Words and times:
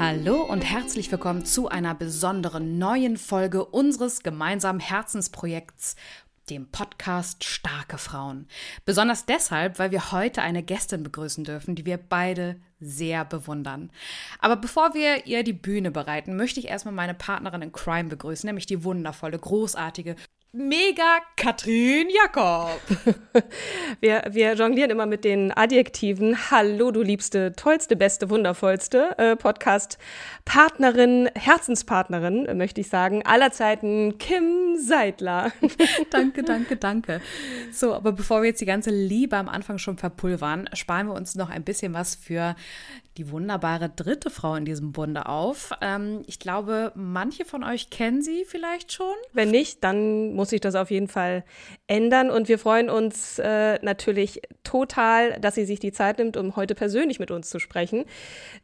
Hallo 0.00 0.40
und 0.44 0.62
herzlich 0.62 1.12
willkommen 1.12 1.44
zu 1.44 1.68
einer 1.68 1.94
besonderen 1.94 2.78
neuen 2.78 3.18
Folge 3.18 3.66
unseres 3.66 4.22
gemeinsamen 4.22 4.80
Herzensprojekts, 4.80 5.94
dem 6.48 6.70
Podcast 6.70 7.44
Starke 7.44 7.98
Frauen. 7.98 8.48
Besonders 8.86 9.26
deshalb, 9.26 9.78
weil 9.78 9.90
wir 9.90 10.10
heute 10.10 10.40
eine 10.40 10.62
Gästin 10.62 11.02
begrüßen 11.02 11.44
dürfen, 11.44 11.74
die 11.74 11.84
wir 11.84 11.98
beide 11.98 12.58
sehr 12.80 13.26
bewundern. 13.26 13.90
Aber 14.38 14.56
bevor 14.56 14.94
wir 14.94 15.26
ihr 15.26 15.44
die 15.44 15.52
Bühne 15.52 15.90
bereiten, 15.90 16.34
möchte 16.34 16.60
ich 16.60 16.68
erstmal 16.68 16.94
meine 16.94 17.12
Partnerin 17.12 17.60
in 17.60 17.72
Crime 17.72 18.08
begrüßen, 18.08 18.46
nämlich 18.48 18.64
die 18.64 18.82
wundervolle, 18.82 19.38
großartige, 19.38 20.16
Mega 20.52 21.20
Katrin 21.36 22.08
Jakob. 22.10 22.80
wir, 24.00 24.24
wir 24.30 24.54
jonglieren 24.54 24.90
immer 24.90 25.06
mit 25.06 25.22
den 25.22 25.56
Adjektiven. 25.56 26.50
Hallo, 26.50 26.90
du 26.90 27.02
liebste, 27.02 27.52
tollste, 27.52 27.94
beste, 27.94 28.30
wundervollste 28.30 29.16
äh, 29.16 29.36
Podcast-Partnerin, 29.36 31.30
Herzenspartnerin, 31.36 32.46
äh, 32.46 32.54
möchte 32.56 32.80
ich 32.80 32.88
sagen, 32.88 33.24
aller 33.24 33.52
Zeiten, 33.52 34.18
Kim 34.18 34.76
Seidler. 34.76 35.52
danke, 36.10 36.42
danke, 36.42 36.74
danke. 36.74 37.20
So, 37.70 37.94
aber 37.94 38.10
bevor 38.10 38.42
wir 38.42 38.48
jetzt 38.48 38.60
die 38.60 38.66
ganze 38.66 38.90
Liebe 38.90 39.36
am 39.36 39.48
Anfang 39.48 39.78
schon 39.78 39.98
verpulvern, 39.98 40.68
sparen 40.72 41.06
wir 41.06 41.14
uns 41.14 41.36
noch 41.36 41.50
ein 41.50 41.62
bisschen 41.62 41.94
was 41.94 42.16
für 42.16 42.56
die 43.16 43.30
wunderbare 43.30 43.90
dritte 43.90 44.30
Frau 44.30 44.54
in 44.54 44.64
diesem 44.64 44.92
Bunde 44.92 45.26
auf. 45.26 45.72
Ähm, 45.80 46.22
ich 46.26 46.38
glaube, 46.38 46.90
manche 46.94 47.44
von 47.44 47.62
euch 47.62 47.90
kennen 47.90 48.22
sie 48.22 48.44
vielleicht 48.46 48.92
schon. 48.92 49.14
Wenn 49.32 49.50
nicht, 49.50 49.84
dann 49.84 50.34
muss 50.40 50.48
sich 50.48 50.62
das 50.62 50.74
auf 50.74 50.90
jeden 50.90 51.06
Fall 51.06 51.44
ändern. 51.86 52.30
Und 52.30 52.48
wir 52.48 52.58
freuen 52.58 52.88
uns 52.88 53.38
äh, 53.38 53.78
natürlich 53.82 54.40
total, 54.64 55.38
dass 55.38 55.54
sie 55.54 55.66
sich 55.66 55.80
die 55.80 55.92
Zeit 55.92 56.18
nimmt, 56.18 56.38
um 56.38 56.56
heute 56.56 56.74
persönlich 56.74 57.20
mit 57.20 57.30
uns 57.30 57.50
zu 57.50 57.58
sprechen. 57.58 58.06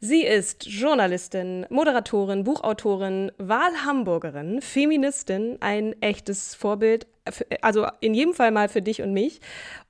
Sie 0.01 0.23
ist 0.23 0.67
Journalistin, 0.67 1.67
Moderatorin, 1.69 2.45
Buchautorin, 2.45 3.31
Wahlhamburgerin, 3.37 4.63
Feministin, 4.63 5.59
ein 5.61 6.01
echtes 6.01 6.55
Vorbild, 6.55 7.07
also 7.63 7.87
in 8.01 8.15
jedem 8.15 8.35
Fall 8.35 8.51
mal 8.51 8.69
für 8.69 8.83
dich 8.83 9.03
und 9.03 9.13
mich 9.13 9.41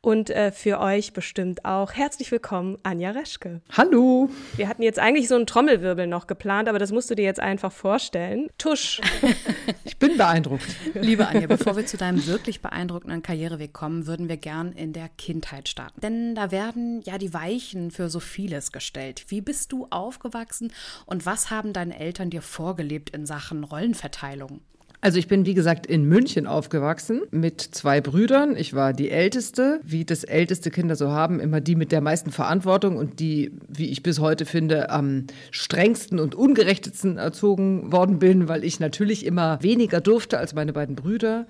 und 0.01 0.31
äh, 0.31 0.53
für 0.53 0.81
euch 0.81 1.13
bestimmt 1.13 1.65
auch. 1.65 1.93
Herzlich 1.93 2.31
willkommen, 2.31 2.79
Anja 2.83 3.11
Reschke. 3.11 3.61
Hallo. 3.73 4.31
Wir 4.55 4.69
hatten 4.69 4.83
jetzt 4.83 4.99
eigentlich 4.99 5.29
so 5.29 5.35
einen 5.35 5.47
Trommelwirbel 5.47 6.07
noch 6.07 6.27
geplant, 6.27 6.69
aber 6.69 6.79
das 6.79 6.93
musst 6.93 7.11
du 7.11 7.15
dir 7.15 7.25
jetzt 7.25 7.41
einfach 7.41 7.73
vorstellen. 7.73 8.49
Tusch. 8.59 9.01
ich 9.85 9.99
bin 9.99 10.17
beeindruckt. 10.17 10.65
Liebe 10.95 11.27
Anja, 11.27 11.47
bevor 11.47 11.77
wir 11.77 11.87
zu 11.87 11.97
deinem 11.97 12.25
wirklich 12.27 12.61
beeindruckenden 12.61 13.23
Karriereweg 13.23 13.73
kommen, 13.73 14.07
würden 14.07 14.29
wir 14.29 14.37
gern 14.37 14.73
in 14.73 14.93
der 14.93 15.09
Kindheit 15.09 15.69
starten. 15.69 16.01
Denn 16.01 16.35
da 16.35 16.51
werden 16.51 17.03
ja 17.03 17.19
die 17.19 17.35
Weichen 17.35 17.91
für 17.91 18.09
so 18.09 18.21
vieles 18.21 18.73
gestellt. 18.73 19.25
Wie 19.29 19.41
bist 19.41 19.73
du 19.73 19.87
aufgewachsen 19.91 20.73
und 21.07 21.27
was 21.27 21.51
haben 21.51 21.73
deine 21.73 21.99
Eltern 21.99 22.31
dir 22.31 22.43
vorgelebt 22.43 23.11
in 23.11 23.27
Sachen 23.27 23.65
Rollenverteilung? 23.65 24.61
Also 25.01 25.19
ich 25.19 25.29
bin, 25.29 25.47
wie 25.47 25.55
gesagt, 25.55 25.87
in 25.87 26.05
München 26.05 26.47
aufgewachsen 26.47 27.23
mit 27.31 27.61
zwei 27.61 28.01
Brüdern. 28.01 28.57
Ich 28.57 28.75
war 28.75 28.93
die 28.93 29.11
Älteste, 29.11 29.81
wie 29.85 30.05
das 30.05 30.25
älteste 30.25 30.71
Kinder 30.71 30.97
so 30.97 31.11
haben, 31.11 31.39
immer 31.39 31.61
die 31.61 31.77
mit 31.77 31.93
der 31.93 32.01
meisten 32.01 32.33
Verantwortung 32.33 32.97
und 32.97 33.21
die, 33.21 33.53
wie 33.69 33.91
ich 33.91 34.03
bis 34.03 34.21
heute 34.21 34.47
finde, 34.47 34.91
am 34.91 35.27
strengsten 35.51 36.19
und 36.19 36.35
ungerechtesten 36.35 37.19
erzogen 37.19 37.93
worden 37.93 38.19
bin, 38.19 38.49
weil 38.49 38.65
ich 38.65 38.81
natürlich 38.81 39.27
immer 39.27 39.63
weniger 39.63 40.01
durfte 40.01 40.39
als 40.39 40.55
meine 40.55 40.73
beiden 40.73 40.97
Brüder 40.97 41.47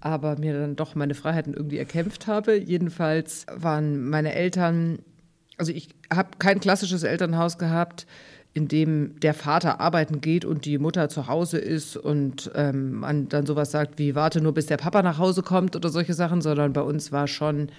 aber 0.00 0.38
mir 0.38 0.58
dann 0.58 0.76
doch 0.76 0.94
meine 0.94 1.14
Freiheiten 1.14 1.54
irgendwie 1.54 1.78
erkämpft 1.78 2.26
habe. 2.26 2.56
Jedenfalls 2.56 3.46
waren 3.54 4.08
meine 4.08 4.34
Eltern, 4.34 5.00
also 5.58 5.72
ich 5.72 5.90
habe 6.12 6.30
kein 6.38 6.60
klassisches 6.60 7.02
Elternhaus 7.02 7.58
gehabt 7.58 8.06
in 8.60 8.68
dem 8.68 9.18
der 9.20 9.32
Vater 9.32 9.80
arbeiten 9.80 10.20
geht 10.20 10.44
und 10.44 10.66
die 10.66 10.76
Mutter 10.76 11.08
zu 11.08 11.28
Hause 11.28 11.56
ist 11.56 11.96
und 11.96 12.50
ähm, 12.54 12.92
man 12.92 13.30
dann 13.30 13.46
sowas 13.46 13.70
sagt 13.70 13.98
wie 13.98 14.14
warte 14.14 14.42
nur 14.42 14.52
bis 14.52 14.66
der 14.66 14.76
Papa 14.76 15.02
nach 15.02 15.16
Hause 15.16 15.42
kommt 15.42 15.76
oder 15.76 15.88
solche 15.88 16.12
Sachen, 16.12 16.42
sondern 16.42 16.74
bei 16.74 16.82
uns 16.82 17.10
war 17.10 17.26
schon 17.26 17.70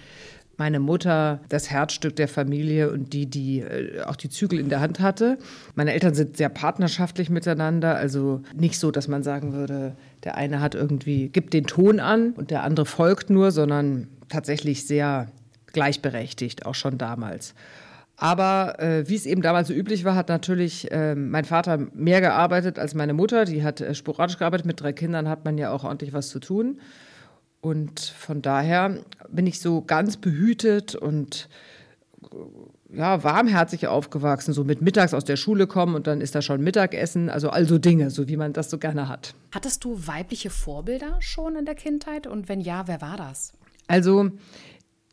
meine 0.58 0.80
Mutter 0.80 1.40
das 1.50 1.70
Herzstück 1.70 2.16
der 2.16 2.28
Familie 2.28 2.92
und 2.92 3.14
die, 3.14 3.28
die 3.28 3.60
äh, 3.60 4.02
auch 4.02 4.16
die 4.16 4.30
Zügel 4.30 4.60
in 4.60 4.70
der 4.70 4.80
Hand 4.80 5.00
hatte. 5.00 5.38
Meine 5.76 5.94
Eltern 5.94 6.16
sind 6.16 6.36
sehr 6.36 6.50
partnerschaftlich 6.50 7.30
miteinander, 7.30 7.96
also 7.96 8.42
nicht 8.56 8.80
so, 8.80 8.90
dass 8.90 9.08
man 9.08 9.22
sagen 9.22 9.54
würde, 9.54 9.96
der 10.24 10.36
eine 10.36 10.62
hat 10.62 10.74
irgendwie, 10.74 11.30
gibt 11.30 11.54
den 11.54 11.68
Ton 11.68 12.00
an 12.00 12.32
und 12.32 12.50
der 12.50 12.64
andere 12.64 12.88
folgt 12.88 13.30
nur, 13.30 13.52
sondern 13.52 14.08
tatsächlich 14.30 14.88
sehr 14.88 15.28
gleichberechtigt, 15.74 16.66
auch 16.66 16.76
schon 16.76 16.98
damals. 16.98 17.54
Aber 18.22 18.80
äh, 18.80 19.10
wie 19.10 19.16
es 19.16 19.26
eben 19.26 19.42
damals 19.42 19.68
so 19.68 19.74
üblich 19.74 20.06
war, 20.06 20.14
hat 20.14 20.30
natürlich 20.30 20.92
äh, 20.92 21.16
mein 21.16 21.44
Vater 21.44 21.80
mehr 21.96 22.22
gearbeitet 22.22 22.78
als 22.78 22.94
meine 22.94 23.14
Mutter. 23.14 23.46
Die 23.46 23.64
hat 23.64 23.82
äh, 23.82 23.96
sporadisch 23.96 24.38
gearbeitet. 24.38 24.68
Mit 24.68 24.80
drei 24.80 24.94
Kindern 24.94 25.28
hat 25.28 25.44
man 25.44 25.58
ja 25.58 25.72
auch 25.72 25.84
ordentlich 25.84 26.14
was 26.14 26.30
zu 26.30 26.40
tun. 26.40 26.80
Und 27.62 28.00
von 28.00 28.44
daher 28.44 29.00
bin 29.28 29.48
ich 29.48 29.60
so 29.60 29.82
ganz 29.82 30.18
behütet 30.18 30.94
und 30.94 31.50
äh, 32.32 32.96
ja, 32.96 33.24
warmherzig 33.24 33.88
aufgewachsen, 33.88 34.54
so 34.54 34.64
mit 34.66 34.84
mittags 34.84 35.16
aus 35.16 35.26
der 35.26 35.36
Schule 35.36 35.66
kommen 35.66 35.96
und 35.96 36.06
dann 36.06 36.22
ist 36.22 36.36
da 36.36 36.44
schon 36.44 36.62
Mittagessen, 36.62 37.28
also 37.28 37.50
also 37.50 37.80
Dinge, 37.80 38.12
so 38.12 38.28
wie 38.28 38.38
man 38.38 38.54
das 38.54 38.70
so 38.70 38.78
gerne 38.78 39.10
hat. 39.10 39.34
Hattest 39.52 39.84
du 39.84 40.06
weibliche 40.06 40.52
Vorbilder 40.52 41.18
schon 41.22 41.56
in 41.56 41.66
der 41.66 41.76
Kindheit 41.76 42.28
und 42.28 42.50
wenn 42.50 42.62
ja, 42.62 42.88
wer 42.88 43.02
war 43.02 43.18
das? 43.18 43.54
Also 43.88 44.30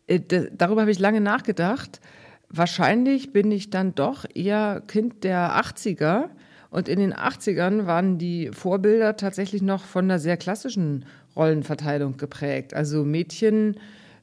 äh, 0.09 0.21
darüber 0.53 0.83
habe 0.83 0.91
ich 0.91 0.99
lange 0.99 1.23
nachgedacht 1.23 2.03
wahrscheinlich 2.51 3.33
bin 3.33 3.51
ich 3.51 3.71
dann 3.71 3.95
doch 3.95 4.25
eher 4.35 4.83
Kind 4.87 5.25
der 5.25 5.63
80er. 5.63 6.31
Und 6.71 6.89
in 6.89 6.99
den 6.99 7.15
80ern 7.15 7.87
waren 7.87 8.19
die 8.19 8.51
Vorbilder 8.53 9.17
tatsächlich 9.17 9.63
noch 9.63 9.85
von 9.85 10.05
einer 10.05 10.19
sehr 10.19 10.37
klassischen 10.37 11.07
Rollenverteilung 11.35 12.17
geprägt. 12.19 12.75
Also 12.75 13.05
Mädchen 13.05 13.77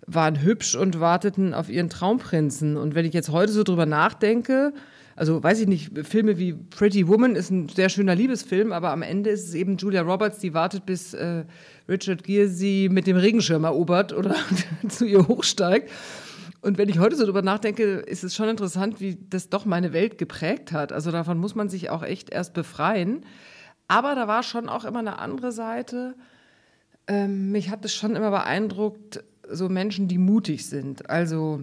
waren 0.05 0.41
hübsch 0.41 0.75
und 0.75 0.99
warteten 0.99 1.53
auf 1.53 1.69
ihren 1.69 1.89
Traumprinzen. 1.89 2.77
Und 2.77 2.93
wenn 2.93 3.05
ich 3.05 3.13
jetzt 3.13 3.29
heute 3.29 3.51
so 3.51 3.63
drüber 3.63 3.87
nachdenke, 3.87 4.73
also 5.15 5.41
weiß 5.41 5.61
ich 5.61 5.67
nicht, 5.67 5.91
Filme 6.05 6.37
wie 6.37 6.53
Pretty 6.53 7.07
Woman 7.07 7.35
ist 7.35 7.49
ein 7.49 7.69
sehr 7.69 7.89
schöner 7.89 8.15
Liebesfilm, 8.15 8.73
aber 8.73 8.91
am 8.91 9.01
Ende 9.01 9.29
ist 9.29 9.47
es 9.47 9.53
eben 9.53 9.77
Julia 9.77 10.01
Roberts, 10.01 10.39
die 10.39 10.53
wartet, 10.53 10.85
bis 10.85 11.13
äh, 11.13 11.45
Richard 11.87 12.23
Gere 12.23 12.49
sie 12.49 12.89
mit 12.89 13.07
dem 13.07 13.15
Regenschirm 13.15 13.63
erobert 13.63 14.11
oder 14.13 14.35
zu 14.89 15.05
ihr 15.05 15.27
hochsteigt. 15.27 15.89
Und 16.65 16.79
wenn 16.79 16.89
ich 16.89 16.97
heute 16.97 17.15
so 17.15 17.25
drüber 17.25 17.43
nachdenke, 17.43 17.83
ist 17.83 18.23
es 18.23 18.33
schon 18.33 18.49
interessant, 18.49 18.99
wie 18.99 19.19
das 19.29 19.49
doch 19.49 19.65
meine 19.65 19.93
Welt 19.93 20.17
geprägt 20.17 20.71
hat. 20.71 20.91
Also 20.91 21.11
davon 21.11 21.37
muss 21.37 21.53
man 21.53 21.69
sich 21.69 21.91
auch 21.91 22.01
echt 22.01 22.31
erst 22.31 22.55
befreien. 22.55 23.23
Aber 23.87 24.15
da 24.15 24.27
war 24.27 24.41
schon 24.41 24.67
auch 24.67 24.83
immer 24.83 24.97
eine 24.97 25.19
andere 25.19 25.51
Seite. 25.51 26.15
Ähm, 27.05 27.51
mich 27.51 27.69
hat 27.69 27.85
es 27.85 27.93
schon 27.93 28.15
immer 28.15 28.31
beeindruckt, 28.31 29.23
so 29.47 29.69
Menschen, 29.69 30.07
die 30.07 30.17
mutig 30.17 30.65
sind. 30.65 31.07
Also 31.07 31.61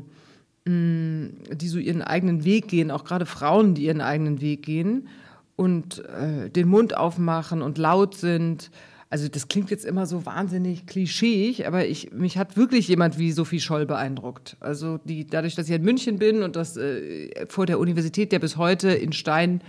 mh, 0.66 0.72
mm, 0.72 1.30
die 1.50 1.66
so 1.66 1.80
ihren 1.80 2.02
eigenen 2.02 2.44
Weg 2.44 2.68
gehen, 2.68 2.92
auch 2.92 3.02
gerade 3.02 3.26
Frauen, 3.26 3.74
die 3.74 3.86
ihren 3.86 4.02
eigenen 4.02 4.40
Weg 4.40 4.62
gehen 4.62 5.08
und 5.56 5.98
äh, 6.10 6.48
den 6.48 6.68
Mund 6.68 6.96
aufmachen 6.96 7.60
und 7.60 7.76
laut 7.76 8.14
sind. 8.14 8.70
Also 9.12 9.28
das 9.28 9.46
klingt 9.46 9.70
jetzt 9.70 9.84
immer 9.84 10.06
so 10.06 10.24
wahnsinnig 10.24 10.86
klischeeig, 10.86 11.66
aber 11.66 11.84
ich, 11.84 12.12
mich 12.12 12.38
hat 12.38 12.56
wirklich 12.56 12.88
jemand 12.88 13.18
wie 13.18 13.30
Sophie 13.30 13.60
Scholl 13.60 13.84
beeindruckt. 13.84 14.56
Also 14.58 15.00
die, 15.04 15.26
dadurch, 15.26 15.54
dass 15.54 15.68
ich 15.68 15.74
in 15.74 15.82
München 15.82 16.18
bin 16.18 16.42
und 16.42 16.56
das 16.56 16.78
äh, 16.78 17.44
vor 17.46 17.66
der 17.66 17.78
Universität, 17.78 18.32
der 18.32 18.38
bis 18.38 18.56
heute 18.56 18.88
in 18.88 19.12
Stein 19.12 19.60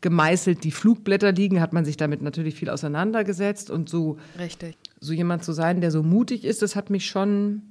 gemeißelt 0.00 0.62
die 0.62 0.70
Flugblätter 0.70 1.32
liegen, 1.32 1.60
hat 1.60 1.72
man 1.72 1.84
sich 1.84 1.96
damit 1.96 2.22
natürlich 2.22 2.54
viel 2.54 2.70
auseinandergesetzt 2.70 3.68
und 3.68 3.88
so, 3.88 4.16
Richtig. 4.38 4.76
so 5.00 5.12
jemand 5.12 5.42
zu 5.42 5.52
sein, 5.52 5.80
der 5.80 5.90
so 5.90 6.04
mutig 6.04 6.44
ist, 6.44 6.62
das 6.62 6.76
hat 6.76 6.88
mich 6.88 7.06
schon 7.06 7.62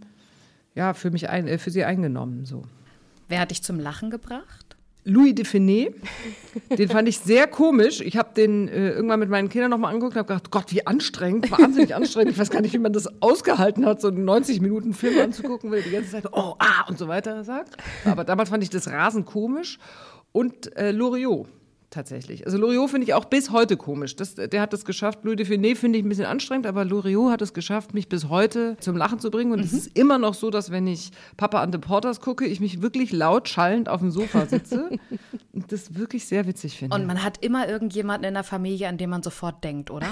ja, 0.75 0.94
für, 0.94 1.10
mich 1.10 1.30
ein, 1.30 1.48
äh, 1.48 1.58
für 1.58 1.72
sie 1.72 1.86
eingenommen. 1.86 2.44
So. 2.46 2.64
Wer 3.30 3.40
hat 3.40 3.52
dich 3.52 3.64
zum 3.64 3.80
Lachen 3.80 4.10
gebracht? 4.10 4.62
Louis 5.06 5.36
de 5.36 5.46
den 6.78 6.90
fand 6.90 7.10
ich 7.10 7.20
sehr 7.20 7.48
komisch. 7.48 8.00
Ich 8.00 8.16
habe 8.16 8.34
den 8.36 8.68
äh, 8.68 8.92
irgendwann 8.92 9.20
mit 9.20 9.30
meinen 9.30 9.50
Kindern 9.50 9.72
nochmal 9.72 9.94
angeguckt 9.94 10.16
und 10.16 10.20
habe 10.20 10.28
gedacht, 10.28 10.52
Gott, 10.52 10.72
wie 10.72 10.86
anstrengend, 10.88 11.52
wahnsinnig 11.52 11.94
anstrengend. 11.96 12.32
Ich 12.32 12.40
weiß 12.40 12.50
gar 12.50 12.62
nicht, 12.62 12.74
wie 12.74 12.80
man 12.80 12.94
das 12.94 13.22
ausgehalten 13.22 13.86
hat, 13.86 14.00
so 14.02 14.08
einen 14.08 14.24
90 14.24 14.62
Minuten 14.62 14.94
Film 14.94 15.20
anzugucken, 15.20 15.72
weil 15.72 15.80
er 15.80 15.84
die 15.84 15.92
ganze 15.92 16.12
Zeit 16.12 16.26
oh, 16.32 16.56
ah 16.60 16.86
und 16.88 16.98
so 16.98 17.08
weiter 17.08 17.44
sagt. 17.44 17.78
Aber 18.06 18.24
damals 18.24 18.50
fand 18.50 18.64
ich 18.64 18.70
das 18.70 18.88
rasend 18.88 19.26
komisch. 19.26 19.78
Und 20.32 20.76
äh, 20.78 20.92
Loriot, 20.92 21.48
tatsächlich. 21.94 22.45
Also 22.45 22.57
Loriot 22.57 22.90
finde 22.90 23.07
ich 23.07 23.13
auch 23.13 23.25
bis 23.25 23.51
heute 23.51 23.78
komisch. 23.78 24.16
Das, 24.16 24.36
der 24.36 24.62
hat 24.62 24.74
es 24.74 24.84
geschafft. 24.86 25.19
Louis 25.24 25.38
de 25.38 25.45
Finet 25.45 25.78
finde 25.78 26.00
ich 26.00 26.06
ein 26.06 26.10
bisschen 26.10 26.25
anstrengend, 26.25 26.66
aber 26.66 26.84
Loriot 26.86 27.31
hat 27.31 27.42
es 27.42 27.54
geschafft, 27.54 27.94
mich 27.94 28.10
bis 28.10 28.30
heute 28.30 28.75
zum 28.80 28.98
Lachen 28.98 29.19
zu 29.19 29.31
bringen. 29.31 29.51
Und 29.51 29.60
es 29.60 29.74
ist 29.74 29.98
immer 29.98 30.18
noch 30.18 30.34
so, 30.34 30.50
dass 30.50 30.72
wenn 30.72 30.88
ich 30.88 31.12
Papa 31.38 31.62
and 31.62 31.74
the 31.74 31.80
Porters 31.80 32.19
gucke, 32.19 32.45
ich 32.45 32.60
mich 32.60 32.81
wirklich 32.81 33.12
laut 33.12 33.48
schallend 33.48 33.90
auf 33.90 34.00
dem 34.00 34.12
Sofa 34.12 34.45
sitze 34.45 34.90
und 35.54 35.72
das 35.72 35.95
wirklich 35.95 36.25
sehr 36.25 36.48
witzig 36.48 36.78
finde. 36.78 36.95
Und 36.95 37.06
man 37.06 37.24
hat 37.24 37.44
immer 37.44 37.69
irgendjemanden 37.69 38.28
in 38.28 38.34
der 38.34 38.44
Familie, 38.44 38.88
an 38.88 38.98
den 38.98 39.10
man 39.10 39.24
sofort 39.24 39.63
denkt, 39.63 39.92
oder? 39.92 40.07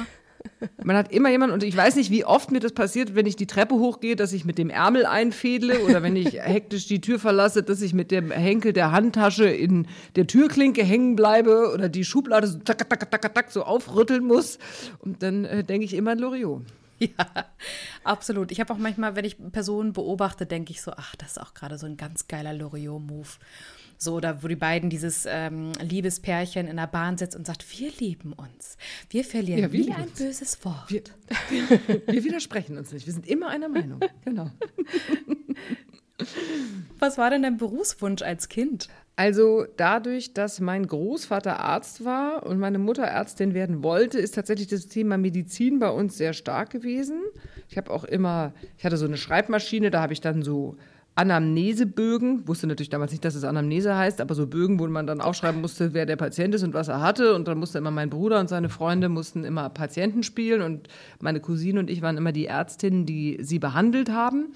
Man 0.83 0.95
hat 0.95 1.11
immer 1.11 1.29
jemanden, 1.29 1.53
und 1.53 1.63
ich 1.63 1.75
weiß 1.75 1.95
nicht, 1.95 2.11
wie 2.11 2.25
oft 2.25 2.51
mir 2.51 2.59
das 2.59 2.73
passiert, 2.73 3.15
wenn 3.15 3.25
ich 3.25 3.35
die 3.35 3.47
Treppe 3.47 3.75
hochgehe, 3.75 4.15
dass 4.15 4.33
ich 4.33 4.45
mit 4.45 4.57
dem 4.57 4.69
Ärmel 4.69 5.05
einfädle 5.05 5.79
oder 5.81 6.03
wenn 6.03 6.15
ich 6.15 6.33
hektisch 6.41 6.87
die 6.87 7.01
Tür 7.01 7.19
verlasse, 7.19 7.63
dass 7.63 7.81
ich 7.81 7.93
mit 7.93 8.11
dem 8.11 8.31
Henkel 8.31 8.73
der 8.73 8.91
Handtasche 8.91 9.45
in 9.45 9.87
der 10.15 10.27
Türklinke 10.27 10.83
hängen 10.83 11.15
bleibe 11.15 11.71
oder 11.73 11.89
die 11.89 12.05
Schublade 12.05 12.47
so 12.47 12.59
tak, 12.59 12.77
tak, 12.77 13.11
tak, 13.11 13.33
tak, 13.33 13.51
so 13.51 13.63
aufrütteln 13.63 14.23
muss. 14.23 14.59
Und 14.99 15.23
dann 15.23 15.45
äh, 15.45 15.63
denke 15.63 15.85
ich 15.85 15.93
immer 15.93 16.11
an 16.11 16.19
Loriot. 16.19 16.63
Ja, 17.01 17.25
absolut. 18.03 18.51
Ich 18.51 18.59
habe 18.59 18.71
auch 18.71 18.77
manchmal, 18.77 19.15
wenn 19.15 19.25
ich 19.25 19.35
Personen 19.51 19.91
beobachte, 19.91 20.45
denke 20.45 20.69
ich 20.71 20.83
so, 20.83 20.91
ach, 20.95 21.15
das 21.15 21.31
ist 21.31 21.41
auch 21.41 21.55
gerade 21.55 21.79
so 21.79 21.87
ein 21.87 21.97
ganz 21.97 22.27
geiler 22.27 22.53
Loriot-Move. 22.53 23.27
So, 24.03 24.19
da 24.19 24.41
wo 24.41 24.47
die 24.47 24.55
beiden 24.55 24.89
dieses 24.89 25.27
ähm, 25.29 25.73
Liebespärchen 25.79 26.67
in 26.67 26.77
der 26.77 26.87
Bahn 26.87 27.19
sitzt 27.19 27.35
und 27.35 27.45
sagt, 27.45 27.63
wir 27.79 27.91
lieben 27.99 28.33
uns. 28.33 28.75
Wir 29.11 29.23
verlieren 29.23 29.59
Ja, 29.59 29.71
wir 29.71 29.85
nie 29.85 29.93
ein 29.93 30.07
uns. 30.09 30.17
böses 30.17 30.65
Wort. 30.65 30.89
Wir, 30.89 31.03
wir 32.07 32.23
widersprechen 32.23 32.79
uns 32.79 32.91
nicht. 32.91 33.05
Wir 33.05 33.13
sind 33.13 33.27
immer 33.27 33.49
einer 33.49 33.69
Meinung. 33.69 33.99
Genau. 34.25 34.49
Was 36.97 37.19
war 37.19 37.29
denn 37.29 37.43
dein 37.43 37.57
Berufswunsch 37.57 38.23
als 38.23 38.49
Kind? 38.49 38.87
Also 39.17 39.67
dadurch, 39.77 40.33
dass 40.33 40.59
mein 40.59 40.87
Großvater 40.87 41.59
Arzt 41.59 42.03
war 42.03 42.43
und 42.47 42.57
meine 42.57 42.79
Mutter 42.79 43.03
Ärztin 43.03 43.53
werden 43.53 43.83
wollte, 43.83 44.17
ist 44.17 44.33
tatsächlich 44.33 44.67
das 44.67 44.87
Thema 44.87 45.19
Medizin 45.19 45.77
bei 45.77 45.89
uns 45.89 46.17
sehr 46.17 46.33
stark 46.33 46.71
gewesen. 46.71 47.21
Ich 47.69 47.77
habe 47.77 47.91
auch 47.91 48.03
immer, 48.03 48.51
ich 48.79 48.83
hatte 48.83 48.97
so 48.97 49.05
eine 49.05 49.17
Schreibmaschine, 49.17 49.91
da 49.91 50.01
habe 50.01 50.13
ich 50.13 50.21
dann 50.21 50.41
so 50.41 50.75
Anamnesebögen, 51.15 52.47
wusste 52.47 52.67
natürlich 52.67 52.89
damals 52.89 53.11
nicht, 53.11 53.25
dass 53.25 53.35
es 53.35 53.43
Anamnese 53.43 53.95
heißt, 53.95 54.21
aber 54.21 54.33
so 54.33 54.47
Bögen, 54.47 54.79
wo 54.79 54.87
man 54.87 55.07
dann 55.07 55.19
aufschreiben 55.19 55.59
musste, 55.59 55.93
wer 55.93 56.05
der 56.05 56.15
Patient 56.15 56.55
ist 56.55 56.63
und 56.63 56.73
was 56.73 56.87
er 56.87 57.01
hatte. 57.01 57.35
Und 57.35 57.47
dann 57.47 57.57
musste 57.57 57.77
immer 57.77 57.91
mein 57.91 58.09
Bruder 58.09 58.39
und 58.39 58.47
seine 58.47 58.69
Freunde 58.69 59.09
mussten 59.09 59.43
immer 59.43 59.69
Patienten 59.69 60.23
spielen 60.23 60.61
und 60.61 60.87
meine 61.19 61.41
Cousine 61.41 61.79
und 61.79 61.89
ich 61.89 62.01
waren 62.01 62.17
immer 62.17 62.31
die 62.31 62.45
Ärztinnen, 62.45 63.05
die 63.05 63.39
sie 63.41 63.59
behandelt 63.59 64.09
haben. 64.09 64.53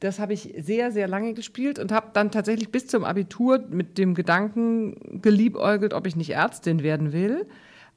Das 0.00 0.18
habe 0.18 0.34
ich 0.34 0.54
sehr, 0.58 0.92
sehr 0.92 1.08
lange 1.08 1.32
gespielt 1.32 1.78
und 1.78 1.90
habe 1.90 2.08
dann 2.12 2.30
tatsächlich 2.30 2.70
bis 2.70 2.86
zum 2.86 3.04
Abitur 3.04 3.64
mit 3.70 3.96
dem 3.96 4.14
Gedanken 4.14 5.22
geliebäugelt, 5.22 5.94
ob 5.94 6.06
ich 6.06 6.16
nicht 6.16 6.30
Ärztin 6.30 6.82
werden 6.82 7.12
will. 7.12 7.46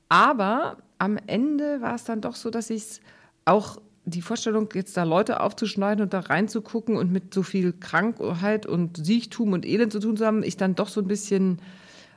Aber 0.08 0.78
am 0.98 1.18
Ende 1.28 1.82
war 1.82 1.96
es 1.96 2.06
dann 2.06 2.22
doch 2.22 2.36
so, 2.36 2.50
dass 2.50 2.70
ich 2.70 2.84
es 2.84 3.02
auch 3.44 3.82
die 4.08 4.22
Vorstellung, 4.22 4.70
jetzt 4.74 4.96
da 4.96 5.04
Leute 5.04 5.42
aufzuschneiden 5.42 6.02
und 6.02 6.14
da 6.14 6.22
reinzugucken 6.22 6.96
und 6.96 7.12
mit 7.12 7.34
so 7.34 7.44
viel 7.44 7.74
Krankheit 7.74 8.66
und 8.66 9.06
Siechtum 9.06 9.52
und 9.52 9.66
Elend 9.66 9.92
zu 9.92 10.00
tun 10.00 10.16
zu 10.16 10.26
haben, 10.26 10.44
ich 10.44 10.56
dann 10.56 10.76
doch 10.76 10.88
so 10.88 11.02
ein 11.02 11.08
bisschen 11.08 11.60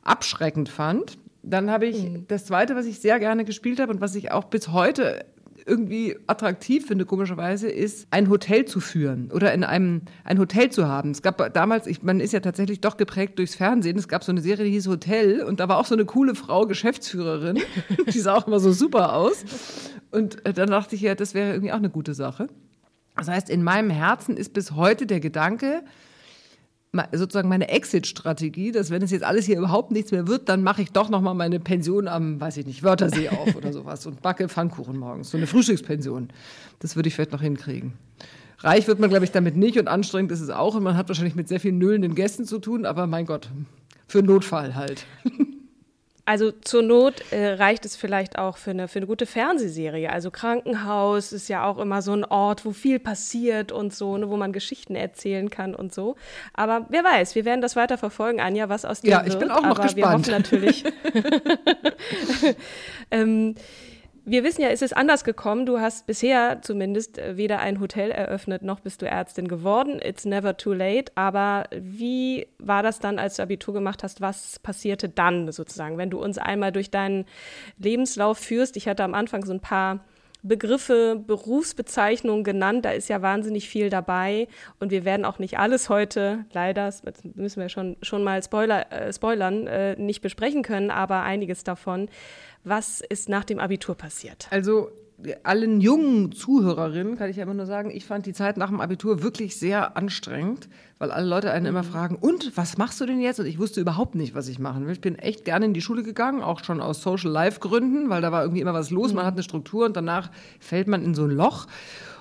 abschreckend 0.03 0.69
fand. 0.69 1.19
Dann 1.43 1.71
habe 1.71 1.87
ich 1.87 2.07
das 2.29 2.45
Zweite, 2.45 2.77
was 2.77 2.87
ich 2.87 3.01
sehr 3.01 3.19
gerne 3.19 3.45
gespielt 3.45 3.81
habe 3.81 3.93
und 3.93 4.01
was 4.01 4.15
ich 4.15 4.31
auch 4.31 4.45
bis 4.45 4.69
heute 4.69 5.25
irgendwie 5.71 6.17
attraktiv 6.27 6.87
finde, 6.87 7.07
komischerweise, 7.07 7.71
ist, 7.71 8.09
ein 8.11 8.29
Hotel 8.29 8.65
zu 8.65 8.81
führen 8.81 9.31
oder 9.33 9.55
in 9.55 9.65
einem 9.65 10.03
ein 10.25 10.39
Hotel 10.39 10.71
zu 10.71 10.89
haben. 10.89 11.13
Es 11.13 11.23
gab 11.23 11.55
damals, 11.55 11.87
ich, 11.87 12.03
man 12.03 12.21
ist 12.21 12.33
ja 12.33 12.41
tatsächlich 12.41 12.81
doch 12.81 12.97
geprägt 12.97 13.39
durchs 13.39 13.55
Fernsehen. 13.55 13.97
Es 13.97 14.09
gab 14.09 14.25
so 14.25 14.33
eine 14.33 14.41
Serie, 14.41 14.65
die 14.65 14.73
hieß 14.73 14.89
Hotel 14.89 15.43
und 15.43 15.61
da 15.61 15.69
war 15.69 15.79
auch 15.79 15.87
so 15.87 15.95
eine 15.95 16.05
coole 16.05 16.35
Frau, 16.35 16.67
Geschäftsführerin. 16.67 17.61
die 18.13 18.19
sah 18.19 18.35
auch 18.35 18.47
immer 18.47 18.61
so 18.61 18.73
super 18.73 19.15
aus. 19.15 19.45
Und 20.11 20.45
äh, 20.45 20.53
dann 20.53 20.69
dachte 20.69 20.97
ich 20.97 21.03
ja, 21.03 21.15
das 21.15 21.35
wäre 21.35 21.53
irgendwie 21.53 21.73
auch 21.73 21.79
eine 21.79 21.91
gute 21.91 22.15
Sache. 22.15 22.49
Das 23.17 23.29
heißt, 23.29 23.49
in 23.49 23.63
meinem 23.63 23.91
Herzen 23.91 24.37
ist 24.37 24.53
bis 24.53 24.73
heute 24.73 25.07
der 25.07 25.21
Gedanke, 25.21 25.83
sozusagen 27.13 27.49
meine 27.49 27.69
Exit-Strategie, 27.69 28.73
dass 28.73 28.91
wenn 28.91 29.03
es 29.03 29.11
jetzt 29.11 29.23
alles 29.23 29.47
hier 29.47 29.59
überhaupt 29.59 29.93
nichts 29.93 30.11
mehr 30.11 30.27
wird, 30.27 30.49
dann 30.49 30.63
mache 30.63 30.83
ich 30.83 30.91
doch 30.91 31.09
noch 31.09 31.21
mal 31.21 31.35
meine 31.35 31.61
Pension 31.61 32.09
am, 32.09 32.41
weiß 32.41 32.57
ich 32.57 32.67
nicht, 32.67 32.83
Wörthersee 32.83 33.29
auf 33.31 33.55
oder 33.55 33.73
sowas 33.73 34.07
und 34.07 34.23
backe 34.23 34.49
Pfannkuchen 34.49 34.99
morgens. 34.99 35.31
So 35.31 35.37
eine 35.37 35.47
Frühstückspension. 35.47 36.29
Das 36.81 36.97
würde 36.97 37.09
ich 37.09 37.15
vielleicht 37.15 37.33
noch 37.33 37.43
hinkriegen. 37.43 37.93
Reich 38.59 38.89
wird 38.89 38.99
man, 38.99 39.09
glaube 39.09 39.25
ich, 39.25 39.31
damit 39.31 39.57
nicht 39.57 39.79
und 39.79 39.89
anstrengend 39.89 40.33
ist 40.33 40.41
es 40.41 40.51
auch 40.51 40.75
und 40.75 40.83
man 40.83 40.97
hat 40.97 41.09
wahrscheinlich 41.09 41.35
mit 41.35 41.49
sehr 41.49 41.61
vielen 41.61 41.79
nüllenden 41.79 42.15
Gästen 42.15 42.45
zu 42.45 42.59
tun, 42.59 42.85
aber 42.85 43.07
mein 43.07 43.25
Gott, 43.25 43.51
für 44.07 44.23
Notfall 44.23 44.75
halt. 44.75 45.07
Also 46.31 46.53
zur 46.53 46.83
Not 46.83 47.33
äh, 47.33 47.55
reicht 47.55 47.85
es 47.85 47.97
vielleicht 47.97 48.39
auch 48.39 48.57
für 48.57 48.71
eine, 48.71 48.87
für 48.87 49.01
eine 49.01 49.09
gute 49.09 49.27
Fernsehserie. 49.27 50.13
Also 50.13 50.31
Krankenhaus 50.31 51.33
ist 51.33 51.49
ja 51.49 51.65
auch 51.65 51.77
immer 51.79 52.03
so 52.03 52.13
ein 52.13 52.25
Ort, 52.25 52.65
wo 52.65 52.71
viel 52.71 53.01
passiert 53.01 53.73
und 53.73 53.93
so, 53.93 54.17
ne, 54.17 54.31
wo 54.31 54.37
man 54.37 54.53
Geschichten 54.53 54.95
erzählen 54.95 55.51
kann 55.51 55.75
und 55.75 55.93
so. 55.93 56.15
Aber 56.55 56.87
wer 56.89 57.03
weiß, 57.03 57.35
wir 57.35 57.45
werden 57.45 57.61
das 57.61 57.75
weiter 57.75 57.99
verfolgen, 57.99 58.41
Anja, 58.41 58.69
was 58.69 58.85
aus 58.85 59.01
dir 59.01 59.11
Ja, 59.11 59.25
wird. 59.25 59.35
ich 59.35 59.41
bin 59.41 59.51
auch 59.51 59.63
noch 59.63 59.71
Aber 59.71 59.83
gespannt. 59.83 60.29
Wir 60.29 60.35
hoffen 60.37 60.41
natürlich. 60.41 60.85
ähm, 63.11 63.57
wir 64.25 64.45
wissen 64.45 64.63
ja, 64.63 64.69
es 64.69 64.83
ist 64.83 64.97
anders 64.97 65.25
gekommen. 65.25 65.67
Du 65.67 65.81
hast 65.81 66.07
bisher 66.07 66.61
zumindest 66.63 67.19
äh, 67.19 67.37
weder 67.37 67.61
ein 67.61 67.81
Hotel 67.81 68.11
eröffnet, 68.11 68.63
noch 68.63 68.81
bist 68.81 69.03
du 69.03 69.07
Ärztin 69.07 69.49
geworden. 69.49 70.01
It's 70.03 70.25
never 70.25 70.57
too 70.57 70.73
late. 70.73 71.13
Aber 71.15 71.65
wie 71.73 72.47
war 72.59 72.83
das 72.83 72.99
dann, 72.99 73.19
als 73.19 73.37
du 73.37 73.43
Abitur 73.43 73.75
gemacht 73.75 74.03
hast? 74.03 74.21
Was 74.21 74.59
passierte 74.59 75.09
dann 75.09 75.51
sozusagen, 75.53 75.99
wenn 75.99 76.11
du 76.11 76.23
uns 76.23 76.39
einmal 76.39 76.73
durch 76.73 76.91
deinen 76.91 77.25
Lebenslauf 77.79 78.39
führst? 78.39 78.77
Ich 78.77 78.89
hatte 78.89 79.05
am 79.05 79.15
Anfang 79.15 79.45
so 79.45 79.53
ein 79.53 79.61
paar 79.61 80.01
Begriffe, 80.43 81.23
Berufsbezeichnungen 81.27 82.45
genannt. 82.45 82.85
Da 82.85 82.93
ist 82.93 83.09
ja 83.09 83.21
wahnsinnig 83.21 83.69
viel 83.69 83.91
dabei. 83.91 84.49
Und 84.79 84.91
wir 84.91 85.05
werden 85.05 85.27
auch 85.27 85.39
nicht 85.39 85.59
alles 85.59 85.89
heute, 85.89 86.47
leider, 86.53 86.93
müssen 87.35 87.61
wir 87.61 87.69
schon, 87.69 87.97
schon 88.03 88.25
mal 88.25 88.43
Spoiler, 88.43 88.91
äh, 88.91 89.13
spoilern, 89.13 89.67
äh, 89.67 89.97
nicht 89.97 90.23
besprechen 90.23 90.63
können, 90.63 90.91
aber 90.91 91.23
einiges 91.23 91.63
davon. 91.65 92.09
Was 92.65 93.01
ist 93.01 93.29
nach 93.29 93.45
dem 93.45 93.59
Abitur 93.59 93.95
passiert? 93.95 94.49
Also 94.51 94.91
allen 95.43 95.81
jungen 95.81 96.33
Zuhörerinnen 96.33 97.17
kann 97.17 97.31
ich 97.31 97.37
ja 97.37 97.43
immer 97.43 97.55
nur 97.55 97.67
sagen, 97.67 97.91
ich 97.91 98.05
fand 98.05 98.27
die 98.27 98.33
Zeit 98.33 98.57
nach 98.57 98.69
dem 98.69 98.81
Abitur 98.81 99.23
wirklich 99.23 99.59
sehr 99.59 99.97
anstrengend, 99.97 100.69
weil 100.99 101.11
alle 101.11 101.27
Leute 101.27 101.51
einen 101.51 101.67
immer 101.67 101.83
fragen, 101.83 102.17
und 102.17 102.57
was 102.57 102.79
machst 102.79 103.01
du 103.01 103.07
denn 103.07 103.21
jetzt? 103.21 103.41
Und 103.41 103.47
ich 103.47 103.59
wusste 103.59 103.81
überhaupt 103.81 104.15
nicht, 104.15 104.35
was 104.35 104.49
ich 104.49 104.59
machen 104.59 104.87
will. 104.87 104.93
Ich 104.93 105.01
bin 105.01 105.19
echt 105.19 105.45
gerne 105.45 105.67
in 105.67 105.75
die 105.75 105.83
Schule 105.83 106.03
gegangen, 106.03 106.43
auch 106.43 106.65
schon 106.65 106.81
aus 106.81 107.03
Social 107.03 107.31
Life 107.31 107.61
Gründen, 107.61 108.09
weil 108.09 108.23
da 108.23 108.33
war 108.33 108.43
irgendwie 108.43 108.61
immer 108.61 108.75
was 108.75 108.91
los, 108.91 109.13
man 109.13 109.27
hat 109.27 109.35
eine 109.35 109.43
Struktur 109.43 109.87
und 109.87 109.97
danach 109.97 110.31
fällt 110.59 110.89
man 110.89 111.03
in 111.03 111.15
so 111.15 111.25
ein 111.25 111.31
Loch. 111.31 111.67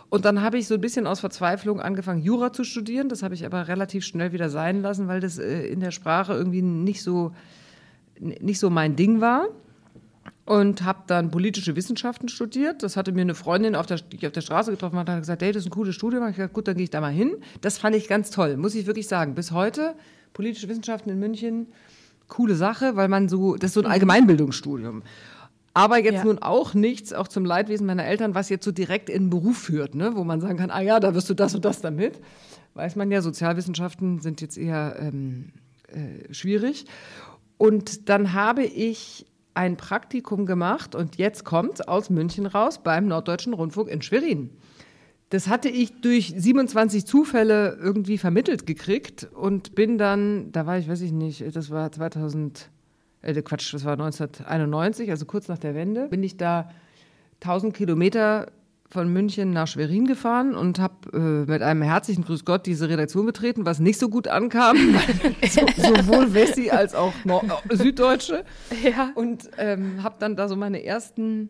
Und 0.09 0.25
dann 0.25 0.41
habe 0.41 0.57
ich 0.57 0.67
so 0.67 0.73
ein 0.73 0.81
bisschen 0.81 1.05
aus 1.05 1.19
Verzweiflung 1.19 1.79
angefangen, 1.79 2.21
Jura 2.21 2.51
zu 2.51 2.63
studieren. 2.63 3.09
Das 3.09 3.21
habe 3.21 3.35
ich 3.35 3.45
aber 3.45 3.67
relativ 3.67 4.03
schnell 4.03 4.31
wieder 4.31 4.49
sein 4.49 4.81
lassen, 4.81 5.07
weil 5.07 5.19
das 5.19 5.37
äh, 5.37 5.67
in 5.67 5.81
der 5.81 5.91
Sprache 5.91 6.33
irgendwie 6.33 6.63
nicht 6.63 7.03
so, 7.03 7.31
nicht 8.19 8.59
so 8.59 8.71
mein 8.71 8.95
Ding 8.95 9.21
war 9.21 9.45
und 10.49 10.81
habe 10.81 11.03
dann 11.05 11.29
politische 11.29 11.75
Wissenschaften 11.75 12.27
studiert. 12.27 12.81
Das 12.81 12.97
hatte 12.97 13.11
mir 13.11 13.21
eine 13.21 13.35
Freundin, 13.35 13.75
auf 13.75 13.85
der, 13.85 13.97
die 13.97 14.15
ich 14.15 14.25
auf 14.25 14.33
der 14.33 14.41
Straße 14.41 14.71
getroffen 14.71 14.97
hatte, 14.97 15.11
hat 15.11 15.19
gesagt, 15.19 15.43
hey, 15.43 15.51
das 15.51 15.61
ist 15.61 15.67
ein 15.67 15.69
cooles 15.69 15.93
Studium. 15.93 16.27
Ich 16.27 16.37
gesagt, 16.37 16.55
gut, 16.55 16.67
dann 16.67 16.75
gehe 16.75 16.85
ich 16.85 16.89
da 16.89 17.01
mal 17.01 17.11
hin. 17.13 17.35
Das 17.61 17.77
fand 17.77 17.95
ich 17.95 18.07
ganz 18.07 18.31
toll, 18.31 18.57
muss 18.57 18.73
ich 18.73 18.87
wirklich 18.87 19.07
sagen. 19.07 19.35
Bis 19.35 19.51
heute 19.51 19.93
politische 20.33 20.67
Wissenschaften 20.67 21.11
in 21.11 21.19
München, 21.19 21.67
coole 22.27 22.55
Sache, 22.55 22.95
weil 22.95 23.09
man 23.09 23.29
so, 23.29 23.57
das 23.57 23.69
ist 23.69 23.73
so 23.75 23.81
ein 23.81 23.85
Allgemeinbildungsstudium. 23.85 25.03
Aber 25.75 25.99
jetzt 25.99 26.15
Ja. 26.15 26.23
nun 26.23 26.39
auch 26.39 26.73
nichts, 26.73 27.13
auch 27.13 27.27
zum 27.27 27.45
Leidwesen 27.45 27.85
meiner 27.85 28.05
Eltern, 28.05 28.33
was 28.33 28.49
jetzt 28.49 28.65
so 28.65 28.71
direkt 28.71 29.07
in 29.07 29.25
den 29.25 29.29
Beruf 29.29 29.59
führt, 29.59 29.93
ne? 29.93 30.15
wo 30.15 30.23
man 30.23 30.41
sagen 30.41 30.57
kann, 30.57 30.71
ah 30.71 30.81
ja, 30.81 30.99
da 30.99 31.13
wirst 31.13 31.29
du 31.29 31.35
das 31.35 31.53
und 31.53 31.63
das 31.63 31.81
damit. 31.81 32.19
Weiß 32.73 32.95
man 32.95 33.11
ja, 33.11 33.21
Sozialwissenschaften 33.21 34.19
sind 34.19 34.41
jetzt 34.41 34.57
eher 34.57 34.95
ähm, 34.99 35.49
äh, 35.89 36.33
schwierig. 36.33 36.87
Und 37.59 38.09
dann 38.09 38.33
habe 38.33 38.63
ich 38.63 39.27
ein 39.59 39.75
Praktikum 39.75 40.45
gemacht 40.45 40.95
und 40.95 41.17
jetzt 41.17 41.43
kommt 41.43 41.89
aus 41.89 42.09
München 42.09 42.45
raus 42.45 42.81
beim 42.81 43.07
Norddeutschen 43.07 43.53
Rundfunk 43.53 43.89
in 43.89 44.01
Schwerin. 44.01 44.51
Das 45.31 45.49
hatte 45.49 45.67
ich 45.67 45.99
durch 45.99 46.33
27 46.35 47.05
Zufälle 47.05 47.77
irgendwie 47.77 48.17
vermittelt 48.17 48.65
gekriegt 48.65 49.27
und 49.33 49.75
bin 49.75 49.97
dann, 49.97 50.53
da 50.53 50.65
war 50.65 50.77
ich, 50.77 50.87
weiß 50.87 51.01
ich 51.01 51.11
nicht, 51.11 51.43
das 51.53 51.69
war 51.71 51.91
2000, 51.91 52.69
äh, 53.21 53.33
Quatsch, 53.41 53.73
das 53.73 53.83
war 53.83 53.91
1991, 53.93 55.11
also 55.11 55.25
kurz 55.25 55.49
nach 55.49 55.57
der 55.57 55.75
Wende, 55.75 56.07
bin 56.07 56.23
ich 56.23 56.37
da 56.37 56.69
1000 57.41 57.75
Kilometer 57.75 58.47
von 58.89 59.11
München 59.13 59.51
nach 59.51 59.67
Schwerin 59.67 60.05
gefahren 60.05 60.55
und 60.55 60.79
habe 60.79 61.11
äh, 61.13 61.51
mit 61.51 61.61
einem 61.61 61.83
herzlichen 61.83 62.23
Grüß 62.23 62.43
Gott 62.43 62.65
diese 62.65 62.89
Redaktion 62.89 63.25
betreten, 63.25 63.65
was 63.65 63.79
nicht 63.79 63.99
so 63.99 64.09
gut 64.09 64.27
ankam, 64.27 64.77
so, 65.47 65.61
sowohl 65.77 66.33
Wessi 66.33 66.71
als 66.71 66.95
auch 66.95 67.13
Nord 67.23 67.45
äh, 67.69 67.75
Süddeutsche. 67.75 68.43
Ja. 68.83 69.11
Und 69.13 69.49
ähm, 69.57 70.01
habe 70.01 70.15
dann 70.19 70.35
da 70.35 70.47
so 70.47 70.55
meine 70.55 70.83
ersten 70.83 71.49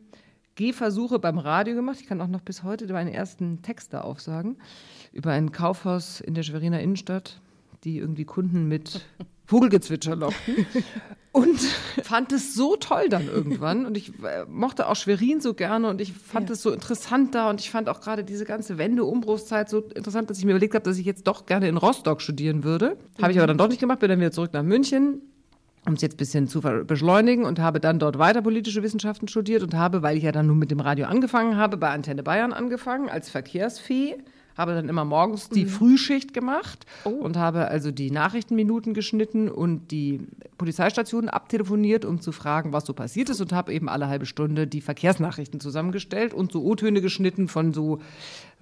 Gehversuche 0.55 1.19
beim 1.19 1.37
Radio 1.37 1.75
gemacht. 1.75 1.99
Ich 2.01 2.07
kann 2.07 2.19
auch 2.19 2.27
noch 2.27 2.41
bis 2.41 2.63
heute 2.63 2.91
meine 2.91 3.13
ersten 3.13 3.61
Texte 3.61 4.03
aufsagen 4.03 4.57
über 5.13 5.31
ein 5.31 5.53
Kaufhaus 5.53 6.19
in 6.19 6.33
der 6.33 6.43
Schweriner 6.43 6.81
Innenstadt, 6.81 7.39
die 7.85 7.97
irgendwie 7.97 8.25
Kunden 8.25 8.67
mit 8.67 9.05
Vogelgezwitscher 9.49 10.15
lockten. 10.15 10.67
Und 11.31 11.59
fand 12.03 12.31
es 12.31 12.53
so 12.53 12.75
toll 12.75 13.07
dann 13.09 13.27
irgendwann. 13.27 13.85
Und 13.85 13.97
ich 13.97 14.09
äh, 14.23 14.45
mochte 14.47 14.87
auch 14.87 14.95
Schwerin 14.95 15.41
so 15.41 15.53
gerne 15.53 15.87
und 15.87 16.01
ich 16.01 16.11
fand 16.11 16.49
ja. 16.49 16.53
es 16.53 16.63
so 16.63 16.71
interessant 16.71 17.35
da. 17.35 17.51
Und 17.51 17.61
ich 17.61 17.69
fand 17.69 17.87
auch 17.87 18.01
gerade 18.01 18.23
diese 18.23 18.45
ganze 18.45 18.79
Wende-Umbruchszeit 18.79 19.69
so 19.69 19.81
interessant, 19.81 20.31
dass 20.31 20.39
ich 20.39 20.45
mir 20.45 20.51
überlegt 20.51 20.73
habe, 20.73 20.83
dass 20.83 20.97
ich 20.97 21.05
jetzt 21.05 21.27
doch 21.27 21.45
gerne 21.45 21.67
in 21.67 21.77
Rostock 21.77 22.23
studieren 22.23 22.63
würde. 22.63 22.97
Mhm. 23.17 23.21
Habe 23.21 23.31
ich 23.31 23.37
aber 23.37 23.45
dann 23.45 23.59
doch 23.59 23.67
nicht 23.67 23.79
gemacht, 23.79 23.99
bin 23.99 24.09
dann 24.09 24.19
wieder 24.19 24.31
zurück 24.31 24.53
nach 24.53 24.63
München 24.63 25.21
um 25.85 25.93
es 25.93 26.01
jetzt 26.01 26.15
ein 26.15 26.17
bisschen 26.17 26.47
zu 26.47 26.59
beschleunigen 26.61 27.45
und 27.45 27.57
habe 27.57 27.79
dann 27.79 27.99
dort 27.99 28.19
weiter 28.19 28.41
politische 28.41 28.83
Wissenschaften 28.83 29.29
studiert 29.29 29.63
und 29.63 29.73
habe, 29.73 30.01
weil 30.01 30.17
ich 30.17 30.23
ja 30.23 30.33
dann 30.33 30.45
nun 30.45 30.59
mit 30.59 30.71
dem 30.71 30.81
Radio 30.81 31.07
angefangen 31.07 31.55
habe, 31.55 31.77
bei 31.77 31.89
Antenne 31.89 32.21
Bayern 32.21 32.51
angefangen 32.51 33.09
als 33.09 33.29
Verkehrsfee 33.29 34.17
habe 34.59 34.75
dann 34.75 34.89
immer 34.89 35.05
morgens 35.05 35.49
die 35.49 35.63
mhm. 35.63 35.69
Frühschicht 35.69 36.33
gemacht 36.33 36.85
oh. 37.05 37.09
und 37.09 37.37
habe 37.37 37.69
also 37.69 37.91
die 37.91 38.11
Nachrichtenminuten 38.11 38.93
geschnitten 38.93 39.49
und 39.49 39.89
die 39.89 40.19
Polizeistationen 40.57 41.29
abtelefoniert, 41.29 42.03
um 42.03 42.19
zu 42.19 42.33
fragen, 42.33 42.73
was 42.73 42.85
so 42.85 42.93
passiert 42.93 43.29
ist 43.29 43.39
und 43.39 43.53
habe 43.53 43.73
eben 43.73 43.87
alle 43.87 44.07
halbe 44.07 44.25
Stunde 44.25 44.67
die 44.67 44.81
Verkehrsnachrichten 44.81 45.61
zusammengestellt 45.61 46.33
und 46.33 46.51
so 46.51 46.61
O-Töne 46.63 47.01
geschnitten 47.01 47.47
von 47.47 47.73
so 47.73 47.99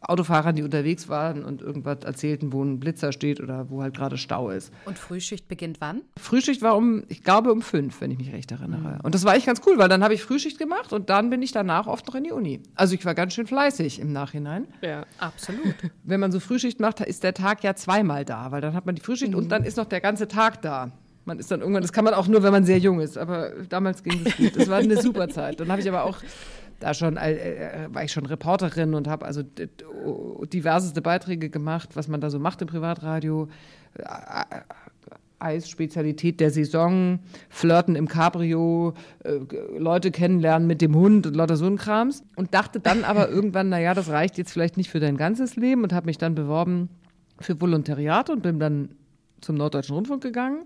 Autofahrern, 0.01 0.56
die 0.56 0.63
unterwegs 0.63 1.10
waren 1.10 1.44
und 1.44 1.62
irgendwas 1.62 2.04
erzählten, 2.04 2.54
wo 2.54 2.63
ein 2.63 2.80
Blitzer 2.80 3.12
steht 3.12 3.42
oder 3.42 3.70
wo 3.70 3.82
halt 3.82 3.96
gerade 3.96 4.18
Stau 4.18 4.50
ist. 4.50 4.72
Und 4.86 4.98
Frühschicht 4.98 5.48
beginnt 5.48 5.82
wann? 5.82 6.01
Frühschicht 6.18 6.62
war 6.62 6.77
um, 6.77 7.04
ich 7.08 7.24
glaube 7.24 7.51
um 7.51 7.62
fünf, 7.62 8.00
wenn 8.01 8.12
ich 8.12 8.18
mich 8.18 8.32
recht 8.32 8.51
erinnere. 8.51 8.96
Mhm. 8.96 9.01
Und 9.01 9.16
das 9.16 9.25
war 9.25 9.36
echt 9.36 9.48
ganz 9.48 9.62
cool, 9.66 9.77
weil 9.80 9.89
dann 9.89 10.04
habe 10.04 10.13
ich 10.13 10.22
Frühschicht 10.22 10.60
gemacht 10.60 10.94
und 10.94 11.10
dann 11.10 11.30
bin 11.32 11.42
ich 11.42 11.51
danach 11.51 11.88
oft 11.88 12.08
noch 12.08 12.16
in 12.16 12.25
die 12.25 12.32
Uni. 12.32 12.62
Also 12.75 12.94
ich 12.94 13.06
war 13.06 13.16
ganz 13.16 13.34
schön 13.34 13.48
fleißig 13.48 14.00
im 14.00 14.13
Nachhinein. 14.13 14.68
Ja, 14.82 15.06
absolut. 15.18 15.75
Wenn 16.04 16.20
man 16.20 16.32
so 16.32 16.39
Frühschicht 16.39 16.80
macht, 16.80 17.01
ist 17.01 17.24
der 17.24 17.34
Tag 17.34 17.63
ja 17.63 17.74
zweimal 17.75 18.24
da, 18.24 18.51
weil 18.51 18.62
dann 18.62 18.74
hat 18.74 18.86
man 18.86 18.96
die 18.96 19.01
Frühschicht 19.01 19.32
mhm. 19.32 19.38
und 19.38 19.50
dann 19.50 19.63
ist 19.63 19.77
noch 19.77 19.86
der 19.86 20.01
ganze 20.01 20.27
Tag 20.27 20.62
da. 20.62 20.92
Man 21.25 21.39
ist 21.39 21.51
dann 21.51 21.60
irgendwann, 21.60 21.82
das 21.82 21.92
kann 21.92 22.06
man 22.06 22.13
auch 22.13 22.27
nur, 22.27 22.42
wenn 22.44 22.54
man 22.54 22.63
sehr 22.63 22.77
jung 22.77 23.01
ist, 23.01 23.18
aber 23.18 23.51
damals 23.68 24.01
ging 24.01 24.22
es 24.24 24.38
gut. 24.38 24.56
Das 24.56 24.70
war 24.70 24.77
eine 24.77 25.01
super 25.01 25.27
Zeit. 25.27 25.60
Dann 25.60 25.70
habe 25.70 25.82
ich 25.82 25.89
aber 25.89 26.06
auch 26.06 26.20
da 26.80 26.94
schon 26.94 27.18
äh, 27.18 27.34
äh, 27.34 27.94
war 27.94 28.04
ich 28.04 28.12
schon 28.12 28.26
Reporterin 28.26 28.94
und 28.94 29.08
habe 29.08 29.26
also 29.26 29.44
diverseste 29.44 31.02
Beiträge 31.02 31.50
gemacht, 31.50 31.90
was 31.96 32.08
man 32.08 32.22
da 32.22 32.30
so 32.30 32.40
macht 32.40 32.62
im 32.62 32.68
Privatradio. 32.68 33.48
Äh, 33.98 34.02
äh, 34.04 34.62
Eisspezialität 35.40 36.40
der 36.40 36.50
Saison, 36.50 37.20
Flirten 37.50 37.96
im 37.96 38.08
Cabrio, 38.08 38.96
äh, 39.24 39.38
Leute 39.78 40.10
kennenlernen 40.10 40.68
mit 40.68 40.82
dem 40.82 40.96
Hund 40.96 41.28
und 41.28 41.36
lauter 41.36 41.58
so 41.58 41.68
ein 41.68 41.78
Krams. 41.78 42.24
Und 42.36 42.56
dachte 42.56 42.80
dann 42.80 43.04
aber 43.04 43.30
irgendwann, 43.30 43.70
naja, 43.70 43.94
das 43.94 44.10
reicht 44.10 44.38
jetzt 44.40 44.52
vielleicht 44.52 44.78
nicht 44.78 44.90
für 44.90 45.00
dein 45.00 45.16
ganzes 45.16 45.56
Leben 45.56 45.84
und 45.84 45.94
habe 45.94 46.08
mich 46.08 46.18
dann 46.18 46.34
beworben 46.34 46.90
für 47.40 47.62
Volontariat 47.62 48.32
und 48.32 48.42
bin 48.42 48.60
dann 48.60 48.90
zum 49.42 49.58
Norddeutschen 49.58 49.96
Rundfunk 49.96 50.24
gegangen 50.24 50.66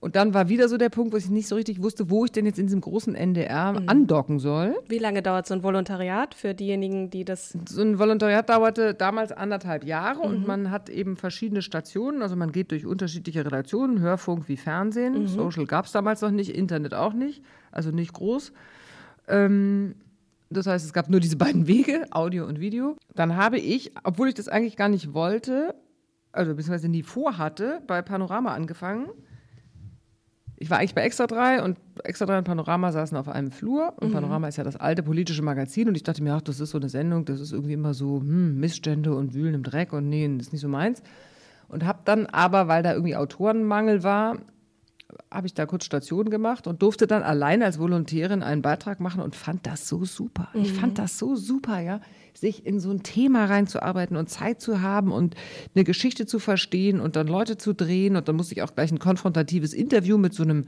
und 0.00 0.14
dann 0.14 0.32
war 0.32 0.48
wieder 0.48 0.68
so 0.68 0.76
der 0.76 0.90
Punkt, 0.90 1.12
wo 1.12 1.16
ich 1.16 1.28
nicht 1.28 1.48
so 1.48 1.56
richtig 1.56 1.82
wusste, 1.82 2.08
wo 2.08 2.24
ich 2.24 2.30
denn 2.30 2.46
jetzt 2.46 2.58
in 2.58 2.66
diesem 2.66 2.80
großen 2.80 3.16
NDR 3.16 3.72
mhm. 3.72 3.88
andocken 3.88 4.38
soll. 4.38 4.76
Wie 4.88 4.98
lange 4.98 5.22
dauert 5.22 5.46
so 5.46 5.54
ein 5.54 5.64
Volontariat 5.64 6.34
für 6.34 6.54
diejenigen, 6.54 7.10
die 7.10 7.24
das. 7.24 7.58
So 7.68 7.82
ein 7.82 7.98
Volontariat 7.98 8.48
dauerte 8.48 8.94
damals 8.94 9.32
anderthalb 9.32 9.84
Jahre 9.84 10.20
mhm. 10.20 10.34
und 10.34 10.46
man 10.46 10.70
hat 10.70 10.88
eben 10.88 11.16
verschiedene 11.16 11.62
Stationen. 11.62 12.22
Also 12.22 12.36
man 12.36 12.52
geht 12.52 12.70
durch 12.70 12.86
unterschiedliche 12.86 13.44
Redaktionen, 13.44 13.98
Hörfunk 13.98 14.48
wie 14.48 14.56
Fernsehen. 14.56 15.22
Mhm. 15.22 15.26
Social 15.26 15.66
gab 15.66 15.86
es 15.86 15.92
damals 15.92 16.20
noch 16.20 16.30
nicht, 16.30 16.54
Internet 16.54 16.94
auch 16.94 17.12
nicht, 17.12 17.42
also 17.72 17.90
nicht 17.90 18.12
groß. 18.12 18.52
Ähm, 19.26 19.96
das 20.48 20.68
heißt, 20.68 20.86
es 20.86 20.92
gab 20.92 21.10
nur 21.10 21.18
diese 21.18 21.36
beiden 21.36 21.66
Wege, 21.66 22.06
Audio 22.12 22.46
und 22.46 22.60
Video. 22.60 22.96
Dann 23.16 23.34
habe 23.34 23.58
ich, 23.58 23.92
obwohl 24.04 24.28
ich 24.28 24.34
das 24.34 24.46
eigentlich 24.46 24.76
gar 24.76 24.88
nicht 24.88 25.12
wollte, 25.12 25.74
also 26.30 26.54
beziehungsweise 26.54 26.88
nie 26.88 27.02
vorhatte, 27.02 27.82
bei 27.88 28.00
Panorama 28.00 28.54
angefangen 28.54 29.08
ich 30.60 30.70
war 30.70 30.78
eigentlich 30.78 30.94
bei 30.94 31.02
Extra 31.02 31.26
3 31.28 31.62
und 31.62 31.78
Extra 32.02 32.26
3 32.26 32.38
und 32.38 32.44
Panorama 32.44 32.90
saßen 32.90 33.16
auf 33.16 33.28
einem 33.28 33.52
Flur. 33.52 33.94
Und 33.96 34.08
mhm. 34.08 34.14
Panorama 34.14 34.48
ist 34.48 34.56
ja 34.56 34.64
das 34.64 34.76
alte 34.76 35.04
politische 35.04 35.42
Magazin. 35.42 35.88
Und 35.88 35.96
ich 35.96 36.02
dachte 36.02 36.22
mir, 36.22 36.34
ach, 36.34 36.42
das 36.42 36.58
ist 36.58 36.70
so 36.70 36.78
eine 36.78 36.88
Sendung, 36.88 37.24
das 37.24 37.40
ist 37.40 37.52
irgendwie 37.52 37.74
immer 37.74 37.94
so 37.94 38.20
hm, 38.20 38.58
Missstände 38.58 39.14
und 39.14 39.34
Wühlen 39.34 39.54
im 39.54 39.62
Dreck 39.62 39.92
und 39.92 40.08
nee, 40.08 40.28
das 40.36 40.48
ist 40.48 40.52
nicht 40.52 40.62
so 40.62 40.68
meins. 40.68 41.02
Und 41.68 41.84
habe 41.84 42.00
dann 42.04 42.26
aber, 42.26 42.66
weil 42.66 42.82
da 42.82 42.92
irgendwie 42.92 43.14
Autorenmangel 43.14 44.02
war, 44.02 44.38
habe 45.30 45.46
ich 45.46 45.54
da 45.54 45.66
kurz 45.66 45.84
Station 45.84 46.30
gemacht 46.30 46.66
und 46.66 46.82
durfte 46.82 47.06
dann 47.06 47.22
allein 47.22 47.62
als 47.62 47.78
Volontärin 47.78 48.42
einen 48.42 48.62
Beitrag 48.62 49.00
machen 49.00 49.22
und 49.22 49.36
fand 49.36 49.66
das 49.66 49.88
so 49.88 50.04
super. 50.04 50.48
Mhm. 50.52 50.62
Ich 50.62 50.72
fand 50.72 50.92
mhm. 50.92 50.96
das 50.96 51.18
so 51.18 51.34
super, 51.36 51.80
ja, 51.80 52.00
sich 52.34 52.66
in 52.66 52.78
so 52.78 52.90
ein 52.90 53.02
Thema 53.02 53.46
reinzuarbeiten 53.46 54.16
und 54.16 54.28
Zeit 54.28 54.60
zu 54.60 54.82
haben 54.82 55.10
und 55.12 55.34
eine 55.74 55.84
Geschichte 55.84 56.26
zu 56.26 56.38
verstehen 56.38 57.00
und 57.00 57.16
dann 57.16 57.26
Leute 57.26 57.56
zu 57.56 57.74
drehen 57.74 58.16
und 58.16 58.28
dann 58.28 58.36
musste 58.36 58.54
ich 58.54 58.62
auch 58.62 58.74
gleich 58.74 58.92
ein 58.92 58.98
konfrontatives 58.98 59.72
Interview 59.72 60.18
mit 60.18 60.34
so 60.34 60.42
einem 60.42 60.66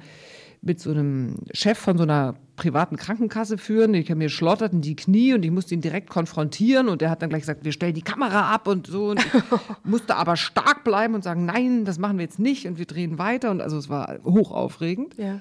mit 0.63 0.79
so 0.79 0.91
einem 0.91 1.37
Chef 1.53 1.79
von 1.79 1.97
so 1.97 2.03
einer 2.03 2.35
privaten 2.57 2.97
Krankenkasse 2.97 3.57
führen. 3.57 3.95
Ich 3.95 4.15
mir 4.15 4.29
schlotterten 4.29 4.83
die 4.83 4.95
Knie 4.95 5.33
und 5.33 5.43
ich 5.45 5.51
musste 5.51 5.75
ihn 5.75 5.81
direkt 5.81 6.11
konfrontieren 6.11 6.89
und 6.89 7.01
er 7.01 7.11
hat 7.11 7.23
dann 7.23 7.31
gleich 7.31 7.43
gesagt, 7.43 7.65
wir 7.65 7.73
stellen 7.73 7.95
die 7.95 8.03
Kamera 8.03 8.53
ab 8.53 8.69
und 8.69 8.87
so. 8.87 9.11
Und 9.11 9.21
ich 9.21 9.33
musste 9.85 10.17
aber 10.17 10.37
stark 10.37 10.85
bleiben 10.85 11.15
und 11.15 11.25
sagen, 11.25 11.47
nein, 11.47 11.85
das 11.87 11.99
machen 11.99 12.19
wir 12.19 12.25
jetzt 12.25 12.39
nicht 12.39 12.67
und 12.67 12.79
wir 12.79 12.85
drehen 12.85 13.19
weiter. 13.19 13.51
Und 13.51 13.63
also 13.63 13.79
es 13.79 13.89
war 13.89 14.19
hochaufregend. 14.25 15.17
Ja. 15.17 15.41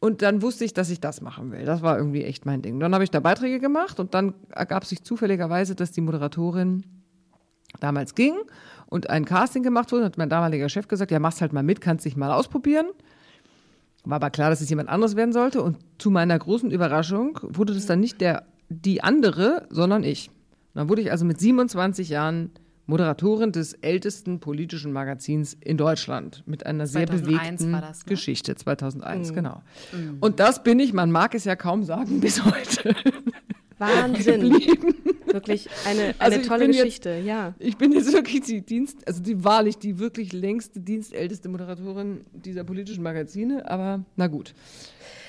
Und 0.00 0.22
dann 0.22 0.42
wusste 0.42 0.64
ich, 0.64 0.74
dass 0.74 0.90
ich 0.90 1.00
das 1.00 1.20
machen 1.20 1.52
will. 1.52 1.64
Das 1.64 1.82
war 1.82 1.96
irgendwie 1.96 2.24
echt 2.24 2.46
mein 2.46 2.62
Ding. 2.62 2.80
Dann 2.80 2.94
habe 2.94 3.04
ich 3.04 3.10
da 3.10 3.20
Beiträge 3.20 3.60
gemacht 3.60 4.00
und 4.00 4.14
dann 4.14 4.34
ergab 4.50 4.84
sich 4.84 5.02
zufälligerweise, 5.02 5.74
dass 5.74 5.92
die 5.92 6.00
Moderatorin 6.00 6.84
damals 7.80 8.14
ging 8.14 8.34
und 8.86 9.10
ein 9.10 9.24
Casting 9.24 9.62
gemacht 9.62 9.92
wurde. 9.92 10.06
Hat 10.06 10.18
mein 10.18 10.28
damaliger 10.28 10.68
Chef 10.68 10.88
gesagt, 10.88 11.10
ja, 11.10 11.18
machst 11.18 11.40
halt 11.40 11.52
mal 11.52 11.62
mit, 11.62 11.80
kannst 11.80 12.04
dich 12.04 12.16
mal 12.16 12.32
ausprobieren. 12.32 12.86
War 14.08 14.16
aber 14.16 14.30
klar, 14.30 14.48
dass 14.48 14.62
es 14.62 14.70
jemand 14.70 14.88
anderes 14.88 15.16
werden 15.16 15.34
sollte. 15.34 15.62
Und 15.62 15.76
zu 15.98 16.10
meiner 16.10 16.38
großen 16.38 16.70
Überraschung 16.70 17.38
wurde 17.42 17.74
das 17.74 17.84
dann 17.84 18.00
nicht 18.00 18.22
der, 18.22 18.44
die 18.70 19.02
andere, 19.02 19.66
sondern 19.68 20.02
ich. 20.02 20.28
Und 20.28 20.76
dann 20.76 20.88
wurde 20.88 21.02
ich 21.02 21.10
also 21.10 21.26
mit 21.26 21.38
27 21.38 22.08
Jahren 22.08 22.50
Moderatorin 22.86 23.52
des 23.52 23.74
ältesten 23.74 24.40
politischen 24.40 24.92
Magazins 24.92 25.52
in 25.60 25.76
Deutschland 25.76 26.42
mit 26.46 26.64
einer 26.64 26.86
sehr 26.86 27.04
bewegten 27.04 27.72
das, 27.72 28.06
ne? 28.06 28.08
Geschichte. 28.08 28.54
2001, 28.54 29.30
mhm. 29.30 29.34
genau. 29.34 29.62
Mhm. 29.92 30.16
Und 30.20 30.40
das 30.40 30.62
bin 30.62 30.80
ich, 30.80 30.94
man 30.94 31.10
mag 31.10 31.34
es 31.34 31.44
ja 31.44 31.54
kaum 31.54 31.84
sagen, 31.84 32.20
bis 32.22 32.42
heute. 32.42 32.94
Wahnsinn. 33.78 34.52
wirklich 35.26 35.68
eine, 35.86 36.00
eine 36.00 36.14
also 36.18 36.42
tolle 36.42 36.66
Geschichte, 36.66 37.10
jetzt, 37.10 37.26
ja. 37.26 37.54
Ich 37.58 37.76
bin 37.76 37.92
jetzt 37.92 38.12
wirklich 38.12 38.42
die 38.42 38.62
Dienst, 38.62 39.06
also 39.06 39.22
die 39.22 39.44
wahrlich 39.44 39.78
die 39.78 39.98
wirklich 39.98 40.32
längste, 40.32 40.80
dienstälteste 40.80 41.48
Moderatorin 41.48 42.24
dieser 42.32 42.64
politischen 42.64 43.02
Magazine, 43.02 43.68
aber 43.70 44.04
na 44.16 44.26
gut. 44.26 44.54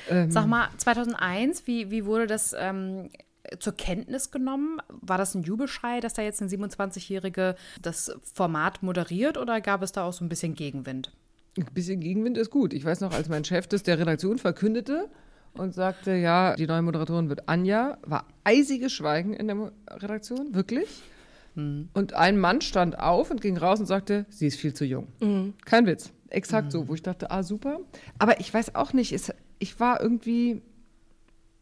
Ähm, 0.10 0.32
Sag 0.32 0.48
mal, 0.48 0.70
2001, 0.78 1.68
wie, 1.68 1.92
wie 1.92 2.06
wurde 2.06 2.28
das 2.28 2.56
ähm, 2.58 3.10
zur 3.60 3.74
Kenntnis 3.74 4.32
genommen? 4.32 4.80
War 4.90 5.18
das 5.18 5.36
ein 5.36 5.44
Jubelschrei, 5.44 6.00
dass 6.00 6.14
da 6.14 6.22
jetzt 6.22 6.42
ein 6.42 6.50
27-Jährige 6.50 7.56
das 7.82 8.12
Format 8.34 8.84
moderiert 8.84 9.38
oder 9.38 9.62
gab 9.62 9.82
es 9.82 9.92
da 9.92 10.04
auch 10.06 10.14
so 10.14 10.24
ein 10.24 10.30
bisschen 10.30 10.56
Gegenwind? 10.56 11.12
Ein 11.58 11.66
bisschen 11.74 12.00
Gegenwind 12.00 12.38
ist 12.38 12.52
gut. 12.52 12.74
Ich 12.74 12.86
weiß 12.86 13.02
noch, 13.02 13.14
als 13.14 13.28
mein 13.28 13.44
Chef 13.44 13.68
das 13.68 13.84
der 13.84 14.00
Redaktion 14.00 14.38
verkündete, 14.38 15.10
und 15.60 15.74
sagte, 15.74 16.16
ja, 16.16 16.56
die 16.56 16.66
neue 16.66 16.82
Moderatorin 16.82 17.30
wird 17.30 17.48
Anja. 17.48 17.98
War 18.04 18.26
eisiges 18.44 18.94
Schweigen 18.94 19.34
in 19.34 19.48
der 19.48 19.72
Redaktion, 19.90 20.56
wirklich. 20.56 20.88
Mhm. 21.56 21.90
Und 21.94 22.14
ein 22.14 22.38
Mann 22.40 22.62
stand 22.62 22.98
auf 22.98 23.30
und 23.30 23.42
ging 23.42 23.58
raus 23.58 23.80
und 23.80 23.86
sagte, 23.86 24.26
sie 24.30 24.48
ist 24.48 24.60
viel 24.60 24.74
zu 24.74 24.86
jung. 24.86 25.08
Mhm. 25.20 25.54
Kein 25.66 25.86
Witz. 25.86 26.12
Exakt 26.30 26.68
mhm. 26.68 26.72
so, 26.72 26.88
wo 26.88 26.96
ich 26.96 27.04
dachte, 27.04 27.32
ah, 27.32 27.44
super. 27.44 27.80
Aber 28.18 28.40
ich 28.40 28.54
weiß 28.54 28.76
auch 28.76 28.94
nicht, 28.94 29.12
es, 29.12 29.32
ich 29.60 29.80
war 29.80 30.02
irgendwie, 30.02 30.62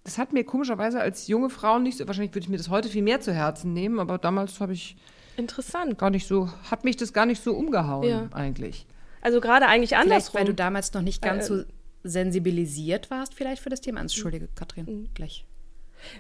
das 0.04 0.18
hat 0.18 0.34
mir 0.34 0.44
komischerweise 0.44 1.00
als 1.00 1.28
junge 1.28 1.50
Frau 1.50 1.80
nicht 1.80 1.98
so, 1.98 2.08
wahrscheinlich 2.08 2.32
würde 2.32 2.46
ich 2.46 2.50
mir 2.50 2.58
das 2.58 2.70
heute 2.70 2.90
viel 2.90 3.04
mehr 3.04 3.22
zu 3.22 3.34
Herzen 3.34 3.74
nehmen, 3.74 4.00
aber 4.00 4.18
damals 4.18 4.60
habe 4.60 4.74
ich. 4.74 4.98
Interessant. 5.38 5.98
Gar 5.98 6.10
nicht 6.10 6.28
so, 6.28 6.50
hat 6.70 6.84
mich 6.84 6.98
das 6.98 7.14
gar 7.14 7.26
nicht 7.26 7.44
so 7.44 7.54
umgehauen, 7.54 8.08
ja. 8.08 8.28
eigentlich. 8.32 8.88
Also 9.22 9.40
gerade 9.42 9.68
eigentlich 9.68 9.96
andersrum. 9.96 10.32
Vielleicht, 10.32 10.36
weil 10.36 10.46
du 10.46 10.54
damals 10.54 10.94
noch 10.94 11.02
nicht 11.02 11.22
ganz 11.22 11.46
äh, 11.46 11.48
so 11.48 11.64
sensibilisiert 12.08 13.12
warst 13.12 13.34
vielleicht 13.34 13.62
für 13.62 13.70
das 13.70 13.82
Thema? 13.82 14.02
Entschuldige, 14.02 14.48
Katrin, 14.56 14.86
Mhm. 14.86 15.10
gleich. 15.14 15.46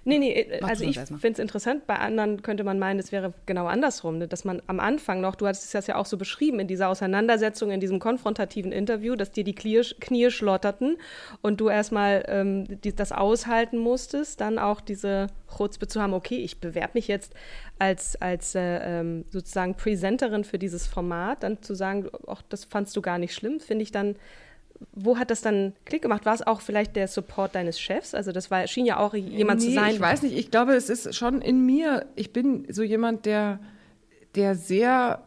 Nee, 0.03 0.19
nee, 0.19 0.31
äh, 0.31 0.59
Mach 0.61 0.69
also 0.69 0.85
das 0.85 0.97
ich 0.97 1.19
finde 1.19 1.33
es 1.33 1.39
interessant. 1.39 1.87
Bei 1.87 1.97
anderen 1.99 2.41
könnte 2.41 2.63
man 2.63 2.79
meinen, 2.79 2.99
es 2.99 3.11
wäre 3.11 3.33
genau 3.45 3.67
andersrum, 3.67 4.17
ne? 4.17 4.27
dass 4.27 4.43
man 4.43 4.61
am 4.67 4.79
Anfang 4.79 5.21
noch, 5.21 5.35
du 5.35 5.47
hattest 5.47 5.73
es 5.73 5.87
ja 5.87 5.95
auch 5.95 6.05
so 6.05 6.17
beschrieben, 6.17 6.59
in 6.59 6.67
dieser 6.67 6.89
Auseinandersetzung, 6.89 7.71
in 7.71 7.79
diesem 7.79 7.99
konfrontativen 7.99 8.71
Interview, 8.71 9.15
dass 9.15 9.31
dir 9.31 9.43
die 9.43 9.55
Knie, 9.55 10.31
schlotterten 10.31 10.97
und 11.41 11.61
du 11.61 11.69
erstmal 11.69 12.23
ähm, 12.27 12.81
die, 12.81 12.95
das 12.95 13.11
aushalten 13.11 13.77
musstest, 13.77 14.41
dann 14.41 14.59
auch 14.59 14.81
diese 14.81 15.27
Chutzpe 15.55 15.87
zu 15.87 16.01
haben, 16.01 16.13
okay, 16.13 16.37
ich 16.37 16.59
bewerbe 16.59 16.91
mich 16.95 17.07
jetzt 17.07 17.33
als, 17.79 18.19
als 18.21 18.55
äh, 18.55 18.79
ähm, 18.99 19.25
sozusagen 19.29 19.75
Präsenterin 19.75 20.43
für 20.43 20.57
dieses 20.57 20.87
Format, 20.87 21.43
dann 21.43 21.61
zu 21.61 21.75
sagen, 21.75 22.09
ach, 22.27 22.41
das 22.49 22.65
fandst 22.65 22.95
du 22.95 23.01
gar 23.01 23.19
nicht 23.19 23.33
schlimm, 23.33 23.59
finde 23.59 23.83
ich 23.83 23.91
dann 23.91 24.15
wo 24.93 25.17
hat 25.17 25.31
das 25.31 25.41
dann 25.41 25.73
Klick 25.85 26.01
gemacht? 26.01 26.25
War 26.25 26.33
es 26.35 26.45
auch 26.45 26.61
vielleicht 26.61 26.95
der 26.95 27.07
Support 27.07 27.55
deines 27.55 27.79
Chefs? 27.79 28.13
Also 28.13 28.31
das 28.31 28.51
war, 28.51 28.65
schien 28.67 28.85
ja 28.85 28.97
auch 28.97 29.13
jemand 29.13 29.61
zu 29.61 29.69
Nee, 29.69 29.75
sein. 29.75 29.93
Ich 29.95 29.99
weiß 29.99 30.21
nicht, 30.23 30.37
ich 30.37 30.51
glaube, 30.51 30.73
es 30.73 30.89
ist 30.89 31.15
schon 31.15 31.41
in 31.41 31.65
mir. 31.65 32.05
Ich 32.15 32.33
bin 32.33 32.65
so 32.69 32.83
jemand, 32.83 33.25
der, 33.25 33.59
der 34.35 34.55
sehr 34.55 35.23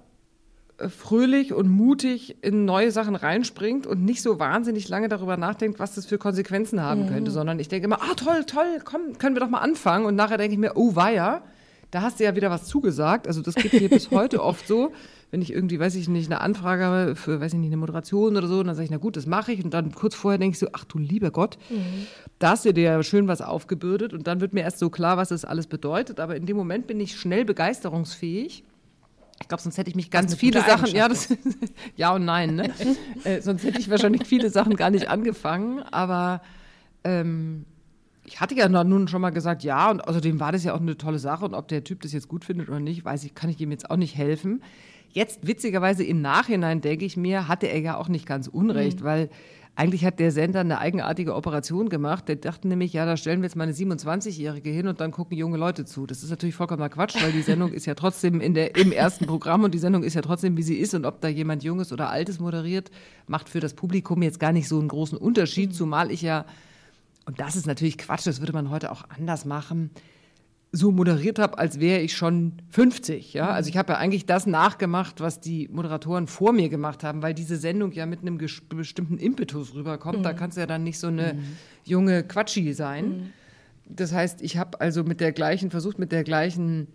äh, 0.79 0.89
fröhlich 0.89 1.53
und 1.53 1.69
mutig 1.69 2.37
in 2.43 2.65
neue 2.65 2.91
Sachen 2.93 3.17
reinspringt 3.17 3.87
und 3.87 4.05
nicht 4.05 4.23
so 4.23 4.39
wahnsinnig 4.39 4.89
lange 4.89 5.09
darüber 5.09 5.37
nachdenkt, 5.37 5.79
was 5.79 5.95
das 5.95 6.07
für 6.07 6.19
Konsequenzen 6.19 6.81
haben 6.81 7.09
könnte, 7.09 7.31
sondern 7.31 7.59
ich 7.59 7.69
denke 7.69 7.87
immer, 7.87 8.03
ah 8.03 8.15
toll, 8.15 8.45
toll, 8.45 8.81
komm, 8.85 9.19
können 9.19 9.35
wir 9.35 9.41
doch 9.41 9.51
mal 9.51 9.59
anfangen. 9.59 10.05
Und 10.07 10.15
nachher 10.15 10.39
denke 10.39 10.55
ich 10.55 10.61
mir, 10.61 10.73
oh 10.77 10.95
weia, 10.95 11.43
da 11.91 12.03
hast 12.03 12.21
du 12.21 12.25
ja 12.25 12.37
wieder 12.37 12.51
was 12.51 12.67
zugesagt. 12.67 13.27
Also 13.27 13.43
das 13.43 13.55
geht 13.57 13.73
mir 13.73 13.89
bis 13.89 14.11
heute 14.13 14.43
oft 14.43 14.67
so, 14.67 14.93
wenn 15.31 15.43
ich 15.43 15.53
irgendwie, 15.53 15.79
weiß 15.79 15.95
ich 15.95 16.09
nicht, 16.09 16.31
eine 16.31 16.41
Anfrage 16.41 16.85
habe 16.85 17.17
für, 17.17 17.41
weiß 17.41 17.53
ich 17.53 17.59
nicht, 17.59 17.69
eine 17.69 17.77
Moderation 17.77 18.37
oder 18.37 18.49
so, 18.49 18.61
und 18.61 18.67
dann 18.67 18.75
sage 18.75 18.85
ich, 18.85 18.91
na 18.91 18.97
gut, 18.97 19.17
das 19.17 19.27
mache 19.27 19.53
ich. 19.53 19.65
Und 19.65 19.73
dann 19.73 19.93
kurz 19.93 20.15
vorher 20.15 20.39
denke 20.39 20.55
ich 20.55 20.59
so, 20.59 20.69
ach 20.73 20.85
du 20.85 20.99
lieber 20.99 21.31
Gott, 21.31 21.57
da 22.41 22.51
hast 22.51 22.65
du 22.65 22.73
dir 22.73 22.83
ja 22.83 23.03
schön 23.03 23.29
was 23.29 23.41
aufgebürdet. 23.41 24.13
Und 24.13 24.27
dann 24.27 24.41
wird 24.41 24.55
mir 24.55 24.63
erst 24.63 24.79
so 24.79 24.91
klar, 24.91 25.17
was 25.17 25.29
das 25.29 25.45
alles 25.45 25.69
bedeutet. 25.69 26.19
Aber 26.19 26.35
in 26.35 26.47
dem 26.47 26.57
Moment 26.57 26.89
bin 26.89 26.99
ich 26.99 27.19
schnell 27.19 27.45
begeisterungsfähig. 27.45 28.65
Ich 29.41 29.49
glaube, 29.49 29.63
sonst 29.63 29.79
hätte 29.79 29.89
ich 29.89 29.97
mich 29.97 30.11
ganz 30.11 30.35
viele 30.35 30.61
Sachen, 30.61 30.95
ja, 30.95 31.09
das, 31.09 31.29
ja 31.97 32.13
und 32.13 32.25
nein, 32.25 32.57
ne? 32.57 32.71
äh, 33.25 33.41
sonst 33.41 33.65
hätte 33.65 33.79
ich 33.79 33.89
wahrscheinlich 33.89 34.27
viele 34.27 34.51
Sachen 34.51 34.77
gar 34.77 34.91
nicht 34.91 35.09
angefangen. 35.09 35.83
Aber 35.91 36.43
ähm, 37.05 37.65
ich 38.25 38.41
hatte 38.41 38.55
ja 38.55 38.69
nun 38.69 39.09
schon 39.09 39.21
mal 39.21 39.31
gesagt, 39.31 39.63
ja, 39.63 39.91
und 39.91 40.01
außerdem 40.01 40.41
war 40.41 40.53
das 40.53 40.65
ja 40.65 40.75
auch 40.75 40.81
eine 40.81 40.97
tolle 40.97 41.19
Sache. 41.19 41.45
Und 41.45 41.55
ob 41.55 41.69
der 41.69 41.85
Typ 41.85 42.01
das 42.03 42.13
jetzt 42.13 42.29
gut 42.29 42.45
findet 42.45 42.69
oder 42.69 42.81
nicht, 42.81 43.05
weiß 43.05 43.25
ich, 43.25 43.35
kann 43.35 43.51
ich 43.51 43.61
ihm 43.61 43.71
jetzt 43.71 43.91
auch 43.91 43.97
nicht 43.97 44.17
helfen. 44.17 44.63
Jetzt, 45.13 45.47
witzigerweise 45.47 46.05
im 46.05 46.21
Nachhinein, 46.21 46.81
denke 46.81 47.05
ich 47.05 47.17
mir, 47.17 47.49
hatte 47.49 47.67
er 47.67 47.81
ja 47.81 47.97
auch 47.97 48.09
nicht 48.09 48.27
ganz 48.27 48.47
Unrecht, 48.47 49.03
weil 49.03 49.29
eigentlich 49.75 50.05
hat 50.05 50.21
der 50.21 50.31
Sender 50.31 50.61
eine 50.61 50.79
eigenartige 50.79 51.35
Operation 51.35 51.89
gemacht. 51.89 52.29
Der 52.29 52.37
dachte 52.37 52.69
nämlich, 52.69 52.93
ja, 52.93 53.07
da 53.07 53.17
stellen 53.17 53.41
wir 53.41 53.47
jetzt 53.47 53.57
mal 53.57 53.65
eine 53.65 53.73
27-Jährige 53.73 54.71
hin 54.71 54.87
und 54.87 55.01
dann 55.01 55.11
gucken 55.11 55.37
junge 55.37 55.57
Leute 55.57 55.85
zu. 55.85 56.07
Das 56.07 56.23
ist 56.23 56.31
natürlich 56.31 56.55
vollkommener 56.55 56.91
Quatsch, 56.91 57.17
weil 57.23 57.33
die 57.33 57.43
Sendung 57.43 57.73
ist 57.73 57.87
ja 57.87 57.95
trotzdem 57.95 58.41
in 58.41 58.55
der, 58.55 58.77
im 58.77 58.93
ersten 58.93 59.27
Programm 59.27 59.65
und 59.65 59.73
die 59.73 59.79
Sendung 59.79 60.03
ist 60.03 60.15
ja 60.15 60.21
trotzdem, 60.21 60.57
wie 60.57 60.63
sie 60.63 60.77
ist. 60.77 60.95
Und 60.95 61.07
ob 61.07 61.21
da 61.21 61.29
jemand 61.29 61.65
Junges 61.65 61.93
oder 61.93 62.11
Altes 62.11 62.41
moderiert, 62.41 62.91
macht 63.27 63.49
für 63.49 63.61
das 63.61 63.75
Publikum 63.75 64.23
jetzt 64.23 64.39
gar 64.39 64.53
nicht 64.53 64.69
so 64.69 64.79
einen 64.79 64.89
großen 64.89 65.17
Unterschied, 65.17 65.75
zumal 65.75 66.11
ich 66.11 66.23
ja 66.23 66.45
und 67.31 67.39
das 67.39 67.55
ist 67.55 67.65
natürlich 67.65 67.97
Quatsch, 67.97 68.27
das 68.27 68.41
würde 68.41 68.53
man 68.53 68.71
heute 68.71 68.91
auch 68.91 69.05
anders 69.09 69.45
machen, 69.45 69.91
so 70.73 70.91
moderiert 70.91 71.39
habe, 71.39 71.59
als 71.59 71.79
wäre 71.79 72.01
ich 72.01 72.17
schon 72.17 72.55
50. 72.71 73.35
Ja? 73.35 73.51
Also 73.51 73.71
ich 73.71 73.77
habe 73.77 73.93
ja 73.93 73.99
eigentlich 74.01 74.27
das 74.27 74.49
nachgemacht, 74.49 75.21
was 75.21 75.39
die 75.39 75.69
Moderatoren 75.69 76.27
vor 76.27 76.53
mir 76.53 76.69
gemacht 76.69 77.05
haben, 77.05 77.23
weil 77.23 77.33
diese 77.33 77.57
Sendung 77.57 77.93
ja 77.93 78.05
mit 78.05 78.23
einem 78.23 78.37
bestimmten 78.37 79.17
Impetus 79.17 79.75
rüberkommt. 79.75 80.25
Da 80.25 80.33
kannst 80.33 80.57
du 80.57 80.61
ja 80.61 80.67
dann 80.67 80.83
nicht 80.83 80.99
so 80.99 81.07
eine 81.07 81.37
junge 81.85 82.25
Quatschi 82.25 82.73
sein. 82.73 83.33
Das 83.87 84.13
heißt, 84.13 84.43
ich 84.43 84.57
habe 84.57 84.81
also 84.81 85.05
mit 85.05 85.21
der 85.21 85.31
gleichen, 85.31 85.71
versucht 85.71 86.01
mit 86.01 86.11
der 86.11 86.25
gleichen 86.25 86.89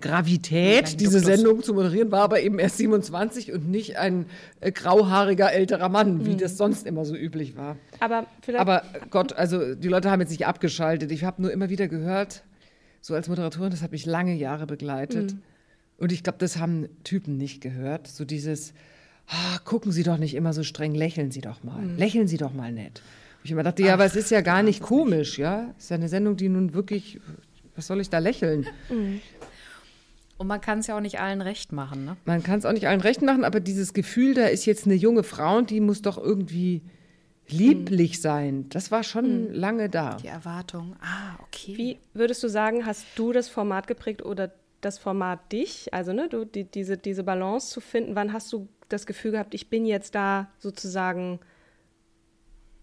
Gravität 0.00 1.00
diese 1.00 1.20
Sendung 1.20 1.62
zu 1.62 1.74
moderieren, 1.74 2.10
war 2.10 2.22
aber 2.22 2.40
eben 2.40 2.58
erst 2.58 2.78
27 2.78 3.52
und 3.52 3.70
nicht 3.70 3.96
ein 3.96 4.26
äh, 4.60 4.72
grauhaariger 4.72 5.52
älterer 5.52 5.88
Mann, 5.88 6.24
wie 6.26 6.36
das 6.36 6.56
sonst 6.56 6.86
immer 6.86 7.04
so 7.04 7.14
üblich 7.14 7.56
war. 7.56 7.76
aber 8.00 8.26
vielleicht 8.42 8.60
Aber 8.60 8.82
Gott, 9.10 9.34
also 9.34 9.74
die 9.74 9.88
Leute 9.88 10.10
haben 10.10 10.20
jetzt 10.20 10.30
nicht 10.30 10.46
abgeschaltet. 10.46 11.12
Ich 11.12 11.24
habe 11.24 11.42
nur 11.42 11.52
immer 11.52 11.68
wieder 11.68 11.88
gehört, 11.88 12.42
so 13.00 13.14
als 13.14 13.28
Moderatorin, 13.28 13.70
das 13.70 13.82
hat 13.82 13.92
mich 13.92 14.06
lange 14.06 14.34
Jahre 14.34 14.66
begleitet. 14.66 15.36
Und 15.98 16.10
ich 16.12 16.22
glaube, 16.22 16.38
das 16.38 16.56
haben 16.56 16.88
Typen 17.04 17.36
nicht 17.36 17.60
gehört. 17.60 18.08
So 18.08 18.24
dieses, 18.24 18.72
ah, 19.28 19.58
gucken 19.64 19.92
Sie 19.92 20.02
doch 20.02 20.16
nicht 20.16 20.34
immer 20.34 20.52
so 20.52 20.62
streng, 20.62 20.94
lächeln 20.94 21.30
Sie 21.30 21.40
doch 21.40 21.62
mal. 21.62 21.84
Lächeln 21.96 22.26
Sie 22.28 22.36
doch 22.38 22.52
mal 22.52 22.72
nett. 22.72 23.02
Und 23.38 23.44
ich 23.44 23.50
immer 23.50 23.62
dachte, 23.62 23.82
ja, 23.82 23.92
aber 23.92 24.06
es 24.06 24.16
ist 24.16 24.30
ja 24.30 24.40
gar 24.40 24.62
nicht 24.62 24.80
komisch, 24.80 25.38
ja. 25.38 25.74
Es 25.76 25.84
ist 25.84 25.90
ja 25.90 25.96
eine 25.96 26.08
Sendung, 26.08 26.36
die 26.36 26.48
nun 26.48 26.72
wirklich, 26.72 27.20
was 27.76 27.86
soll 27.86 28.00
ich 28.00 28.08
da 28.08 28.18
lächeln? 28.18 28.66
Und 30.36 30.46
man 30.48 30.60
kann 30.60 30.80
es 30.80 30.88
ja 30.88 30.96
auch 30.96 31.00
nicht 31.00 31.20
allen 31.20 31.40
recht 31.40 31.72
machen, 31.72 32.04
ne? 32.04 32.16
Man 32.24 32.42
kann 32.42 32.58
es 32.58 32.66
auch 32.66 32.72
nicht 32.72 32.88
allen 32.88 33.00
recht 33.00 33.22
machen, 33.22 33.44
aber 33.44 33.60
dieses 33.60 33.94
Gefühl, 33.94 34.34
da 34.34 34.46
ist 34.46 34.66
jetzt 34.66 34.84
eine 34.84 34.94
junge 34.94 35.22
Frau 35.22 35.58
und 35.58 35.70
die 35.70 35.80
muss 35.80 36.02
doch 36.02 36.18
irgendwie 36.18 36.82
lieblich 37.46 38.20
sein, 38.20 38.68
das 38.70 38.90
war 38.90 39.02
schon 39.02 39.52
lange 39.52 39.88
da. 39.90 40.16
Die 40.16 40.28
Erwartung. 40.28 40.96
Ah, 41.00 41.38
okay. 41.42 41.76
Wie 41.76 41.98
würdest 42.14 42.42
du 42.42 42.48
sagen, 42.48 42.86
hast 42.86 43.06
du 43.16 43.32
das 43.32 43.48
Format 43.48 43.86
geprägt 43.86 44.24
oder 44.24 44.52
das 44.80 44.98
Format 44.98 45.52
dich? 45.52 45.92
Also, 45.92 46.12
ne, 46.12 46.28
du, 46.28 46.44
die, 46.44 46.64
diese, 46.64 46.96
diese 46.96 47.22
Balance 47.22 47.70
zu 47.70 47.80
finden, 47.80 48.14
wann 48.14 48.32
hast 48.32 48.52
du 48.52 48.68
das 48.88 49.06
Gefühl 49.06 49.32
gehabt, 49.32 49.54
ich 49.54 49.68
bin 49.68 49.86
jetzt 49.86 50.14
da 50.14 50.48
sozusagen 50.58 51.40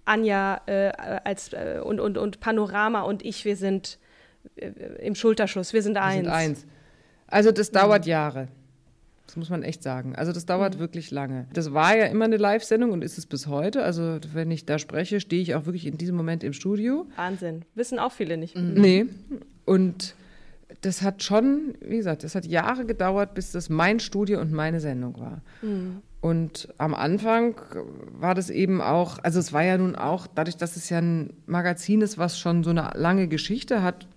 Anja 0.05 0.61
äh, 0.65 0.91
als, 1.23 1.53
äh, 1.53 1.81
und, 1.83 1.99
und, 1.99 2.17
und 2.17 2.39
Panorama 2.39 3.01
und 3.01 3.23
ich, 3.23 3.45
wir 3.45 3.55
sind 3.55 3.99
äh, 4.55 4.67
im 4.99 5.15
Schulterschluss, 5.15 5.73
wir 5.73 5.83
sind 5.83 5.95
Wir 5.95 6.03
eins. 6.03 6.23
sind 6.25 6.33
eins. 6.33 6.65
Also 7.31 7.51
das 7.51 7.71
dauert 7.71 8.05
Jahre. 8.05 8.47
Das 9.25 9.37
muss 9.37 9.49
man 9.49 9.63
echt 9.63 9.81
sagen. 9.81 10.15
Also 10.15 10.33
das 10.33 10.45
dauert 10.45 10.77
wirklich 10.77 11.09
lange. 11.09 11.47
Das 11.53 11.73
war 11.73 11.95
ja 11.95 12.05
immer 12.05 12.25
eine 12.25 12.35
Live-Sendung 12.35 12.91
und 12.91 13.01
ist 13.01 13.17
es 13.17 13.25
bis 13.25 13.47
heute. 13.47 13.83
Also 13.83 14.19
wenn 14.33 14.51
ich 14.51 14.65
da 14.65 14.77
spreche, 14.77 15.21
stehe 15.21 15.41
ich 15.41 15.55
auch 15.55 15.65
wirklich 15.65 15.87
in 15.87 15.97
diesem 15.97 16.17
Moment 16.17 16.43
im 16.43 16.51
Studio. 16.51 17.07
Wahnsinn. 17.15 17.63
Wissen 17.73 17.97
auch 17.97 18.11
viele 18.11 18.35
nicht. 18.35 18.57
Nee. 18.57 19.05
Und 19.63 20.15
das 20.81 21.01
hat 21.01 21.23
schon, 21.23 21.75
wie 21.79 21.97
gesagt, 21.97 22.25
das 22.25 22.35
hat 22.35 22.45
Jahre 22.45 22.85
gedauert, 22.85 23.33
bis 23.33 23.51
das 23.51 23.69
mein 23.69 24.01
Studio 24.01 24.41
und 24.41 24.51
meine 24.51 24.81
Sendung 24.81 25.17
war. 25.19 25.41
Und 26.21 26.67
am 26.77 26.93
Anfang 26.93 27.55
war 28.11 28.35
das 28.35 28.49
eben 28.49 28.81
auch, 28.81 29.19
also 29.19 29.39
es 29.39 29.53
war 29.53 29.63
ja 29.63 29.77
nun 29.77 29.95
auch, 29.95 30.27
dadurch, 30.27 30.57
dass 30.57 30.75
es 30.75 30.89
ja 30.89 30.99
ein 30.99 31.33
Magazin 31.45 32.01
ist, 32.01 32.17
was 32.17 32.37
schon 32.37 32.63
so 32.63 32.69
eine 32.69 32.91
lange 32.95 33.27
Geschichte 33.27 33.81
hat, 33.81 34.07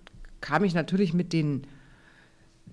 kam 0.41 0.63
ich 0.63 0.73
natürlich 0.73 1.13
mit 1.13 1.33
den, 1.33 1.65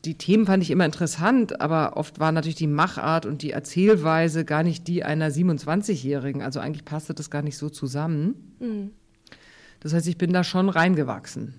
die 0.05 0.19
Themen 0.19 0.47
fand 0.47 0.63
ich 0.63 0.71
immer 0.71 0.85
interessant, 0.85 1.61
aber 1.61 1.97
oft 1.97 2.19
war 2.19 2.33
natürlich 2.33 2.57
die 2.57 2.67
Machart 2.67 3.25
und 3.25 3.43
die 3.43 3.53
Erzählweise 3.53 4.45
gar 4.45 4.63
nicht 4.65 4.89
die 4.89 5.05
einer 5.05 5.31
27-Jährigen. 5.31 6.43
Also 6.43 6.59
eigentlich 6.61 6.85
passte 6.85 7.15
das 7.15 7.31
gar 7.31 7.43
nicht 7.43 7.57
so 7.57 7.71
zusammen. 7.71 8.57
Das 9.81 9.95
heißt, 9.95 10.09
ich 10.09 10.19
bin 10.19 10.33
da 10.33 10.43
schon 10.43 10.69
reingewachsen. 10.69 11.55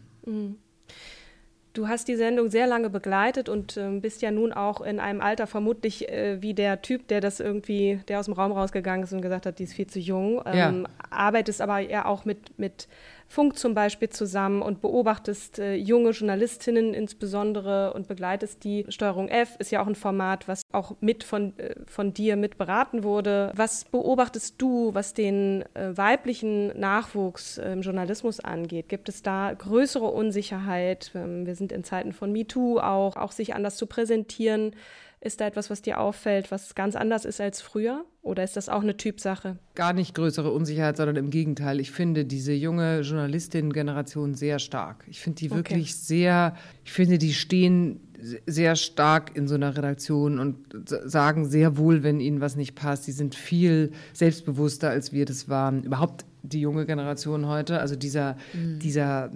Du 1.73 1.87
hast 1.87 2.07
die 2.07 2.15
Sendung 2.15 2.51
sehr 2.51 2.67
lange 2.67 2.89
begleitet 2.89 3.49
und 3.49 3.77
ähm, 3.77 3.99
bist 3.99 4.21
ja 4.21 4.29
nun 4.29 4.53
auch 4.53 4.79
in 4.81 4.99
einem 4.99 5.21
Alter 5.21 5.47
vermutlich 5.47 6.07
äh, 6.07 6.39
wie 6.39 6.53
der 6.53 6.83
Typ, 6.83 7.07
der 7.07 7.19
das 7.19 7.39
irgendwie, 7.39 7.99
der 8.07 8.19
aus 8.19 8.25
dem 8.25 8.35
Raum 8.35 8.51
rausgegangen 8.51 9.03
ist 9.03 9.13
und 9.13 9.21
gesagt 9.21 9.47
hat, 9.47 9.57
die 9.57 9.63
ist 9.63 9.73
viel 9.73 9.87
zu 9.87 9.99
jung. 9.99 10.35
Ja. 10.45 10.69
Ähm, 10.69 10.85
Arbeitest 11.09 11.61
aber 11.61 11.79
ja 11.79 12.05
auch 12.05 12.25
mit, 12.25 12.59
mit 12.59 12.87
Funk 13.33 13.57
zum 13.57 13.73
Beispiel 13.73 14.09
zusammen 14.09 14.61
und 14.61 14.79
beobachtest 14.79 15.57
äh, 15.57 15.73
junge 15.73 16.11
Journalistinnen 16.11 16.93
insbesondere 16.93 17.91
und 17.93 18.07
begleitest 18.07 18.63
die. 18.63 18.85
Steuerung 18.89 19.27
F 19.27 19.55
ist 19.57 19.71
ja 19.71 19.81
auch 19.81 19.87
ein 19.87 19.95
Format, 19.95 20.47
was 20.47 20.61
auch 20.71 20.95
mit 21.01 21.23
von, 21.23 21.57
äh, 21.57 21.73
von 21.87 22.13
dir 22.13 22.35
mit 22.35 22.59
beraten 22.59 23.03
wurde. 23.03 23.51
Was 23.55 23.85
beobachtest 23.85 24.61
du, 24.61 24.93
was 24.93 25.15
den 25.15 25.63
äh, 25.73 25.97
weiblichen 25.97 26.79
Nachwuchs 26.79 27.57
im 27.57 27.81
Journalismus 27.81 28.39
angeht? 28.39 28.87
Gibt 28.87 29.09
es 29.09 29.23
da 29.23 29.51
größere 29.51 30.05
Unsicherheit? 30.05 31.09
Ähm, 31.15 31.47
wir 31.47 31.55
sind 31.55 31.71
in 31.71 31.83
Zeiten 31.83 32.13
von 32.13 32.31
MeToo 32.31 32.77
auch, 32.77 33.15
auch 33.15 33.31
sich 33.31 33.55
anders 33.55 33.77
zu 33.77 33.87
präsentieren. 33.87 34.75
Ist 35.23 35.39
da 35.39 35.47
etwas, 35.47 35.69
was 35.69 35.81
dir 35.81 36.01
auffällt, 36.01 36.51
was 36.51 36.75
ganz 36.75 36.97
anders 36.97 37.23
ist 37.23 37.39
als 37.39 37.61
früher? 37.61 38.03
Oder 38.21 38.43
ist 38.43 38.57
das 38.57 38.67
auch 38.67 38.81
eine 38.81 38.97
Typsache? 38.97 39.57
Gar 39.73 39.93
nicht 39.93 40.15
größere 40.15 40.51
Unsicherheit, 40.51 40.97
sondern 40.97 41.15
im 41.15 41.29
Gegenteil. 41.29 41.79
Ich 41.79 41.91
finde 41.91 42.25
diese 42.25 42.51
junge 42.51 42.99
Journalistinnen-Generation 42.99 44.33
sehr 44.33 44.59
stark. 44.59 45.05
Ich 45.07 45.21
finde 45.21 45.39
die 45.39 45.45
Okay. 45.49 45.55
wirklich 45.55 45.95
sehr, 45.95 46.55
ich 46.83 46.91
finde, 46.91 47.17
die 47.19 47.33
stehen 47.33 48.01
sehr 48.45 48.75
stark 48.75 49.35
in 49.35 49.47
so 49.47 49.55
einer 49.55 49.77
Redaktion 49.77 50.39
und 50.39 50.57
sagen 50.85 51.45
sehr 51.45 51.77
wohl, 51.77 52.03
wenn 52.03 52.19
ihnen 52.19 52.41
was 52.41 52.57
nicht 52.57 52.75
passt. 52.75 53.07
Die 53.07 53.11
sind 53.13 53.33
viel 53.33 53.93
selbstbewusster, 54.11 54.89
als 54.89 55.13
wir 55.13 55.23
das 55.23 55.47
waren. 55.47 55.83
Überhaupt 55.83 56.25
die 56.41 56.59
junge 56.59 56.85
Generation 56.85 57.47
heute, 57.47 57.79
also 57.79 57.95
dieser, 57.95 58.35
dieser, 58.53 59.31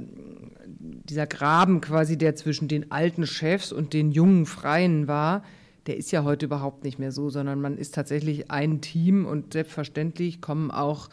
dieser 0.67 1.27
Graben 1.27 1.79
quasi, 1.79 2.17
der 2.17 2.35
zwischen 2.35 2.67
den 2.67 2.91
alten 2.91 3.25
Chefs 3.25 3.71
und 3.71 3.93
den 3.93 4.11
jungen 4.11 4.45
Freien 4.45 5.07
war, 5.07 5.43
der 5.87 5.97
ist 5.97 6.11
ja 6.11 6.23
heute 6.23 6.45
überhaupt 6.45 6.83
nicht 6.83 6.99
mehr 6.99 7.11
so, 7.11 7.29
sondern 7.29 7.61
man 7.61 7.77
ist 7.77 7.95
tatsächlich 7.95 8.51
ein 8.51 8.81
Team 8.81 9.25
und 9.25 9.53
selbstverständlich 9.53 10.41
kommen 10.41 10.69
auch 10.71 11.09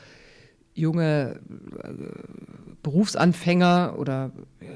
junge 0.75 1.41
äh, 1.83 1.93
Berufsanfänger 2.83 3.95
oder 3.99 4.33
äh, 4.61 4.67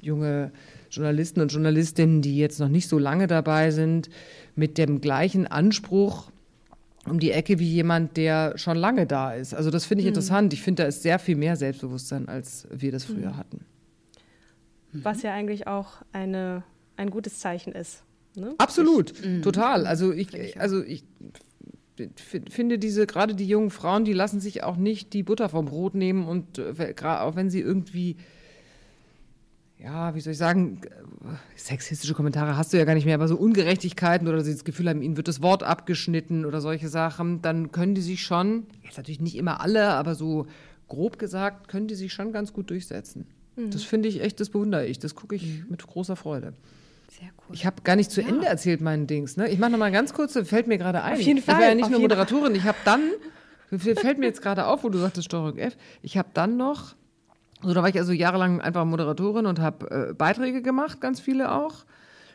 junge 0.00 0.52
Journalisten 0.90 1.40
und 1.40 1.52
Journalistinnen, 1.52 2.20
die 2.20 2.36
jetzt 2.36 2.58
noch 2.58 2.68
nicht 2.68 2.88
so 2.88 2.98
lange 2.98 3.28
dabei 3.28 3.70
sind, 3.70 4.10
mit 4.56 4.76
dem 4.76 5.00
gleichen 5.00 5.46
Anspruch 5.46 6.30
um 7.08 7.18
die 7.18 7.32
Ecke 7.32 7.58
wie 7.58 7.68
jemand, 7.68 8.16
der 8.16 8.56
schon 8.58 8.76
lange 8.76 9.06
da 9.06 9.32
ist. 9.32 9.54
Also 9.54 9.70
das 9.70 9.86
finde 9.86 10.02
ich 10.02 10.06
mhm. 10.06 10.10
interessant. 10.10 10.52
Ich 10.52 10.62
finde, 10.62 10.82
da 10.82 10.88
ist 10.88 11.02
sehr 11.02 11.18
viel 11.18 11.36
mehr 11.36 11.56
Selbstbewusstsein, 11.56 12.28
als 12.28 12.68
wir 12.70 12.92
das 12.92 13.04
früher 13.04 13.30
mhm. 13.30 13.36
hatten. 13.36 13.64
Was 14.92 15.22
ja 15.22 15.32
eigentlich 15.32 15.66
auch 15.66 16.02
eine, 16.12 16.64
ein 16.96 17.10
gutes 17.10 17.38
Zeichen 17.40 17.72
ist. 17.72 18.04
Ne? 18.34 18.54
Absolut, 18.58 19.12
ich, 19.12 19.24
mhm. 19.24 19.42
total. 19.42 19.86
Also 19.86 20.12
ich, 20.12 20.60
also 20.60 20.82
ich 20.82 21.04
finde 22.48 22.78
diese, 22.78 23.06
gerade 23.06 23.34
die 23.34 23.46
jungen 23.46 23.70
Frauen, 23.70 24.04
die 24.04 24.12
lassen 24.12 24.40
sich 24.40 24.62
auch 24.62 24.76
nicht 24.76 25.12
die 25.12 25.22
Butter 25.22 25.48
vom 25.48 25.66
Brot 25.66 25.94
nehmen 25.94 26.26
und 26.26 26.58
äh, 26.58 26.94
auch 27.02 27.36
wenn 27.36 27.50
sie 27.50 27.60
irgendwie 27.60 28.16
ja, 29.82 30.14
wie 30.14 30.20
soll 30.20 30.32
ich 30.32 30.38
sagen, 30.38 30.80
sexistische 31.56 32.14
Kommentare 32.14 32.56
hast 32.56 32.72
du 32.72 32.78
ja 32.78 32.84
gar 32.84 32.94
nicht 32.94 33.04
mehr, 33.04 33.16
aber 33.16 33.26
so 33.26 33.36
Ungerechtigkeiten 33.36 34.28
oder 34.28 34.42
sie 34.42 34.52
das 34.52 34.64
Gefühl 34.64 34.88
haben, 34.88 35.02
ihnen 35.02 35.16
wird 35.16 35.28
das 35.28 35.42
Wort 35.42 35.62
abgeschnitten 35.62 36.44
oder 36.44 36.60
solche 36.60 36.88
Sachen, 36.88 37.42
dann 37.42 37.72
können 37.72 37.94
die 37.94 38.00
sich 38.00 38.22
schon, 38.22 38.66
jetzt 38.84 38.96
natürlich 38.96 39.20
nicht 39.20 39.36
immer 39.36 39.60
alle, 39.60 39.88
aber 39.88 40.14
so 40.14 40.46
grob 40.88 41.18
gesagt, 41.18 41.68
können 41.68 41.88
die 41.88 41.94
sich 41.96 42.12
schon 42.12 42.32
ganz 42.32 42.52
gut 42.52 42.70
durchsetzen. 42.70 43.26
Mhm. 43.56 43.70
Das 43.70 43.82
finde 43.82 44.08
ich 44.08 44.20
echt, 44.20 44.38
das 44.38 44.50
bewundere 44.50 44.86
ich, 44.86 45.00
das 45.00 45.16
gucke 45.16 45.34
ich 45.34 45.46
mhm. 45.46 45.66
mit 45.70 45.84
großer 45.84 46.14
Freude. 46.14 46.52
Sehr 47.18 47.28
cool. 47.28 47.54
Ich 47.54 47.66
habe 47.66 47.82
gar 47.82 47.96
nicht 47.96 48.10
zu 48.10 48.22
ja. 48.22 48.28
Ende 48.28 48.46
erzählt 48.46 48.80
meinen 48.80 49.06
Dings. 49.06 49.36
Ne? 49.36 49.48
Ich 49.48 49.58
mache 49.58 49.70
noch 49.70 49.78
mal 49.78 49.92
ganz 49.92 50.14
kurz, 50.14 50.32
fällt 50.48 50.66
mir 50.66 50.78
gerade 50.78 51.02
ein. 51.02 51.14
Auf 51.14 51.20
jeden 51.20 51.42
Fall. 51.42 51.56
Ich 51.56 51.60
war 51.60 51.68
ja 51.68 51.74
nicht 51.74 51.90
nur 51.90 52.00
Moderatorin. 52.00 52.54
Ich 52.54 52.64
habe 52.64 52.78
dann, 52.86 53.02
fällt 53.70 54.18
mir 54.18 54.26
jetzt 54.26 54.40
gerade 54.40 54.66
auf, 54.66 54.82
wo 54.82 54.88
du 54.88 54.98
sagtest 54.98 55.26
Steuerung 55.26 55.58
F, 55.58 55.76
ich 56.00 56.16
habe 56.16 56.30
dann 56.32 56.56
noch 56.56 56.94
so, 57.62 57.74
da 57.74 57.82
war 57.82 57.88
ich 57.88 57.98
also 57.98 58.12
jahrelang 58.12 58.60
einfach 58.60 58.84
Moderatorin 58.84 59.46
und 59.46 59.60
habe 59.60 60.08
äh, 60.10 60.14
Beiträge 60.14 60.62
gemacht, 60.62 61.00
ganz 61.00 61.20
viele 61.20 61.52
auch. 61.52 61.84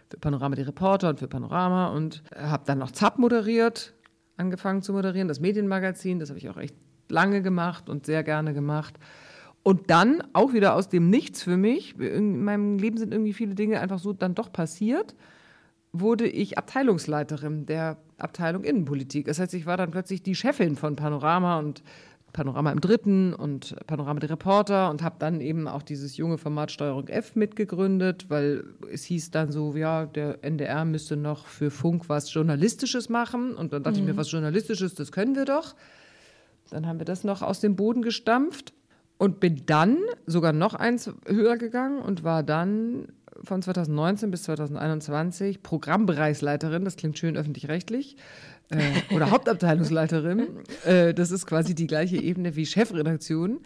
Für 0.09 0.17
Panorama 0.17 0.55
die 0.55 0.61
Reporter 0.61 1.09
und 1.09 1.19
für 1.19 1.27
Panorama 1.27 1.87
und 1.87 2.23
äh, 2.31 2.43
habe 2.43 2.63
dann 2.65 2.77
noch 2.77 2.91
ZAP 2.91 3.17
moderiert, 3.19 3.93
angefangen 4.37 4.81
zu 4.81 4.93
moderieren, 4.93 5.27
das 5.27 5.41
Medienmagazin, 5.41 6.19
das 6.19 6.29
habe 6.29 6.39
ich 6.39 6.49
auch 6.49 6.55
echt 6.55 6.75
lange 7.09 7.41
gemacht 7.41 7.89
und 7.89 8.05
sehr 8.05 8.23
gerne 8.23 8.53
gemacht. 8.53 8.97
Und 9.67 9.89
dann 9.89 10.23
auch 10.31 10.53
wieder 10.53 10.75
aus 10.75 10.87
dem 10.87 11.09
Nichts 11.09 11.43
für 11.43 11.57
mich, 11.57 11.99
in 11.99 12.41
meinem 12.41 12.77
Leben 12.77 12.97
sind 12.97 13.13
irgendwie 13.13 13.33
viele 13.33 13.53
Dinge 13.53 13.81
einfach 13.81 13.99
so 13.99 14.13
dann 14.13 14.33
doch 14.33 14.53
passiert, 14.53 15.13
wurde 15.91 16.25
ich 16.25 16.57
Abteilungsleiterin 16.57 17.65
der 17.65 17.97
Abteilung 18.17 18.63
Innenpolitik. 18.63 19.25
Das 19.25 19.39
heißt, 19.39 19.53
ich 19.55 19.65
war 19.65 19.75
dann 19.75 19.91
plötzlich 19.91 20.23
die 20.23 20.35
Chefin 20.35 20.77
von 20.77 20.95
Panorama 20.95 21.59
und 21.59 21.83
Panorama 22.31 22.71
im 22.71 22.79
Dritten 22.79 23.33
und 23.33 23.75
Panorama 23.87 24.21
der 24.21 24.29
Reporter 24.29 24.89
und 24.89 25.03
habe 25.03 25.17
dann 25.19 25.41
eben 25.41 25.67
auch 25.67 25.83
dieses 25.83 26.15
junge 26.15 26.37
Format 26.37 26.71
Steuerung 26.71 27.09
F 27.09 27.35
mitgegründet, 27.35 28.29
weil 28.29 28.63
es 28.89 29.03
hieß 29.03 29.31
dann 29.31 29.51
so, 29.51 29.75
ja, 29.75 30.05
der 30.05 30.45
NDR 30.45 30.85
müsste 30.85 31.17
noch 31.17 31.45
für 31.45 31.71
Funk 31.71 32.07
was 32.07 32.33
Journalistisches 32.33 33.09
machen. 33.09 33.53
Und 33.53 33.73
dann 33.73 33.83
dachte 33.83 33.97
mhm. 33.97 34.03
ich 34.03 34.07
mir, 34.07 34.13
mhm. 34.13 34.17
was 34.19 34.31
Journalistisches, 34.31 34.95
das 34.95 35.11
können 35.11 35.35
wir 35.35 35.43
doch. 35.43 35.75
Dann 36.69 36.87
haben 36.87 36.99
wir 36.99 37.05
das 37.05 37.25
noch 37.25 37.41
aus 37.41 37.59
dem 37.59 37.75
Boden 37.75 38.01
gestampft 38.01 38.73
und 39.17 39.39
bin 39.39 39.63
dann 39.65 39.97
sogar 40.25 40.53
noch 40.53 40.73
eins 40.73 41.11
höher 41.25 41.57
gegangen 41.57 41.99
und 41.99 42.23
war 42.23 42.43
dann 42.43 43.07
von 43.43 43.61
2019 43.61 44.31
bis 44.31 44.43
2021 44.43 45.61
Programmbereichsleiterin, 45.61 46.85
das 46.85 46.95
klingt 46.95 47.17
schön 47.17 47.37
öffentlich-rechtlich, 47.37 48.17
äh, 48.69 49.15
oder 49.15 49.31
Hauptabteilungsleiterin. 49.31 50.47
Äh, 50.85 51.13
das 51.13 51.31
ist 51.31 51.45
quasi 51.45 51.75
die 51.75 51.87
gleiche 51.87 52.17
Ebene 52.17 52.55
wie 52.55 52.65
Chefredaktion 52.65 53.59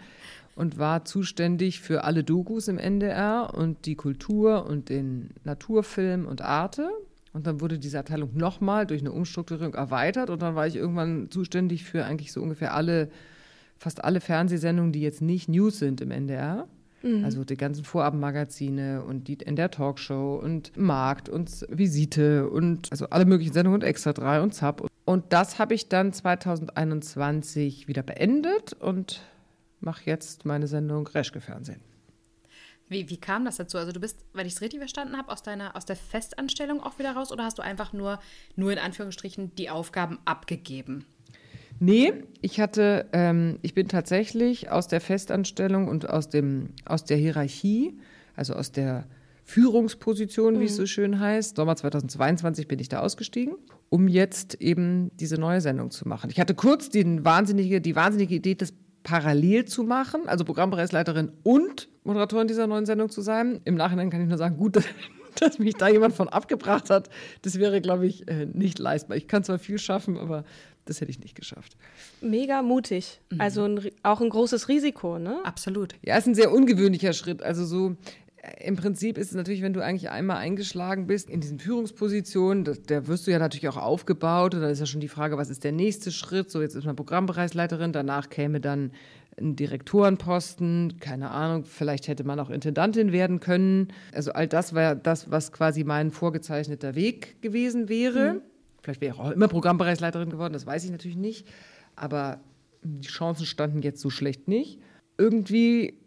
und 0.56 0.80
war 0.80 1.06
zuständig 1.06 1.82
für 1.82 2.04
alle 2.04 2.24
Dokus 2.24 2.68
im 2.68 2.78
NDR 2.78 3.54
und 3.54 3.86
die 3.86 3.96
Kultur 3.96 4.66
und 4.66 4.90
den 4.90 5.30
Naturfilm 5.44 6.26
und 6.26 6.42
Arte. 6.42 6.90
Und 7.34 7.48
dann 7.48 7.62
wurde 7.62 7.80
diese 7.80 8.00
Abteilung 8.00 8.36
nochmal 8.36 8.86
durch 8.86 9.02
eine 9.02 9.12
Umstrukturierung 9.12 9.74
erweitert 9.74 10.30
und 10.30 10.42
dann 10.42 10.56
war 10.56 10.68
ich 10.68 10.76
irgendwann 10.76 11.30
zuständig 11.30 11.84
für 11.84 12.06
eigentlich 12.06 12.32
so 12.32 12.42
ungefähr 12.42 12.74
alle, 12.74 13.10
fast 13.82 14.04
alle 14.04 14.22
Fernsehsendungen, 14.22 14.92
die 14.92 15.02
jetzt 15.02 15.22
nicht 15.24 15.50
News 15.50 15.80
sind 15.80 16.02
im 16.02 16.12
NDR. 16.12 16.68
Mhm. 17.02 17.26
Also 17.26 17.44
die 17.44 17.58
ganzen 17.58 17.84
Vorabendmagazine 17.84 19.04
und 19.04 19.28
die 19.28 19.34
in 19.34 19.56
der 19.56 19.72
Talkshow 19.72 20.36
und 20.36 20.78
Markt 20.78 21.30
und 21.30 21.66
Visite 21.68 22.48
und 22.48 22.92
also 22.92 23.08
alle 23.10 23.26
möglichen 23.26 23.54
Sendungen 23.54 23.82
und 23.82 23.84
Extra 23.84 24.14
3 24.14 24.42
und 24.42 24.54
Zap. 24.54 24.86
Und 25.04 25.34
das 25.34 25.58
habe 25.58 25.74
ich 25.74 25.90
dann 25.90 26.14
2021 26.14 27.88
wieder 27.88 28.04
beendet 28.04 28.74
und 28.74 29.22
mache 29.80 30.04
jetzt 30.06 30.46
meine 30.46 30.68
Sendung 30.68 31.08
Reschke 31.08 31.42
Fernsehen. 31.42 31.82
Wie, 32.88 33.10
wie 33.10 33.18
kam 33.18 33.46
das 33.46 33.56
dazu? 33.56 33.80
Also 33.80 33.92
du 33.94 34.00
bist, 34.00 34.24
wenn 34.34 34.46
ich 34.46 34.54
es 34.54 34.62
richtig 34.62 34.80
verstanden 34.80 35.18
habe, 35.18 35.32
aus 35.32 35.42
deiner 35.42 35.76
aus 35.76 35.86
der 35.86 35.96
Festanstellung 35.96 36.84
auch 36.84 37.00
wieder 37.00 37.14
raus 37.14 37.32
oder 37.32 37.46
hast 37.46 37.58
du 37.58 37.64
einfach 37.64 37.94
nur, 37.94 38.20
nur 38.56 38.72
in 38.72 38.78
Anführungsstrichen 38.78 39.56
die 39.56 39.72
Aufgaben 39.72 40.20
abgegeben? 40.26 41.06
Nee, 41.84 42.14
ich 42.42 42.60
hatte, 42.60 43.08
ähm, 43.12 43.58
ich 43.64 43.74
bin 43.74 43.88
tatsächlich 43.88 44.70
aus 44.70 44.88
der 44.88 45.02
Festanstellung 45.02 45.88
und 45.88 46.08
aus, 46.08 46.30
dem, 46.30 46.70
aus 46.86 47.06
der 47.06 47.18
Hierarchie, 47.18 47.98
also 48.36 48.54
aus 48.54 48.72
der 48.72 49.08
Führungsposition, 49.46 50.60
wie 50.60 50.66
es 50.66 50.76
so 50.76 50.84
mhm. 50.84 50.88
schön 50.88 51.20
heißt. 51.20 51.56
Sommer 51.56 51.76
2022 51.76 52.68
bin 52.68 52.78
ich 52.78 52.88
da 52.88 53.00
ausgestiegen, 53.00 53.56
um 53.90 54.08
jetzt 54.08 54.62
eben 54.62 55.10
diese 55.18 55.40
neue 55.40 55.60
Sendung 55.60 55.90
zu 55.90 56.08
machen. 56.08 56.30
Ich 56.30 56.40
hatte 56.40 56.54
kurz 56.54 56.90
den 56.90 57.26
wahnsinnige, 57.26 57.82
die 57.82 57.96
wahnsinnige 57.96 58.36
Idee, 58.36 58.54
das 58.54 58.76
parallel 59.02 59.66
zu 59.66 59.84
machen, 59.84 60.22
also 60.28 60.46
Programmbereichsleiterin 60.46 61.32
und 61.42 61.90
Moderatorin 62.04 62.48
dieser 62.48 62.68
neuen 62.68 62.86
Sendung 62.86 63.10
zu 63.10 63.22
sein. 63.22 63.60
Im 63.66 63.74
Nachhinein 63.74 64.12
kann 64.12 64.22
ich 64.22 64.28
nur 64.28 64.38
sagen, 64.38 64.56
gut, 64.58 64.78
dass 65.40 65.58
mich 65.58 65.74
da 65.76 65.88
jemand 65.88 66.14
von 66.14 66.30
abgebracht 66.30 66.92
hat. 66.92 67.10
Das 67.42 67.58
wäre, 67.58 67.82
glaube 67.82 68.06
ich, 68.06 68.28
äh, 68.28 68.46
nicht 68.46 68.78
leistbar. 68.78 69.18
Ich 69.18 69.28
kann 69.28 69.44
zwar 69.44 69.58
viel 69.58 69.80
schaffen, 69.80 70.18
aber 70.18 70.44
das 70.86 71.02
hätte 71.02 71.12
ich 71.12 71.20
nicht 71.20 71.36
geschafft. 71.36 71.78
Mega 72.22 72.62
mutig. 72.62 73.20
Mhm. 73.30 73.42
Also 73.42 73.64
ein, 73.64 73.80
auch 74.04 74.22
ein 74.22 74.30
großes 74.30 74.68
Risiko, 74.68 75.20
ne? 75.20 75.40
Absolut. 75.44 75.96
Ja, 76.04 76.18
ist 76.18 76.28
ein 76.28 76.36
sehr 76.36 76.52
ungewöhnlicher 76.52 77.14
Schritt. 77.14 77.44
Also 77.44 77.66
so 77.66 77.96
äh, 78.38 78.68
im 78.68 78.76
Prinzip 78.76 79.18
ist 79.18 79.30
es 79.30 79.36
natürlich, 79.36 79.62
wenn 79.62 79.74
du 79.74 79.84
eigentlich 79.84 80.10
einmal 80.10 80.38
eingeschlagen 80.38 81.08
bist 81.08 81.30
in 81.30 81.42
diesen 81.42 81.60
Führungspositionen, 81.60 82.64
da, 82.64 82.74
da 82.88 83.08
wirst 83.08 83.28
du 83.28 83.32
ja 83.32 83.40
natürlich 83.40 83.68
auch 83.70 83.78
aufgebaut. 83.78 84.56
Und 84.56 84.62
dann 84.62 84.72
ist 84.72 84.80
ja 84.80 84.86
schon 84.86 85.02
die 85.02 85.08
Frage, 85.08 85.38
was 85.38 85.50
ist 85.50 85.64
der 85.64 85.72
nächste 85.72 86.12
Schritt? 86.12 86.50
So, 86.50 86.62
jetzt 86.62 86.76
ist 86.76 86.86
man 86.86 86.96
Programmbereichsleiterin, 86.96 87.94
danach 87.94 88.30
käme 88.30 88.60
dann 88.60 88.92
ein 89.40 89.56
Direktorenposten, 89.56 91.00
keine 91.00 91.32
Ahnung, 91.32 91.64
vielleicht 91.64 92.08
hätte 92.08 92.24
man 92.24 92.40
auch 92.40 92.50
Intendantin 92.50 93.12
werden 93.12 93.40
können. 93.40 93.88
Also 94.14 94.34
all 94.34 94.48
das 94.48 94.76
war 94.76 94.96
das, 94.96 95.32
was 95.32 95.52
quasi 95.52 95.84
mein 95.84 96.12
vorgezeichneter 96.12 96.96
Weg 96.96 97.42
gewesen 97.42 97.88
wäre. 97.88 98.34
Mhm. 98.34 98.42
Vielleicht 98.82 99.02
wäre 99.02 99.16
ich 99.16 99.20
auch 99.20 99.32
immer 99.32 99.48
Programmbereichsleiterin 99.48 100.30
geworden, 100.30 100.54
das 100.54 100.66
weiß 100.66 100.84
ich 100.86 100.92
natürlich 100.92 101.18
nicht. 101.18 101.48
Aber 101.96 102.40
die 102.84 103.08
Chancen 103.08 103.46
standen 103.46 103.82
jetzt 103.82 104.02
so 104.02 104.10
schlecht 104.10 104.48
nicht. 104.48 104.80
Irgendwie 105.18 106.00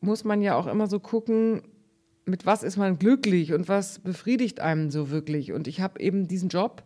muss 0.00 0.24
man 0.24 0.42
ja 0.42 0.56
auch 0.56 0.66
immer 0.66 0.86
so 0.88 0.98
gucken, 1.00 1.62
mit 2.24 2.44
was 2.44 2.64
ist 2.64 2.76
man 2.76 2.98
glücklich 2.98 3.52
und 3.52 3.68
was 3.68 4.00
befriedigt 4.00 4.60
einem 4.60 4.90
so 4.90 5.10
wirklich. 5.10 5.52
Und 5.52 5.68
ich 5.68 5.80
habe 5.80 6.00
eben 6.00 6.26
diesen 6.26 6.48
Job 6.48 6.82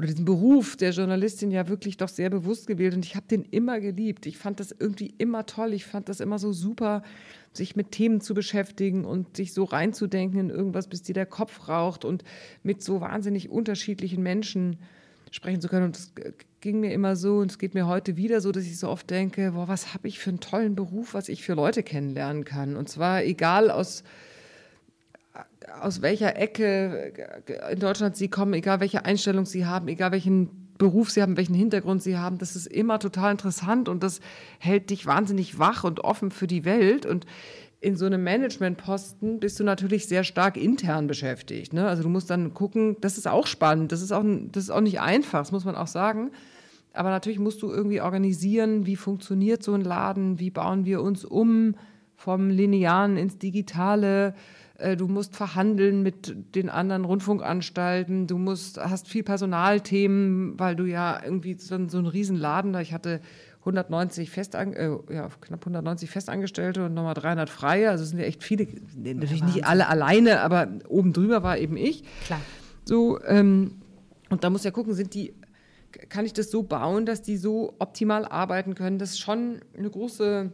oder 0.00 0.06
diesen 0.06 0.24
Beruf 0.24 0.78
der 0.78 0.92
Journalistin 0.92 1.50
ja 1.50 1.68
wirklich 1.68 1.98
doch 1.98 2.08
sehr 2.08 2.30
bewusst 2.30 2.66
gewählt 2.66 2.94
und 2.94 3.04
ich 3.04 3.16
habe 3.16 3.26
den 3.26 3.44
immer 3.44 3.80
geliebt. 3.80 4.24
Ich 4.24 4.38
fand 4.38 4.58
das 4.58 4.72
irgendwie 4.72 5.12
immer 5.18 5.44
toll. 5.44 5.74
Ich 5.74 5.84
fand 5.84 6.08
das 6.08 6.20
immer 6.20 6.38
so 6.38 6.54
super, 6.54 7.02
sich 7.52 7.76
mit 7.76 7.90
Themen 7.90 8.22
zu 8.22 8.32
beschäftigen 8.32 9.04
und 9.04 9.36
sich 9.36 9.52
so 9.52 9.64
reinzudenken 9.64 10.40
in 10.40 10.48
irgendwas, 10.48 10.88
bis 10.88 11.02
dir 11.02 11.12
der 11.12 11.26
Kopf 11.26 11.68
raucht 11.68 12.06
und 12.06 12.24
mit 12.62 12.82
so 12.82 13.02
wahnsinnig 13.02 13.50
unterschiedlichen 13.50 14.22
Menschen 14.22 14.78
sprechen 15.30 15.60
zu 15.60 15.68
können. 15.68 15.84
Und 15.84 15.98
es 15.98 16.14
ging 16.62 16.80
mir 16.80 16.94
immer 16.94 17.14
so 17.14 17.36
und 17.36 17.50
es 17.50 17.58
geht 17.58 17.74
mir 17.74 17.86
heute 17.86 18.16
wieder 18.16 18.40
so, 18.40 18.52
dass 18.52 18.64
ich 18.64 18.78
so 18.78 18.88
oft 18.88 19.10
denke, 19.10 19.52
boah, 19.52 19.68
was 19.68 19.92
habe 19.92 20.08
ich 20.08 20.18
für 20.18 20.30
einen 20.30 20.40
tollen 20.40 20.76
Beruf, 20.76 21.12
was 21.12 21.28
ich 21.28 21.42
für 21.42 21.52
Leute 21.52 21.82
kennenlernen 21.82 22.44
kann. 22.46 22.74
Und 22.74 22.88
zwar 22.88 23.22
egal 23.22 23.70
aus 23.70 24.02
aus 25.80 26.02
welcher 26.02 26.36
Ecke 26.36 27.12
in 27.70 27.78
Deutschland 27.78 28.16
sie 28.16 28.28
kommen, 28.28 28.54
egal 28.54 28.80
welche 28.80 29.04
Einstellung 29.04 29.46
sie 29.46 29.66
haben, 29.66 29.88
egal 29.88 30.12
welchen 30.12 30.70
Beruf 30.78 31.10
sie 31.10 31.22
haben, 31.22 31.36
welchen 31.36 31.54
Hintergrund 31.54 32.02
sie 32.02 32.16
haben, 32.16 32.38
das 32.38 32.56
ist 32.56 32.66
immer 32.66 32.98
total 32.98 33.32
interessant 33.32 33.88
und 33.88 34.02
das 34.02 34.20
hält 34.58 34.90
dich 34.90 35.06
wahnsinnig 35.06 35.58
wach 35.58 35.84
und 35.84 36.00
offen 36.00 36.30
für 36.30 36.46
die 36.46 36.64
Welt. 36.64 37.04
Und 37.04 37.26
in 37.80 37.96
so 37.96 38.06
einem 38.06 38.24
Managementposten 38.24 39.40
bist 39.40 39.60
du 39.60 39.64
natürlich 39.64 40.08
sehr 40.08 40.24
stark 40.24 40.56
intern 40.56 41.06
beschäftigt. 41.06 41.72
Ne? 41.72 41.86
Also 41.86 42.02
du 42.02 42.08
musst 42.08 42.30
dann 42.30 42.54
gucken, 42.54 42.96
das 43.00 43.18
ist 43.18 43.28
auch 43.28 43.46
spannend, 43.46 43.92
das 43.92 44.02
ist 44.02 44.12
auch, 44.12 44.24
das 44.52 44.64
ist 44.64 44.70
auch 44.70 44.80
nicht 44.80 45.00
einfach, 45.00 45.40
das 45.40 45.52
muss 45.52 45.64
man 45.64 45.76
auch 45.76 45.86
sagen. 45.86 46.30
Aber 46.92 47.10
natürlich 47.10 47.38
musst 47.38 47.62
du 47.62 47.70
irgendwie 47.70 48.00
organisieren, 48.00 48.84
wie 48.86 48.96
funktioniert 48.96 49.62
so 49.62 49.74
ein 49.74 49.82
Laden, 49.82 50.40
wie 50.40 50.50
bauen 50.50 50.84
wir 50.84 51.02
uns 51.02 51.24
um 51.24 51.76
vom 52.16 52.50
Linearen 52.50 53.16
ins 53.16 53.38
Digitale 53.38 54.34
du 54.96 55.08
musst 55.08 55.36
verhandeln 55.36 56.02
mit 56.02 56.54
den 56.54 56.68
anderen 56.68 57.04
Rundfunkanstalten, 57.04 58.26
du 58.26 58.38
musst, 58.38 58.78
hast 58.78 59.08
viel 59.08 59.22
Personalthemen, 59.22 60.58
weil 60.58 60.76
du 60.76 60.84
ja 60.84 61.20
irgendwie 61.22 61.56
so, 61.58 61.88
so 61.88 61.98
einen 61.98 62.06
Riesenladen 62.06 62.72
da, 62.72 62.80
ich 62.80 62.92
hatte 62.92 63.20
190 63.60 64.30
Festan 64.30 64.72
äh, 64.72 64.88
ja, 65.10 65.28
knapp 65.40 65.60
190 65.60 66.10
Festangestellte 66.10 66.86
und 66.86 66.94
nochmal 66.94 67.14
300 67.14 67.50
Freie. 67.50 67.90
Also 67.90 68.04
es 68.04 68.10
sind 68.10 68.18
ja 68.18 68.24
echt 68.24 68.42
viele, 68.42 68.66
natürlich 68.96 69.44
nicht 69.44 69.66
alle 69.66 69.88
alleine, 69.88 70.40
aber 70.40 70.68
oben 70.88 71.12
drüber 71.12 71.42
war 71.42 71.58
eben 71.58 71.76
ich. 71.76 72.04
Klar. 72.24 72.40
So, 72.84 73.22
ähm, 73.24 73.82
und 74.30 74.44
da 74.44 74.50
muss 74.50 74.64
ja 74.64 74.70
gucken, 74.70 74.94
sind 74.94 75.12
die, 75.12 75.34
kann 76.08 76.24
ich 76.24 76.32
das 76.32 76.50
so 76.50 76.62
bauen, 76.62 77.04
dass 77.04 77.20
die 77.20 77.36
so 77.36 77.74
optimal 77.78 78.24
arbeiten 78.24 78.74
können? 78.74 78.98
Das 78.98 79.10
ist 79.10 79.20
schon 79.20 79.60
eine 79.76 79.90
große 79.90 80.50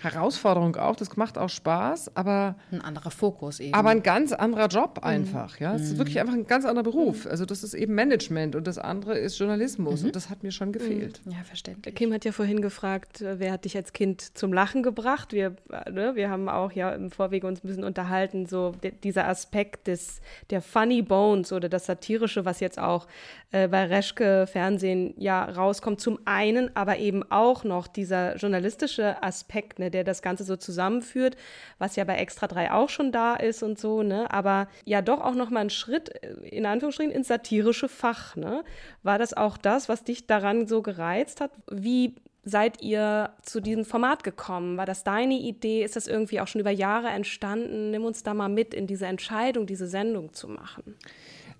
Herausforderung 0.00 0.76
auch, 0.76 0.96
das 0.96 1.16
macht 1.16 1.38
auch 1.38 1.48
Spaß, 1.48 2.14
aber 2.16 2.56
ein 2.70 2.80
anderer 2.82 3.10
Fokus 3.10 3.60
eben. 3.60 3.74
Aber 3.74 3.88
ein 3.90 4.02
ganz 4.02 4.32
anderer 4.32 4.66
Job 4.66 5.00
einfach, 5.02 5.58
ja. 5.60 5.74
Es 5.74 5.82
Mhm. 5.82 5.86
ist 5.86 5.98
wirklich 5.98 6.20
einfach 6.20 6.34
ein 6.34 6.46
ganz 6.46 6.64
anderer 6.64 6.84
Beruf. 6.84 7.26
Also 7.26 7.44
das 7.46 7.62
ist 7.64 7.74
eben 7.74 7.94
Management 7.94 8.54
und 8.54 8.66
das 8.66 8.78
andere 8.78 9.18
ist 9.18 9.38
Journalismus 9.38 10.00
Mhm. 10.02 10.06
und 10.08 10.16
das 10.16 10.28
hat 10.30 10.42
mir 10.42 10.50
schon 10.52 10.72
gefehlt. 10.72 11.20
ja, 11.24 11.42
verständlich. 11.44 11.94
Kim 11.94 12.12
hat 12.12 12.24
ja 12.24 12.32
vorhin 12.32 12.60
gefragt, 12.60 13.22
äh, 13.22 13.38
wer 13.38 13.52
hat 13.52 13.64
dich 13.64 13.76
als 13.76 13.92
Kind 13.92 14.36
zum 14.36 14.52
Lachen 14.52 14.82
gebracht? 14.82 15.32
Wir, 15.32 15.56
äh, 15.72 15.90
ne, 15.90 16.14
wir 16.16 16.28
haben 16.28 16.48
auch 16.48 16.72
ja 16.72 16.90
im 16.90 17.10
Vorwege 17.10 17.46
uns 17.46 17.64
ein 17.64 17.68
bisschen 17.68 17.84
unterhalten, 17.84 18.46
so 18.46 18.72
dieser 19.02 19.26
Aspekt 19.28 19.86
des, 19.86 20.20
der 20.50 20.60
Funny 20.60 21.02
Bones 21.02 21.52
oder 21.52 21.68
das 21.68 21.86
Satirische, 21.86 22.44
was 22.44 22.60
jetzt 22.60 22.78
auch 22.78 23.06
äh, 23.52 23.68
bei 23.68 23.84
Reschke 23.86 24.46
Fernsehen 24.46 25.14
ja 25.16 25.44
rauskommt. 25.44 26.00
Zum 26.00 26.18
einen, 26.26 26.74
aber 26.76 26.98
eben 26.98 27.22
auch 27.30 27.64
noch 27.64 27.86
dieser 27.86 28.36
journalistische 28.36 29.22
Aspekt, 29.22 29.78
ne, 29.78 29.83
der 29.90 30.04
das 30.04 30.22
Ganze 30.22 30.44
so 30.44 30.56
zusammenführt, 30.56 31.36
was 31.78 31.96
ja 31.96 32.04
bei 32.04 32.16
Extra 32.16 32.46
3 32.46 32.72
auch 32.72 32.88
schon 32.88 33.12
da 33.12 33.34
ist 33.34 33.62
und 33.62 33.78
so, 33.78 34.02
ne? 34.02 34.30
Aber 34.30 34.68
ja 34.84 35.02
doch 35.02 35.20
auch 35.20 35.34
noch 35.34 35.50
mal 35.50 35.60
ein 35.60 35.70
Schritt, 35.70 36.10
äh, 36.22 36.48
in 36.48 36.66
Anführungsstrichen, 36.66 37.12
ins 37.12 37.28
satirische 37.28 37.88
Fach, 37.88 38.36
ne? 38.36 38.64
War 39.02 39.18
das 39.18 39.34
auch 39.34 39.56
das, 39.56 39.88
was 39.88 40.04
dich 40.04 40.26
daran 40.26 40.66
so 40.66 40.82
gereizt 40.82 41.40
hat? 41.40 41.50
Wie 41.70 42.14
seid 42.44 42.82
ihr 42.82 43.30
zu 43.42 43.60
diesem 43.60 43.84
Format 43.84 44.22
gekommen? 44.22 44.76
War 44.76 44.86
das 44.86 45.02
deine 45.02 45.34
Idee? 45.34 45.82
Ist 45.82 45.96
das 45.96 46.06
irgendwie 46.06 46.40
auch 46.40 46.46
schon 46.46 46.60
über 46.60 46.70
Jahre 46.70 47.08
entstanden? 47.08 47.90
Nimm 47.90 48.04
uns 48.04 48.22
da 48.22 48.34
mal 48.34 48.48
mit 48.48 48.74
in 48.74 48.86
diese 48.86 49.06
Entscheidung, 49.06 49.66
diese 49.66 49.86
Sendung 49.86 50.32
zu 50.34 50.48
machen. 50.48 50.96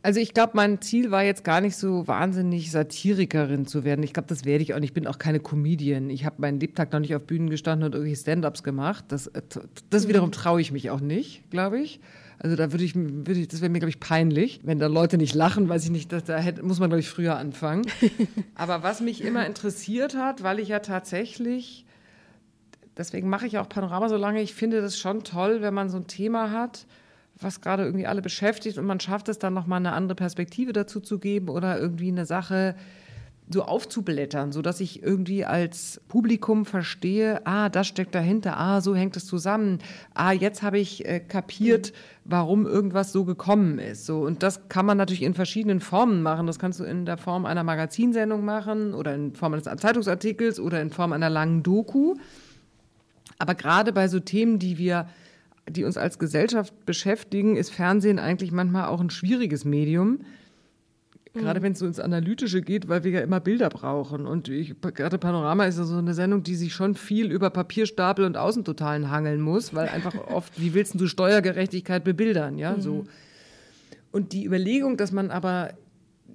Also 0.04 0.20
ich 0.20 0.34
glaube, 0.34 0.52
mein 0.52 0.82
Ziel 0.82 1.10
war 1.10 1.24
jetzt 1.24 1.44
gar 1.44 1.62
nicht 1.62 1.76
so 1.76 2.06
wahnsinnig 2.06 2.70
Satirikerin 2.70 3.66
zu 3.66 3.84
werden. 3.84 4.02
Ich 4.02 4.12
glaube, 4.12 4.28
das 4.28 4.44
werde 4.44 4.62
ich 4.62 4.74
auch 4.74 4.78
nicht. 4.78 4.90
Ich 4.90 4.92
bin 4.92 5.06
auch 5.06 5.16
keine 5.16 5.40
Comedian. 5.40 6.10
Ich 6.10 6.26
habe 6.26 6.36
meinen 6.42 6.60
Lebtag 6.60 6.92
noch 6.92 7.00
nicht 7.00 7.14
auf 7.14 7.24
Bühnen 7.24 7.48
gestanden 7.48 7.86
und 7.86 7.94
irgendwie 7.94 8.14
Stand-ups 8.14 8.62
gemacht. 8.62 9.06
Das, 9.08 9.28
äh, 9.28 9.40
das 9.88 10.06
wiederum 10.06 10.30
traue 10.30 10.60
ich 10.60 10.72
mich 10.72 10.90
auch 10.90 11.00
nicht, 11.00 11.50
glaube 11.50 11.80
ich. 11.80 12.00
Also 12.38 12.54
da 12.54 12.70
würde 12.70 12.84
ich, 12.84 12.94
würde 12.94 13.40
ich 13.40 13.48
das 13.48 13.62
wäre 13.62 13.70
mir, 13.70 13.78
glaube 13.78 13.88
ich, 13.88 13.98
peinlich, 13.98 14.60
wenn 14.62 14.78
da 14.78 14.88
Leute 14.88 15.16
nicht 15.16 15.34
lachen, 15.34 15.70
weiß 15.70 15.84
ich 15.84 15.90
nicht, 15.90 16.12
da, 16.12 16.20
da 16.20 16.36
hätte, 16.36 16.62
muss 16.62 16.80
man, 16.80 16.90
glaube 16.90 17.00
ich, 17.00 17.08
früher 17.08 17.38
anfangen. 17.38 17.86
Aber 18.56 18.82
was 18.82 19.00
mich 19.00 19.24
immer 19.24 19.46
interessiert 19.46 20.18
hat, 20.18 20.42
weil 20.42 20.58
ich 20.58 20.68
ja 20.68 20.80
tatsächlich, 20.80 21.86
deswegen 22.98 23.30
mache 23.30 23.46
ich 23.46 23.56
auch 23.56 23.70
Panorama 23.70 24.10
so 24.10 24.18
lange, 24.18 24.42
ich 24.42 24.52
finde 24.52 24.82
das 24.82 24.98
schon 24.98 25.24
toll, 25.24 25.62
wenn 25.62 25.72
man 25.72 25.88
so 25.88 25.96
ein 25.96 26.06
Thema 26.08 26.50
hat, 26.50 26.84
was 27.38 27.60
gerade 27.60 27.84
irgendwie 27.84 28.06
alle 28.06 28.22
beschäftigt 28.22 28.78
und 28.78 28.86
man 28.86 29.00
schafft 29.00 29.28
es 29.28 29.38
dann 29.38 29.54
nochmal 29.54 29.78
eine 29.78 29.92
andere 29.92 30.14
Perspektive 30.14 30.72
dazu 30.72 31.00
zu 31.00 31.18
geben 31.18 31.48
oder 31.48 31.78
irgendwie 31.78 32.08
eine 32.08 32.26
Sache 32.26 32.76
so 33.50 33.62
aufzublättern, 33.62 34.52
sodass 34.52 34.80
ich 34.80 35.02
irgendwie 35.02 35.44
als 35.44 36.00
Publikum 36.08 36.64
verstehe, 36.64 37.46
ah, 37.46 37.68
das 37.68 37.86
steckt 37.86 38.14
dahinter, 38.14 38.58
ah, 38.58 38.80
so 38.80 38.96
hängt 38.96 39.16
es 39.16 39.26
zusammen, 39.26 39.80
ah, 40.14 40.32
jetzt 40.32 40.62
habe 40.62 40.78
ich 40.78 41.06
äh, 41.06 41.20
kapiert, 41.20 41.92
warum 42.24 42.64
irgendwas 42.66 43.12
so 43.12 43.24
gekommen 43.24 43.78
ist. 43.78 44.06
So, 44.06 44.20
und 44.20 44.42
das 44.42 44.70
kann 44.70 44.86
man 44.86 44.96
natürlich 44.96 45.22
in 45.22 45.34
verschiedenen 45.34 45.80
Formen 45.80 46.22
machen. 46.22 46.46
Das 46.46 46.58
kannst 46.58 46.80
du 46.80 46.84
in 46.84 47.04
der 47.04 47.18
Form 47.18 47.44
einer 47.44 47.64
Magazinsendung 47.64 48.44
machen 48.46 48.94
oder 48.94 49.14
in 49.14 49.34
Form 49.34 49.52
eines 49.52 49.64
Zeitungsartikels 49.64 50.58
oder 50.58 50.80
in 50.80 50.90
Form 50.90 51.12
einer 51.12 51.28
langen 51.28 51.62
Doku. 51.62 52.14
Aber 53.38 53.54
gerade 53.54 53.92
bei 53.92 54.08
so 54.08 54.20
Themen, 54.20 54.58
die 54.58 54.78
wir, 54.78 55.06
die 55.68 55.84
uns 55.84 55.96
als 55.96 56.18
Gesellschaft 56.18 56.86
beschäftigen, 56.86 57.56
ist 57.56 57.70
Fernsehen 57.70 58.18
eigentlich 58.18 58.52
manchmal 58.52 58.86
auch 58.86 59.00
ein 59.00 59.10
schwieriges 59.10 59.64
Medium. 59.64 60.20
Gerade 61.34 61.62
wenn 61.62 61.72
es 61.72 61.80
so 61.80 61.86
ins 61.86 61.98
Analytische 61.98 62.62
geht, 62.62 62.88
weil 62.88 63.02
wir 63.02 63.10
ja 63.10 63.20
immer 63.20 63.40
Bilder 63.40 63.68
brauchen. 63.68 64.24
Und 64.24 64.48
ich, 64.48 64.80
gerade 64.80 65.18
Panorama 65.18 65.64
ist 65.64 65.78
ja 65.78 65.84
so 65.84 65.96
eine 65.96 66.14
Sendung, 66.14 66.44
die 66.44 66.54
sich 66.54 66.72
schon 66.72 66.94
viel 66.94 67.32
über 67.32 67.50
Papierstapel 67.50 68.24
und 68.24 68.36
Außentotalen 68.36 69.10
hangeln 69.10 69.40
muss, 69.40 69.74
weil 69.74 69.88
einfach 69.88 70.14
oft, 70.28 70.60
wie 70.60 70.74
willst 70.74 70.94
du 71.00 71.08
Steuergerechtigkeit 71.08 72.04
bebildern, 72.04 72.56
ja, 72.56 72.78
so. 72.78 73.04
Und 74.12 74.32
die 74.32 74.44
Überlegung, 74.44 74.96
dass 74.96 75.10
man 75.10 75.32
aber 75.32 75.70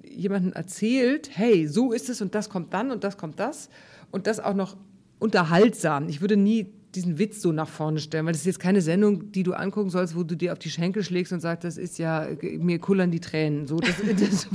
jemandem 0.04 0.52
erzählt, 0.52 1.30
hey, 1.32 1.66
so 1.66 1.92
ist 1.92 2.10
es 2.10 2.20
und 2.20 2.34
das 2.34 2.50
kommt 2.50 2.74
dann 2.74 2.90
und 2.90 3.02
das 3.02 3.16
kommt 3.16 3.40
das 3.40 3.70
und 4.10 4.26
das 4.26 4.38
auch 4.38 4.54
noch 4.54 4.76
unterhaltsam. 5.18 6.10
Ich 6.10 6.20
würde 6.20 6.36
nie 6.36 6.66
diesen 6.94 7.18
Witz 7.18 7.40
so 7.40 7.52
nach 7.52 7.68
vorne 7.68 8.00
stellen, 8.00 8.26
weil 8.26 8.32
das 8.32 8.42
ist 8.42 8.46
jetzt 8.46 8.60
keine 8.60 8.80
Sendung, 8.80 9.32
die 9.32 9.42
du 9.42 9.52
angucken 9.52 9.90
sollst, 9.90 10.16
wo 10.16 10.22
du 10.22 10.36
dir 10.36 10.52
auf 10.52 10.58
die 10.58 10.70
Schenkel 10.70 11.02
schlägst 11.04 11.32
und 11.32 11.40
sagst, 11.40 11.64
das 11.64 11.76
ist 11.76 11.98
ja, 11.98 12.28
mir 12.42 12.78
kullern 12.78 13.10
die 13.10 13.20
Tränen. 13.20 13.66
So, 13.66 13.78
das, 13.78 13.94
das, 14.18 14.48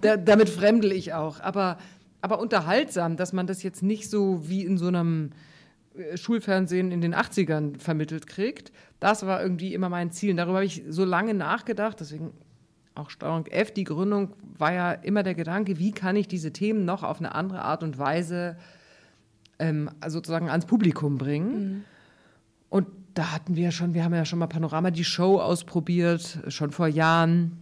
da, 0.00 0.16
damit 0.16 0.48
fremdel 0.48 0.92
ich 0.92 1.14
auch. 1.14 1.40
Aber, 1.40 1.78
aber 2.20 2.38
unterhaltsam, 2.38 3.16
dass 3.16 3.32
man 3.32 3.46
das 3.46 3.62
jetzt 3.62 3.82
nicht 3.82 4.10
so 4.10 4.48
wie 4.48 4.64
in 4.64 4.76
so 4.76 4.88
einem 4.88 5.30
äh, 5.96 6.16
Schulfernsehen 6.16 6.92
in 6.92 7.00
den 7.00 7.14
80ern 7.14 7.78
vermittelt 7.78 8.26
kriegt. 8.26 8.72
Das 9.00 9.26
war 9.26 9.42
irgendwie 9.42 9.74
immer 9.74 9.88
mein 9.88 10.10
Ziel. 10.10 10.32
Und 10.32 10.36
darüber 10.36 10.56
habe 10.56 10.66
ich 10.66 10.82
so 10.88 11.04
lange 11.04 11.34
nachgedacht, 11.34 12.00
deswegen 12.00 12.32
auch 12.94 13.10
Steuerung 13.10 13.46
F, 13.46 13.72
die 13.72 13.84
Gründung 13.84 14.34
war 14.56 14.72
ja 14.72 14.92
immer 14.92 15.22
der 15.22 15.34
Gedanke, 15.34 15.78
wie 15.78 15.92
kann 15.92 16.14
ich 16.14 16.28
diese 16.28 16.52
Themen 16.52 16.84
noch 16.84 17.02
auf 17.02 17.18
eine 17.18 17.34
andere 17.34 17.62
Art 17.62 17.82
und 17.82 17.98
Weise 17.98 18.56
ähm, 19.64 19.90
sozusagen 20.06 20.48
ans 20.48 20.66
Publikum 20.66 21.18
bringen. 21.18 21.84
Und 22.68 22.86
da 23.14 23.32
hatten 23.32 23.56
wir 23.56 23.70
schon, 23.70 23.94
wir 23.94 24.04
haben 24.04 24.14
ja 24.14 24.24
schon 24.24 24.38
mal 24.38 24.46
Panorama 24.46 24.90
die 24.90 25.04
Show 25.04 25.40
ausprobiert, 25.40 26.40
schon 26.48 26.70
vor 26.70 26.88
Jahren. 26.88 27.56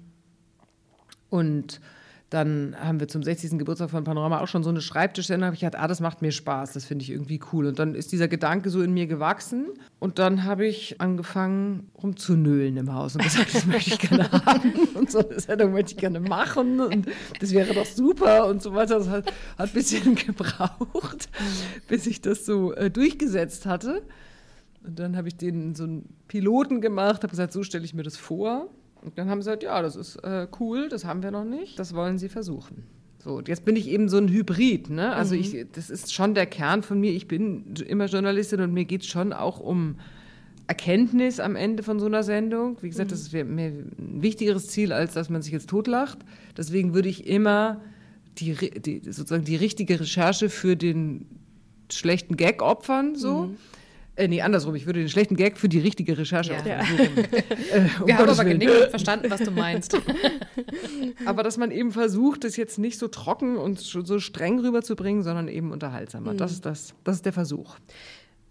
Und 1.28 1.80
dann 2.32 2.74
haben 2.78 2.98
wir 2.98 3.08
zum 3.08 3.22
60. 3.22 3.58
Geburtstag 3.58 3.90
von 3.90 4.04
Panorama 4.04 4.40
auch 4.40 4.48
schon 4.48 4.62
so 4.62 4.70
eine 4.70 4.80
Schreibtischsendung. 4.80 5.46
habe 5.46 5.54
ich 5.54 5.60
gedacht, 5.60 5.82
ah, 5.82 5.86
das 5.86 6.00
macht 6.00 6.22
mir 6.22 6.32
Spaß, 6.32 6.72
das 6.72 6.86
finde 6.86 7.02
ich 7.02 7.10
irgendwie 7.10 7.40
cool. 7.52 7.66
Und 7.66 7.78
dann 7.78 7.94
ist 7.94 8.10
dieser 8.10 8.26
Gedanke 8.26 8.70
so 8.70 8.80
in 8.80 8.94
mir 8.94 9.06
gewachsen. 9.06 9.66
Und 9.98 10.18
dann 10.18 10.44
habe 10.44 10.66
ich 10.66 10.98
angefangen 10.98 11.90
rumzunölen 12.02 12.78
im 12.78 12.94
Haus 12.94 13.16
und 13.16 13.22
gesagt, 13.22 13.54
das 13.54 13.66
möchte 13.66 13.90
ich 13.90 13.98
gerne 13.98 14.30
haben. 14.46 14.72
Und 14.94 15.10
so 15.10 15.18
eine 15.18 15.38
Sendung 15.40 15.72
möchte 15.72 15.92
ich 15.92 15.98
gerne 15.98 16.20
machen. 16.20 16.80
Und 16.80 17.06
das 17.38 17.52
wäre 17.52 17.74
doch 17.74 17.84
super 17.84 18.46
und 18.46 18.62
so 18.62 18.72
weiter. 18.72 18.98
Das 18.98 19.08
hat, 19.08 19.26
hat 19.58 19.68
ein 19.68 19.74
bisschen 19.74 20.14
gebraucht, 20.26 21.28
bis 21.88 22.06
ich 22.06 22.22
das 22.22 22.46
so 22.46 22.72
äh, 22.72 22.90
durchgesetzt 22.90 23.66
hatte. 23.66 24.02
Und 24.84 24.98
dann 24.98 25.16
habe 25.16 25.28
ich 25.28 25.36
denen 25.36 25.74
so 25.74 25.84
einen 25.84 26.08
Piloten 26.28 26.80
gemacht, 26.80 27.22
habe 27.22 27.30
gesagt, 27.30 27.52
so 27.52 27.62
stelle 27.62 27.84
ich 27.84 27.92
mir 27.92 28.04
das 28.04 28.16
vor. 28.16 28.70
Und 29.02 29.18
dann 29.18 29.28
haben 29.28 29.42
sie 29.42 29.50
gesagt, 29.50 29.62
ja, 29.62 29.82
das 29.82 29.96
ist 29.96 30.16
äh, 30.16 30.46
cool, 30.60 30.88
das 30.88 31.04
haben 31.04 31.22
wir 31.22 31.30
noch 31.30 31.44
nicht, 31.44 31.78
das 31.78 31.94
wollen 31.94 32.18
sie 32.18 32.28
versuchen. 32.28 32.84
So, 33.18 33.34
und 33.36 33.48
jetzt 33.48 33.64
bin 33.64 33.76
ich 33.76 33.88
eben 33.88 34.08
so 34.08 34.16
ein 34.16 34.28
Hybrid, 34.28 34.90
ne? 34.90 35.14
Also 35.14 35.36
ich, 35.36 35.66
das 35.72 35.90
ist 35.90 36.12
schon 36.12 36.34
der 36.34 36.46
Kern 36.46 36.82
von 36.82 36.98
mir. 36.98 37.12
Ich 37.12 37.28
bin 37.28 37.74
immer 37.86 38.06
Journalistin 38.06 38.60
und 38.60 38.72
mir 38.72 38.84
geht 38.84 39.02
es 39.02 39.06
schon 39.06 39.32
auch 39.32 39.60
um 39.60 39.96
Erkenntnis 40.66 41.38
am 41.38 41.54
Ende 41.54 41.84
von 41.84 42.00
so 42.00 42.06
einer 42.06 42.24
Sendung. 42.24 42.78
Wie 42.80 42.88
gesagt, 42.88 43.12
das 43.12 43.20
ist 43.20 43.32
mir 43.32 43.44
ein 43.44 44.22
wichtigeres 44.22 44.68
Ziel, 44.68 44.92
als 44.92 45.14
dass 45.14 45.30
man 45.30 45.40
sich 45.40 45.52
jetzt 45.52 45.68
totlacht. 45.68 46.18
Deswegen 46.56 46.94
würde 46.94 47.08
ich 47.08 47.26
immer 47.26 47.80
die, 48.38 48.54
die, 48.80 49.02
sozusagen 49.04 49.44
die 49.44 49.56
richtige 49.56 50.00
Recherche 50.00 50.48
für 50.48 50.76
den 50.76 51.26
schlechten 51.92 52.36
Gag 52.36 52.60
opfern, 52.60 53.14
so. 53.14 53.50
Äh, 54.14 54.28
nee, 54.28 54.42
andersrum. 54.42 54.74
Ich 54.74 54.84
würde 54.84 55.00
den 55.00 55.08
schlechten 55.08 55.36
Gag 55.36 55.56
für 55.56 55.68
die 55.70 55.78
richtige 55.78 56.18
Recherche 56.18 56.52
Ja. 56.52 56.80
rum. 56.80 56.86
Äh, 56.98 57.88
um 58.00 58.06
Wir 58.06 58.18
haben 58.18 58.24
Gottes 58.26 58.38
aber 58.38 58.48
Willen. 58.48 58.60
genickt 58.60 58.82
und 58.84 58.90
verstanden, 58.90 59.30
was 59.30 59.40
du 59.40 59.50
meinst. 59.50 59.96
Aber 61.24 61.42
dass 61.42 61.56
man 61.56 61.70
eben 61.70 61.92
versucht, 61.92 62.44
das 62.44 62.56
jetzt 62.56 62.78
nicht 62.78 62.98
so 62.98 63.08
trocken 63.08 63.56
und 63.56 63.78
so 63.78 64.18
streng 64.18 64.58
rüberzubringen, 64.60 65.22
sondern 65.22 65.48
eben 65.48 65.70
unterhaltsamer. 65.72 66.34
Das, 66.34 66.52
ist 66.52 66.66
das, 66.66 66.94
das 67.04 67.16
ist 67.16 67.24
der 67.26 67.32
Versuch. 67.32 67.76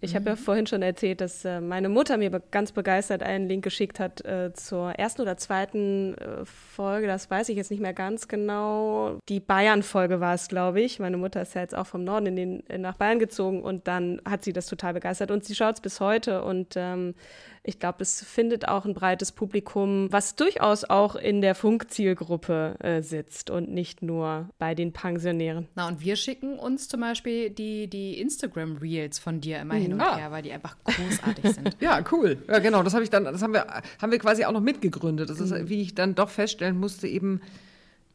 Ich 0.04 0.16
habe 0.16 0.32
ja 0.32 0.36
vorhin 0.36 0.66
schon 0.66 0.82
erzählt, 0.82 1.22
dass 1.22 1.46
äh, 1.46 1.62
meine 1.62 1.88
Mutter 1.88 2.18
mir 2.18 2.32
be 2.32 2.42
ganz 2.50 2.72
begeistert 2.72 3.22
einen 3.22 3.48
Link 3.48 3.64
geschickt 3.64 4.00
hat 4.00 4.26
äh, 4.26 4.52
zur 4.52 4.94
ersten 4.94 5.22
oder 5.22 5.38
zweiten 5.38 6.16
äh, 6.16 6.44
Folge. 6.44 7.06
Das 7.06 7.30
weiß 7.30 7.50
ich 7.50 7.56
jetzt 7.56 7.70
nicht 7.70 7.82
mehr 7.82 7.94
ganz 7.94 8.28
genau. 8.28 9.20
Die 9.30 9.40
Bayern-Folge 9.40 10.20
war 10.20 10.34
es, 10.34 10.48
glaube 10.48 10.82
ich. 10.82 10.98
Meine 10.98 11.18
Mutter 11.18 11.44
ist 11.44 11.54
ja 11.54 11.62
jetzt 11.62 11.76
auch 11.76 11.86
vom 11.86 12.04
Norden 12.04 12.36
in 12.36 12.36
den, 12.36 12.82
nach 12.82 12.98
Bayern 12.98 13.20
gezogen 13.20 13.62
und 13.62 13.88
dann 13.88 14.20
hat 14.28 14.44
sie 14.44 14.54
das 14.54 14.66
total 14.66 14.96
begeistert 14.96 15.30
und 15.30 15.46
sie 15.46 15.54
schaut 15.54 15.76
es 15.76 15.82
bis 15.82 16.00
heute 16.00 16.44
und 16.44 16.74
ähm, 16.78 17.14
ich 17.64 17.78
glaube, 17.80 17.98
es 18.02 18.24
findet 18.24 18.68
auch 18.68 18.86
ein 18.86 18.94
breites 18.96 19.32
Publikum, 19.32 20.08
was 20.12 20.36
durchaus 20.36 20.84
auch 20.84 21.16
in 21.16 21.42
der 21.42 21.54
Funkzielgruppe 21.54 22.76
äh, 22.80 23.02
sitzt 23.04 23.50
und 23.50 23.70
nicht 23.70 24.02
nur 24.02 24.50
bei 24.58 24.74
den 24.74 24.94
Pensionären. 24.94 25.68
Na, 25.76 25.88
und 25.88 26.02
wir 26.02 26.16
schicken 26.16 26.58
uns 26.58 26.88
zum 26.88 27.02
Beispiel 27.02 27.50
die, 27.52 27.88
die 27.88 28.20
Instagram-Reels 28.20 29.20
von 29.20 29.42
dir 29.42 29.60
immer 29.60 29.76
hin 29.76 29.94
und 29.94 30.02
Ah. 30.02 30.18
her, 30.18 30.32
weil 30.32 30.42
die 30.42 30.52
einfach 30.52 30.76
großartig 30.84 31.52
sind. 31.54 31.78
Ja, 31.82 32.04
cool. 32.12 32.38
Ja, 32.48 32.60
genau. 32.60 32.82
Das 32.84 32.94
habe 32.94 33.04
ich 33.04 33.10
dann, 33.10 33.26
das 33.26 33.42
haben 33.42 33.54
wir, 33.54 33.66
haben 34.02 34.12
wir 34.12 34.20
quasi 34.20 34.46
auch 34.46 34.52
noch 34.52 34.62
mitgegründet. 34.62 35.30
Das 35.30 35.40
Mhm. 35.40 35.46
ist, 35.46 35.70
wie 35.70 35.82
ich 35.82 35.94
dann 35.94 36.16
doch 36.16 36.30
feststellen 36.30 36.78
musste, 36.78 37.08
eben 37.08 37.42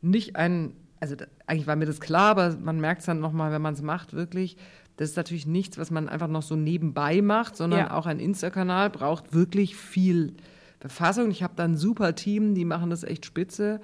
nicht 0.03 0.35
ein, 0.37 0.73
also 1.01 1.15
eigentlich 1.47 1.67
war 1.67 1.77
mir 1.77 1.87
das 1.87 2.01
klar, 2.01 2.31
aber 2.31 2.57
man 2.61 2.81
merkt 2.81 3.01
es 3.01 3.07
dann 3.07 3.21
nochmal, 3.21 3.53
wenn 3.53 3.63
man 3.63 3.75
es 3.75 3.83
macht, 3.83 4.13
wirklich. 4.13 4.57
Das 4.97 5.11
ist 5.11 5.17
natürlich 5.17 5.47
nichts, 5.47 5.77
was 5.79 5.91
man 5.91 6.09
einfach 6.09 6.29
noch 6.29 6.43
so 6.43 6.57
nebenbei 6.57 7.21
macht, 7.23 7.57
sondern 7.57 7.81
Ja. 7.81 7.91
auch 7.95 8.07
ein 8.07 8.19
Insta-Kanal 8.19 8.91
braucht 8.91 9.35
wirklich 9.35 9.77
viel 9.77 10.35
Befassung. 10.81 11.31
Ich 11.31 11.43
habe 11.43 11.55
da 11.57 11.65
ein 11.65 11.77
super 11.77 12.15
Team, 12.15 12.55
die 12.55 12.65
machen 12.65 12.91
das 12.91 13.03
echt 13.05 13.27
spitze. 13.27 13.81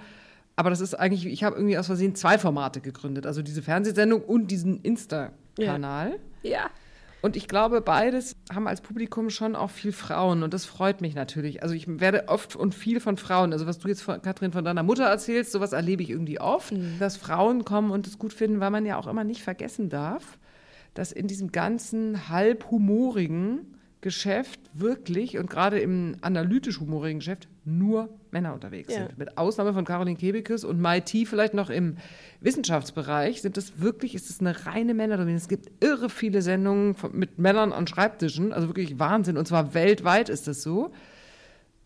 Aber 0.56 0.70
das 0.70 0.80
ist 0.80 0.94
eigentlich, 0.94 1.26
ich 1.26 1.44
habe 1.44 1.56
irgendwie 1.56 1.78
aus 1.78 1.86
Versehen 1.86 2.14
zwei 2.14 2.38
Formate 2.38 2.80
gegründet. 2.80 3.26
Also 3.26 3.42
diese 3.42 3.62
Fernsehsendung 3.62 4.22
und 4.22 4.50
diesen 4.50 4.80
Insta-Kanal. 4.82 6.18
Ja. 6.42 6.70
Und 7.22 7.36
ich 7.36 7.46
glaube, 7.46 7.80
beides 7.80 8.34
haben 8.52 8.66
als 8.66 8.80
Publikum 8.80 9.30
schon 9.30 9.54
auch 9.54 9.70
viel 9.70 9.92
Frauen 9.92 10.42
und 10.42 10.52
das 10.52 10.64
freut 10.64 11.00
mich 11.00 11.14
natürlich. 11.14 11.62
Also 11.62 11.72
ich 11.72 11.86
werde 12.00 12.24
oft 12.28 12.56
und 12.56 12.74
viel 12.74 12.98
von 12.98 13.16
Frauen, 13.16 13.52
also 13.52 13.64
was 13.66 13.78
du 13.78 13.86
jetzt, 13.86 14.02
von, 14.02 14.20
Katrin, 14.22 14.50
von 14.50 14.64
deiner 14.64 14.82
Mutter 14.82 15.04
erzählst, 15.04 15.52
sowas 15.52 15.72
erlebe 15.72 16.02
ich 16.02 16.10
irgendwie 16.10 16.40
oft, 16.40 16.74
dass 16.98 17.16
Frauen 17.16 17.64
kommen 17.64 17.92
und 17.92 18.08
es 18.08 18.18
gut 18.18 18.32
finden, 18.32 18.58
weil 18.58 18.70
man 18.72 18.84
ja 18.86 18.98
auch 18.98 19.06
immer 19.06 19.22
nicht 19.22 19.40
vergessen 19.40 19.88
darf, 19.88 20.36
dass 20.94 21.12
in 21.12 21.26
diesem 21.26 21.52
ganzen 21.52 22.28
halb 22.28 22.70
humorigen 22.70 23.76
Geschäft 24.00 24.58
wirklich 24.74 25.38
und 25.38 25.48
gerade 25.48 25.78
im 25.78 26.16
analytisch 26.22 26.80
humorigen 26.80 27.20
Geschäft 27.20 27.46
nur 27.64 28.08
Männer 28.32 28.52
unterwegs 28.52 28.92
Ja. 28.92 29.06
sind. 29.06 29.16
Mit 29.16 29.38
Ausnahme 29.38 29.72
von 29.72 29.84
Caroline 29.84 30.16
Kebekus 30.18 30.64
und 30.64 30.80
Mai 30.80 30.98
T 31.00 31.24
vielleicht 31.24 31.54
noch 31.54 31.70
im 31.70 31.96
Wissenschaftsbereich 32.40 33.42
sind 33.42 33.56
es 33.56 33.80
wirklich, 33.80 34.16
ist 34.16 34.28
es 34.28 34.40
eine 34.40 34.66
reine 34.66 34.94
Männerdomäne. 34.94 35.36
Es 35.36 35.48
gibt 35.48 35.70
irre 35.84 36.10
viele 36.10 36.42
Sendungen 36.42 36.96
mit 37.12 37.38
Männern 37.38 37.72
an 37.72 37.86
Schreibtischen, 37.86 38.52
also 38.52 38.66
wirklich 38.68 38.98
Wahnsinn. 38.98 39.36
Und 39.36 39.46
zwar 39.46 39.72
weltweit 39.74 40.28
ist 40.28 40.48
das 40.48 40.62
so. 40.62 40.90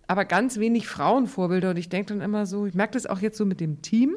Aber 0.07 0.25
ganz 0.25 0.59
wenig 0.59 0.87
Frauenvorbilder. 0.89 1.71
Und 1.71 1.77
ich 1.77 1.91
denke 1.91 2.15
dann 2.15 2.23
immer 2.23 2.47
so, 2.47 2.65
ich 2.65 2.75
merke 2.75 2.95
das 2.95 3.07
auch 3.07 3.19
jetzt 3.19 3.37
so 3.37 3.45
mit 3.45 3.61
dem 3.61 3.83
Team. 3.83 4.17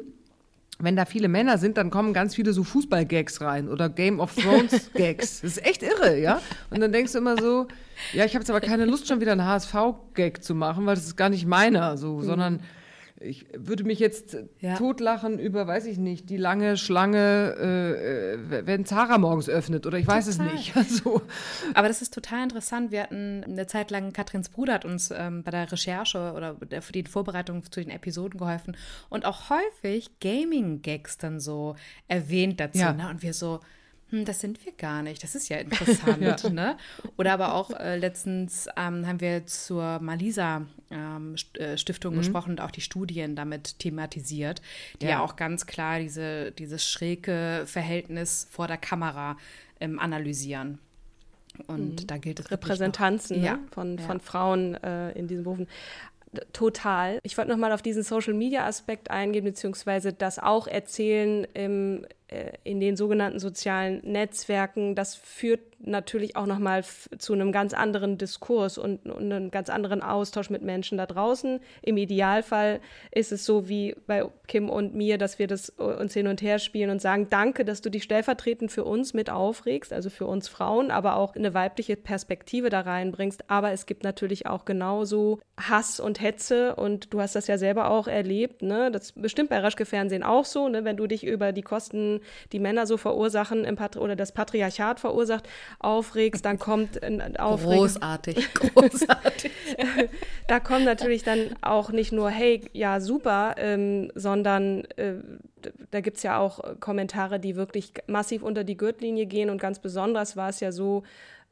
Wenn 0.82 0.96
da 0.96 1.04
viele 1.04 1.28
Männer 1.28 1.58
sind, 1.58 1.76
dann 1.76 1.90
kommen 1.90 2.12
ganz 2.12 2.34
viele 2.34 2.52
so 2.52 2.64
Fußball-Gags 2.64 3.40
rein 3.40 3.68
oder 3.68 3.88
Game 3.88 4.20
of 4.20 4.34
Thrones-Gags. 4.34 5.40
Das 5.42 5.56
ist 5.56 5.66
echt 5.66 5.82
irre, 5.82 6.18
ja? 6.18 6.40
Und 6.70 6.80
dann 6.80 6.92
denkst 6.92 7.12
du 7.12 7.18
immer 7.18 7.36
so, 7.36 7.66
ja, 8.12 8.24
ich 8.24 8.34
habe 8.34 8.42
jetzt 8.42 8.50
aber 8.50 8.60
keine 8.60 8.84
Lust, 8.86 9.06
schon 9.08 9.20
wieder 9.20 9.32
einen 9.32 9.44
HSV-Gag 9.44 10.42
zu 10.42 10.54
machen, 10.54 10.86
weil 10.86 10.94
das 10.94 11.04
ist 11.04 11.16
gar 11.16 11.28
nicht 11.28 11.46
meiner, 11.46 11.96
so, 11.96 12.20
sondern 12.22 12.60
ich 13.22 13.46
würde 13.54 13.84
mich 13.84 13.98
jetzt 13.98 14.36
Ja. 14.60 14.76
totlachen 14.76 15.38
über, 15.38 15.66
weiß 15.66 15.84
ich 15.86 15.98
nicht, 15.98 16.30
die 16.30 16.36
lange 16.38 16.76
Schlange, 16.78 17.54
äh, 17.60 18.34
äh, 18.34 18.66
wenn 18.66 18.84
Zara 18.86 19.18
morgens 19.18 19.48
öffnet 19.48 19.86
oder 19.86 19.98
ich 19.98 20.06
weiß 20.06 20.26
es 20.26 20.38
Total. 20.38 20.52
nicht. 20.54 20.74
Also, 20.76 21.20
Aber 21.74 21.88
das 21.88 22.00
ist 22.02 22.14
total 22.14 22.42
interessant. 22.44 22.90
Wir 22.90 23.02
hatten 23.02 23.44
eine 23.44 23.66
Zeit 23.66 23.90
lang, 23.90 24.12
Katrins 24.12 24.48
Bruder 24.48 24.72
hat 24.74 24.84
uns 24.84 25.10
ähm, 25.14 25.42
bei 25.42 25.50
der 25.50 25.70
Recherche 25.70 26.32
oder 26.34 26.54
der- 26.54 26.80
für 26.82 26.92
die 26.92 27.04
Vorbereitung 27.04 27.62
zu 27.70 27.80
den 27.80 27.90
Episoden 27.90 28.38
geholfen 28.38 28.76
und 29.10 29.24
auch 29.26 29.50
häufig 29.50 30.18
Gaming-Gags 30.20 31.18
dann 31.18 31.40
so 31.40 31.76
erwähnt 32.08 32.58
dazu. 32.60 32.78
Ja. 32.78 32.92
Ne? 32.92 33.08
Und 33.10 33.22
wir 33.22 33.34
so, 33.34 33.60
hm, 34.10 34.24
das 34.24 34.40
sind 34.40 34.64
wir 34.64 34.72
gar 34.72 35.02
nicht. 35.02 35.22
Das 35.22 35.34
ist 35.34 35.48
ja 35.48 35.56
interessant. 35.60 36.52
Ne? 36.52 36.76
Oder 37.16 37.32
aber 37.32 37.54
auch 37.54 37.70
äh, 37.70 37.96
letztens 37.96 38.66
ähm, 38.76 39.06
haben 39.06 39.20
wir 39.20 39.46
zur 39.46 39.98
Malisa 40.00 40.66
ähm, 40.90 41.36
äh, 41.54 41.76
Stiftung 41.76 42.16
gesprochen 42.16 42.50
und 42.50 42.60
auch 42.60 42.70
die 42.70 42.80
Studien 42.80 43.36
damit 43.36 43.78
thematisiert, 43.78 44.60
die 45.00 45.06
ja, 45.06 45.10
Ja. 45.12 45.20
auch 45.22 45.36
ganz 45.36 45.66
klar 45.66 45.98
diese, 46.00 46.52
dieses 46.52 46.84
schräge 46.84 47.62
Verhältnis 47.66 48.46
vor 48.50 48.66
der 48.66 48.76
Kamera 48.78 49.36
ähm, 49.80 49.98
analysieren. 49.98 50.78
Und 51.66 52.10
da 52.10 52.16
gilt 52.18 52.40
es 52.40 52.50
Repräsentanzen 52.50 53.42
Ja. 53.42 53.54
ne? 53.56 53.58
von, 53.72 53.98
Ja. 53.98 54.04
von 54.04 54.20
Frauen 54.20 54.74
äh, 54.82 55.12
in 55.12 55.26
diesen 55.28 55.44
Berufen. 55.44 55.66
Total. 56.52 57.18
Ich 57.24 57.36
wollte 57.36 57.50
noch 57.50 57.58
mal 57.58 57.72
auf 57.72 57.82
diesen 57.82 58.04
Social-Media-Aspekt 58.04 59.10
eingehen, 59.10 59.44
beziehungsweise 59.44 60.12
das 60.12 60.38
auch 60.38 60.68
erzählen 60.68 61.44
im, 61.54 62.06
in 62.62 62.78
den 62.78 62.96
sogenannten 62.96 63.40
sozialen 63.40 64.00
Netzwerken. 64.04 64.94
Das 64.94 65.16
führt 65.16 65.60
natürlich 65.82 66.36
auch 66.36 66.46
noch 66.46 66.58
mal 66.58 66.80
f- 66.80 67.08
zu 67.18 67.32
einem 67.32 67.52
ganz 67.52 67.72
anderen 67.72 68.18
Diskurs 68.18 68.76
und, 68.78 69.06
und 69.06 69.32
einem 69.32 69.50
ganz 69.50 69.70
anderen 69.70 70.02
Austausch 70.02 70.50
mit 70.50 70.62
Menschen 70.62 70.98
da 70.98 71.06
draußen. 71.06 71.58
Im 71.82 71.96
Idealfall 71.96 72.80
ist 73.10 73.32
es 73.32 73.46
so 73.46 73.68
wie 73.68 73.96
bei 74.06 74.24
Kim 74.46 74.68
und 74.68 74.94
mir, 74.94 75.16
dass 75.16 75.38
wir 75.38 75.46
das 75.46 75.70
äh, 75.78 75.82
uns 75.82 76.12
hin 76.12 76.26
und 76.26 76.42
her 76.42 76.58
spielen 76.58 76.90
und 76.90 77.00
sagen, 77.00 77.28
danke, 77.30 77.64
dass 77.64 77.80
du 77.80 77.90
dich 77.90 78.02
stellvertretend 78.02 78.70
für 78.70 78.84
uns 78.84 79.14
mit 79.14 79.30
aufregst, 79.30 79.92
also 79.92 80.10
für 80.10 80.26
uns 80.26 80.48
Frauen, 80.48 80.90
aber 80.90 81.16
auch 81.16 81.34
eine 81.34 81.54
weibliche 81.54 81.96
Perspektive 81.96 82.68
da 82.68 82.80
reinbringst. 82.80 83.50
Aber 83.50 83.72
es 83.72 83.86
gibt 83.86 84.04
natürlich 84.04 84.46
auch 84.46 84.66
genauso 84.66 85.40
Hass 85.58 85.98
und 85.98 86.20
Hetze 86.20 86.76
und 86.76 87.12
du 87.12 87.20
hast 87.20 87.34
das 87.34 87.46
ja 87.46 87.56
selber 87.56 87.90
auch 87.90 88.06
erlebt, 88.06 88.62
ne? 88.62 88.90
Das 88.90 89.12
bestimmt 89.12 89.48
bei 89.50 89.58
Raschke 89.58 89.86
Fernsehen 89.86 90.22
auch 90.22 90.44
so, 90.44 90.68
ne? 90.68 90.84
Wenn 90.84 90.98
du 90.98 91.06
dich 91.06 91.26
über 91.26 91.52
die 91.52 91.62
Kosten, 91.62 92.19
die 92.52 92.58
Männer 92.58 92.86
so 92.86 92.96
verursachen 92.96 93.66
oder 93.96 94.16
das 94.16 94.32
Patriarchat 94.32 95.00
verursacht, 95.00 95.48
aufregst, 95.78 96.44
dann 96.44 96.58
kommt 96.70 97.02
ein 97.02 97.36
Aufregen. 97.36 97.78
Großartig, 97.78 98.54
großartig. 98.54 99.50
Da 100.48 100.60
kommen 100.60 100.84
natürlich 100.84 101.22
dann 101.22 101.56
auch 101.62 101.90
nicht 101.90 102.12
nur, 102.12 102.30
hey, 102.30 102.62
ja, 102.72 103.00
super, 103.00 103.54
ähm, 103.58 104.10
sondern 104.14 104.84
äh, 104.96 105.14
da 105.90 106.00
gibt 106.00 106.18
es 106.18 106.22
ja 106.22 106.38
auch 106.38 106.60
Kommentare, 106.80 107.38
die 107.40 107.56
wirklich 107.56 107.92
massiv 108.06 108.42
unter 108.42 108.64
die 108.64 108.76
Gürtellinie 108.76 109.26
gehen. 109.26 109.50
Und 109.50 109.60
ganz 109.60 109.78
besonders 109.78 110.36
war 110.36 110.48
es 110.48 110.60
ja 110.60 110.72
so 110.72 111.02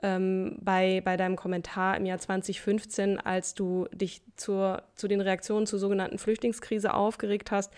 ähm, 0.02 0.56
bei, 0.60 1.00
bei 1.04 1.16
deinem 1.16 1.36
Kommentar 1.36 1.96
im 1.96 2.06
Jahr 2.06 2.18
2015, 2.18 3.18
als 3.18 3.54
du 3.54 3.88
dich 3.92 4.22
zur, 4.36 4.82
zu 4.94 5.08
den 5.08 5.20
Reaktionen 5.20 5.66
zur 5.66 5.78
sogenannten 5.78 6.18
Flüchtlingskrise 6.18 6.94
aufgeregt 6.94 7.50
hast. 7.50 7.72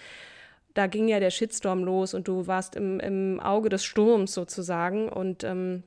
Da 0.75 0.87
ging 0.87 1.09
ja 1.09 1.21
der 1.21 1.31
Shitstorm 1.31 1.85
los 1.85 2.15
und 2.15 2.29
du 2.29 2.47
warst 2.47 2.77
im, 2.77 3.01
im 3.01 3.41
Auge 3.41 3.69
des 3.69 3.85
Sturms 3.85 4.35
sozusagen. 4.35 5.09
Und 5.09 5.45
ähm, 5.45 5.83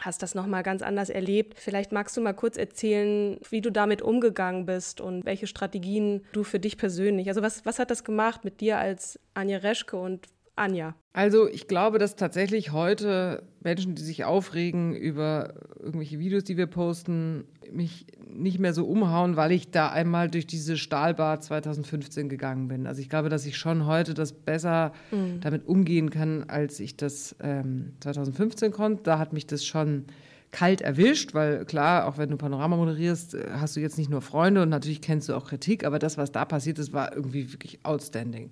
hast 0.00 0.22
das 0.22 0.34
nochmal 0.34 0.62
ganz 0.62 0.82
anders 0.82 1.10
erlebt. 1.10 1.58
Vielleicht 1.58 1.92
magst 1.92 2.16
du 2.16 2.20
mal 2.20 2.32
kurz 2.32 2.56
erzählen, 2.56 3.38
wie 3.50 3.60
du 3.60 3.70
damit 3.70 4.02
umgegangen 4.02 4.66
bist 4.66 5.00
und 5.00 5.24
welche 5.24 5.46
Strategien 5.46 6.24
du 6.32 6.42
für 6.42 6.58
dich 6.58 6.76
persönlich, 6.76 7.28
also 7.28 7.42
was, 7.42 7.64
was 7.64 7.78
hat 7.78 7.90
das 7.90 8.04
gemacht 8.04 8.44
mit 8.44 8.60
dir 8.60 8.78
als 8.78 9.18
Anja 9.34 9.58
Reschke 9.58 9.96
und 9.96 10.26
Anja? 10.56 10.94
Also 11.12 11.48
ich 11.48 11.66
glaube, 11.66 11.98
dass 11.98 12.16
tatsächlich 12.16 12.72
heute 12.72 13.42
Menschen, 13.60 13.94
die 13.94 14.02
sich 14.02 14.24
aufregen 14.24 14.94
über 14.94 15.54
irgendwelche 15.80 16.18
Videos, 16.18 16.44
die 16.44 16.56
wir 16.56 16.66
posten, 16.66 17.44
mich 17.72 18.06
nicht 18.28 18.58
mehr 18.58 18.72
so 18.72 18.84
umhauen, 18.84 19.36
weil 19.36 19.52
ich 19.52 19.70
da 19.70 19.90
einmal 19.90 20.28
durch 20.30 20.46
diese 20.46 20.76
Stahlbad 20.76 21.42
2015 21.42 22.28
gegangen 22.28 22.68
bin. 22.68 22.86
Also 22.86 23.00
ich 23.00 23.08
glaube, 23.08 23.28
dass 23.28 23.46
ich 23.46 23.56
schon 23.56 23.86
heute 23.86 24.14
das 24.14 24.32
besser 24.32 24.92
damit 25.40 25.66
umgehen 25.66 26.10
kann, 26.10 26.44
als 26.48 26.80
ich 26.80 26.96
das 26.96 27.36
ähm, 27.40 27.92
2015 28.00 28.72
konnte. 28.72 29.02
Da 29.02 29.18
hat 29.18 29.32
mich 29.32 29.46
das 29.46 29.64
schon 29.64 30.06
kalt 30.54 30.80
erwischt, 30.80 31.34
weil 31.34 31.64
klar, 31.64 32.06
auch 32.06 32.16
wenn 32.16 32.30
du 32.30 32.36
Panorama 32.36 32.76
moderierst, 32.76 33.34
äh, 33.34 33.48
hast 33.54 33.76
du 33.76 33.80
jetzt 33.80 33.98
nicht 33.98 34.08
nur 34.08 34.22
Freunde 34.22 34.62
und 34.62 34.68
natürlich 34.68 35.00
kennst 35.00 35.28
du 35.28 35.34
auch 35.34 35.46
Kritik, 35.46 35.84
aber 35.84 35.98
das, 35.98 36.16
was 36.16 36.30
da 36.30 36.44
passiert 36.44 36.78
ist, 36.78 36.92
war 36.92 37.14
irgendwie 37.14 37.52
wirklich 37.52 37.84
outstanding. 37.84 38.50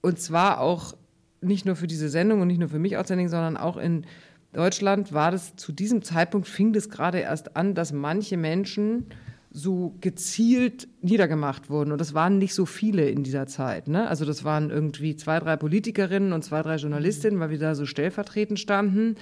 Und 0.00 0.18
zwar 0.18 0.60
auch 0.60 0.94
nicht 1.42 1.66
nur 1.66 1.76
für 1.76 1.86
diese 1.86 2.08
Sendung 2.08 2.40
und 2.40 2.48
nicht 2.48 2.60
nur 2.60 2.68
für 2.68 2.78
mich 2.78 2.96
outstanding, 2.96 3.28
sondern 3.28 3.56
auch 3.56 3.76
in 3.76 4.06
Deutschland 4.52 5.12
war 5.12 5.30
das 5.30 5.56
zu 5.56 5.72
diesem 5.72 6.02
Zeitpunkt, 6.02 6.46
fing 6.46 6.72
das 6.72 6.90
gerade 6.90 7.18
erst 7.18 7.56
an, 7.56 7.74
dass 7.74 7.92
manche 7.92 8.36
Menschen 8.36 9.06
so 9.50 9.94
gezielt 10.00 10.88
niedergemacht 11.02 11.68
wurden. 11.68 11.92
Und 11.92 12.00
das 12.00 12.14
waren 12.14 12.38
nicht 12.38 12.54
so 12.54 12.64
viele 12.64 13.08
in 13.08 13.22
dieser 13.22 13.46
Zeit. 13.46 13.86
Ne? 13.86 14.08
Also 14.08 14.24
das 14.24 14.44
waren 14.44 14.70
irgendwie 14.70 15.14
zwei, 15.16 15.38
drei 15.40 15.56
Politikerinnen 15.56 16.32
und 16.32 16.42
zwei, 16.42 16.62
drei 16.62 16.76
Journalistinnen, 16.76 17.38
weil 17.38 17.50
wir 17.50 17.58
da 17.58 17.74
so 17.74 17.84
stellvertretend 17.84 18.58
standen. 18.58 19.16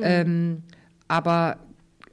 Ähm, 0.00 0.62
aber 1.06 1.58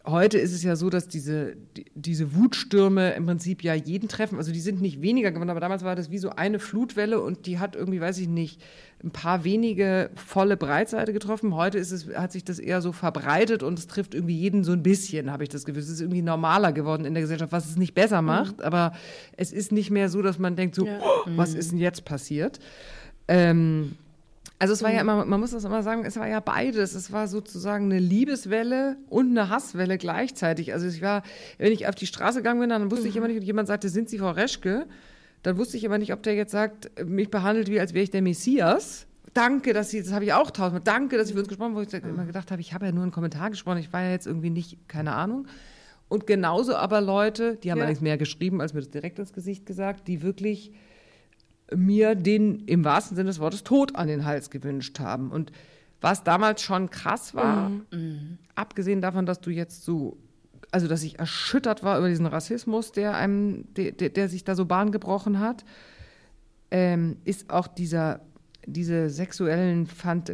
heute 0.05 0.37
ist 0.37 0.53
es 0.53 0.63
ja 0.63 0.75
so, 0.75 0.89
dass 0.89 1.07
diese, 1.07 1.55
die, 1.75 1.85
diese 1.95 2.35
Wutstürme 2.35 3.13
im 3.13 3.25
Prinzip 3.25 3.63
ja 3.63 3.73
jeden 3.73 4.09
treffen. 4.09 4.37
Also 4.37 4.51
die 4.51 4.59
sind 4.59 4.81
nicht 4.81 5.01
weniger 5.01 5.31
geworden, 5.31 5.49
aber 5.49 5.59
damals 5.59 5.83
war 5.83 5.95
das 5.95 6.11
wie 6.11 6.17
so 6.17 6.31
eine 6.31 6.59
Flutwelle 6.59 7.21
und 7.21 7.45
die 7.45 7.59
hat 7.59 7.75
irgendwie, 7.75 8.01
weiß 8.01 8.17
ich 8.19 8.27
nicht, 8.27 8.61
ein 9.03 9.11
paar 9.11 9.43
wenige 9.43 10.09
volle 10.15 10.57
Breitseite 10.57 11.13
getroffen. 11.13 11.55
Heute 11.55 11.77
ist 11.77 11.91
es, 11.91 12.07
hat 12.15 12.31
sich 12.31 12.43
das 12.43 12.59
eher 12.59 12.81
so 12.81 12.91
verbreitet 12.91 13.63
und 13.63 13.77
es 13.77 13.87
trifft 13.87 14.13
irgendwie 14.13 14.37
jeden 14.37 14.63
so 14.63 14.71
ein 14.71 14.83
bisschen, 14.83 15.31
habe 15.31 15.43
ich 15.43 15.49
das 15.49 15.65
Gefühl. 15.65 15.81
Es 15.81 15.89
ist 15.89 16.01
irgendwie 16.01 16.21
normaler 16.21 16.71
geworden 16.71 17.05
in 17.05 17.13
der 17.13 17.21
Gesellschaft, 17.21 17.51
was 17.51 17.69
es 17.69 17.77
nicht 17.77 17.93
besser 17.93 18.21
macht, 18.21 18.63
aber 18.63 18.93
es 19.37 19.51
ist 19.51 19.71
nicht 19.71 19.91
mehr 19.91 20.09
so, 20.09 20.21
dass 20.21 20.39
man 20.39 20.55
denkt 20.55 20.75
so, 20.75 20.87
oh, 20.87 21.29
was 21.35 21.53
ist 21.53 21.71
denn 21.71 21.79
jetzt 21.79 22.05
passiert? 22.05 22.59
Ähm, 23.27 23.95
Also 24.57 24.73
es 24.73 24.81
war 24.83 24.93
ja 24.93 25.01
immer, 25.01 25.25
man 25.25 25.39
muss 25.39 25.51
das 25.51 25.65
immer 25.65 25.83
sagen, 25.83 26.05
es 26.05 26.15
war 26.15 26.27
ja 26.27 26.39
beides. 26.39 26.95
Es 26.95 27.11
war 27.11 27.27
sozusagen 27.27 27.85
eine 27.85 27.99
Liebeswelle 27.99 28.95
und 29.09 29.31
eine 29.31 29.49
Hasswelle 29.49 29.97
gleichzeitig. 29.97 30.71
Also 30.73 30.87
ich 30.87 31.01
war, 31.01 31.23
wenn 31.57 31.73
ich 31.73 31.87
auf 31.87 31.95
die 31.95 32.07
Straße 32.07 32.39
gegangen 32.39 32.61
bin, 32.61 32.69
dann 32.69 32.89
wusste 32.89 33.07
ich 33.07 33.15
immer 33.17 33.27
nicht, 33.27 33.37
und 33.37 33.43
jemand 33.43 33.67
sagte, 33.67 33.89
sind 33.89 34.09
Sie 34.09 34.17
Frau 34.17 34.31
Reschke? 34.31 34.85
Dann 35.43 35.57
wusste 35.57 35.75
ich 35.77 35.83
immer 35.83 35.97
nicht, 35.97 36.13
ob 36.13 36.23
der 36.23 36.35
jetzt 36.35 36.51
sagt, 36.51 36.89
mich 37.05 37.29
behandelt 37.29 37.69
wie, 37.69 37.79
als 37.79 37.93
wäre 37.93 38.03
ich 38.03 38.11
der 38.11 38.21
Messias. 38.21 39.07
Danke, 39.33 39.73
dass 39.73 39.89
Sie, 39.89 40.01
das 40.01 40.13
habe 40.13 40.23
ich 40.23 40.31
auch 40.31 40.49
tausendmal, 40.49 40.81
danke, 40.83 41.17
dass 41.17 41.27
Sie 41.27 41.33
für 41.33 41.39
uns 41.39 41.49
gesprochen 41.49 41.75
haben, 41.75 41.75
wo 41.75 41.81
ich 41.81 41.93
immer 41.93 42.25
gedacht 42.25 42.49
habe, 42.51 42.61
ich 42.61 42.73
habe 42.73 42.85
ja 42.85 42.93
nur 42.93 43.03
einen 43.03 43.11
Kommentar 43.11 43.49
gesprochen, 43.49 43.79
ich 43.79 43.91
war 43.91 44.01
ja 44.01 44.11
jetzt 44.11 44.25
irgendwie 44.25 44.49
nicht, 44.49 44.87
keine 44.87 45.13
Ahnung. 45.13 45.47
Und 46.07 46.25
genauso 46.25 46.75
aber 46.75 47.01
Leute, 47.01 47.57
die 47.57 47.71
haben 47.71 47.79
Ja. 47.79 47.83
allerdings 47.83 48.01
mehr 48.01 48.17
geschrieben, 48.17 48.61
als 48.61 48.73
mir 48.73 48.79
das 48.79 48.89
direkt 48.89 49.19
ins 49.19 49.33
Gesicht 49.33 49.65
gesagt, 49.65 50.07
die 50.07 50.21
wirklich 50.21 50.71
mir 51.73 52.15
den 52.15 52.59
im 52.65 52.83
wahrsten 52.83 53.15
Sinne 53.15 53.29
des 53.29 53.39
Wortes 53.39 53.63
Tod 53.63 53.95
an 53.95 54.07
den 54.07 54.25
Hals 54.25 54.49
gewünscht 54.49 54.99
haben. 54.99 55.31
Und 55.31 55.51
was 56.01 56.23
damals 56.23 56.61
schon 56.61 56.89
krass 56.89 57.33
war, 57.33 57.71
abgesehen 58.53 59.01
davon, 59.01 59.25
dass 59.25 59.41
du 59.41 59.49
jetzt 59.49 59.83
so, 59.83 60.17
also 60.71 60.87
dass 60.87 61.01
ich 61.03 61.17
erschüttert 61.17 61.83
war 61.83 61.97
über 61.97 62.09
diesen 62.09 62.27
Rassismus, 62.27 62.91
der 62.91 63.15
einem, 63.15 63.73
der, 63.75 63.91
der, 63.93 64.09
der 64.09 64.29
sich 64.29 64.43
da 64.43 64.55
so 64.55 64.65
Bahn 64.65 64.91
gebrochen 64.91 65.39
hat, 65.39 65.65
ähm, 66.69 67.17
ist 67.23 67.49
auch 67.49 67.67
dieser, 67.67 68.21
diese 68.67 69.09
sexuellen 69.09 69.87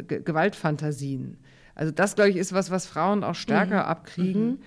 Ge- 0.08 0.22
Gewaltfantasien. 0.22 1.38
Also 1.74 1.92
das, 1.92 2.16
glaube 2.16 2.30
ich, 2.30 2.36
ist 2.36 2.52
was, 2.52 2.70
was 2.70 2.86
Frauen 2.86 3.24
auch 3.24 3.34
stärker 3.34 3.86
abkriegen. 3.86 4.58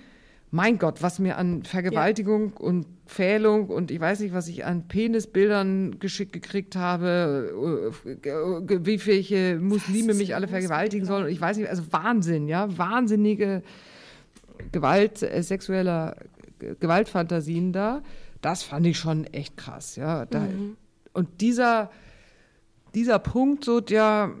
Mein 0.52 0.78
Gott, 0.78 1.02
was 1.02 1.18
mir 1.18 1.36
an 1.38 1.64
Vergewaltigung 1.64 2.52
und 2.52 2.86
Pfählung 3.06 3.68
und 3.68 3.90
ich 3.90 4.00
weiß 4.00 4.20
nicht, 4.20 4.32
was 4.32 4.48
ich 4.48 4.64
an 4.64 4.86
Penisbildern 4.88 5.98
geschickt 5.98 6.32
gekriegt 6.32 6.76
habe, 6.76 7.92
äh, 8.04 8.14
ge- 8.16 8.80
wie 8.86 9.04
welche 9.06 9.58
Muslime 9.60 10.14
mich 10.14 10.34
alle 10.34 10.48
vergewaltigen 10.48 11.04
sollen. 11.06 11.24
Und 11.24 11.30
ich 11.30 11.40
weiß 11.40 11.56
nicht, 11.56 11.68
also 11.68 11.82
Wahnsinn, 11.92 12.48
ja, 12.48 12.76
wahnsinnige 12.78 13.62
Gewalt, 14.72 15.22
äh, 15.22 15.42
sexueller 15.42 16.16
Ge- 16.58 16.76
Gewaltfantasien 16.80 17.72
da. 17.72 18.02
Das 18.40 18.62
fand 18.62 18.86
ich 18.86 18.98
schon 18.98 19.24
echt 19.26 19.56
krass, 19.56 19.96
ja. 19.96 20.26
Da, 20.26 20.46
Und 21.12 21.40
dieser, 21.40 21.90
dieser 22.94 23.18
Punkt, 23.18 23.64
so 23.64 23.80
der, 23.80 24.32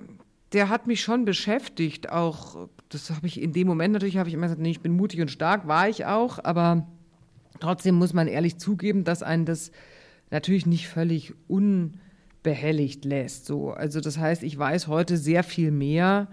der 0.52 0.68
hat 0.68 0.86
mich 0.86 1.00
schon 1.02 1.24
beschäftigt. 1.24 2.10
Auch, 2.10 2.68
das 2.88 3.10
habe 3.10 3.26
ich 3.26 3.40
in 3.40 3.52
dem 3.52 3.66
Moment 3.66 3.92
natürlich, 3.92 4.16
habe 4.16 4.28
ich 4.28 4.34
immer 4.34 4.46
gesagt, 4.46 4.60
nee, 4.60 4.70
ich 4.70 4.80
bin 4.80 4.92
mutig 4.92 5.20
und 5.20 5.30
stark, 5.30 5.66
war 5.66 5.88
ich 5.88 6.06
auch, 6.06 6.42
aber 6.42 6.86
trotzdem 7.60 7.96
muss 7.96 8.12
man 8.12 8.28
ehrlich 8.28 8.58
zugeben, 8.58 9.04
dass 9.04 9.22
einen 9.22 9.44
das 9.44 9.72
natürlich 10.30 10.66
nicht 10.66 10.88
völlig 10.88 11.34
unbehelligt 11.48 13.04
lässt. 13.04 13.46
So. 13.46 13.70
Also 13.70 14.00
das 14.00 14.18
heißt, 14.18 14.42
ich 14.42 14.56
weiß 14.58 14.86
heute 14.88 15.16
sehr 15.16 15.42
viel 15.42 15.70
mehr, 15.70 16.28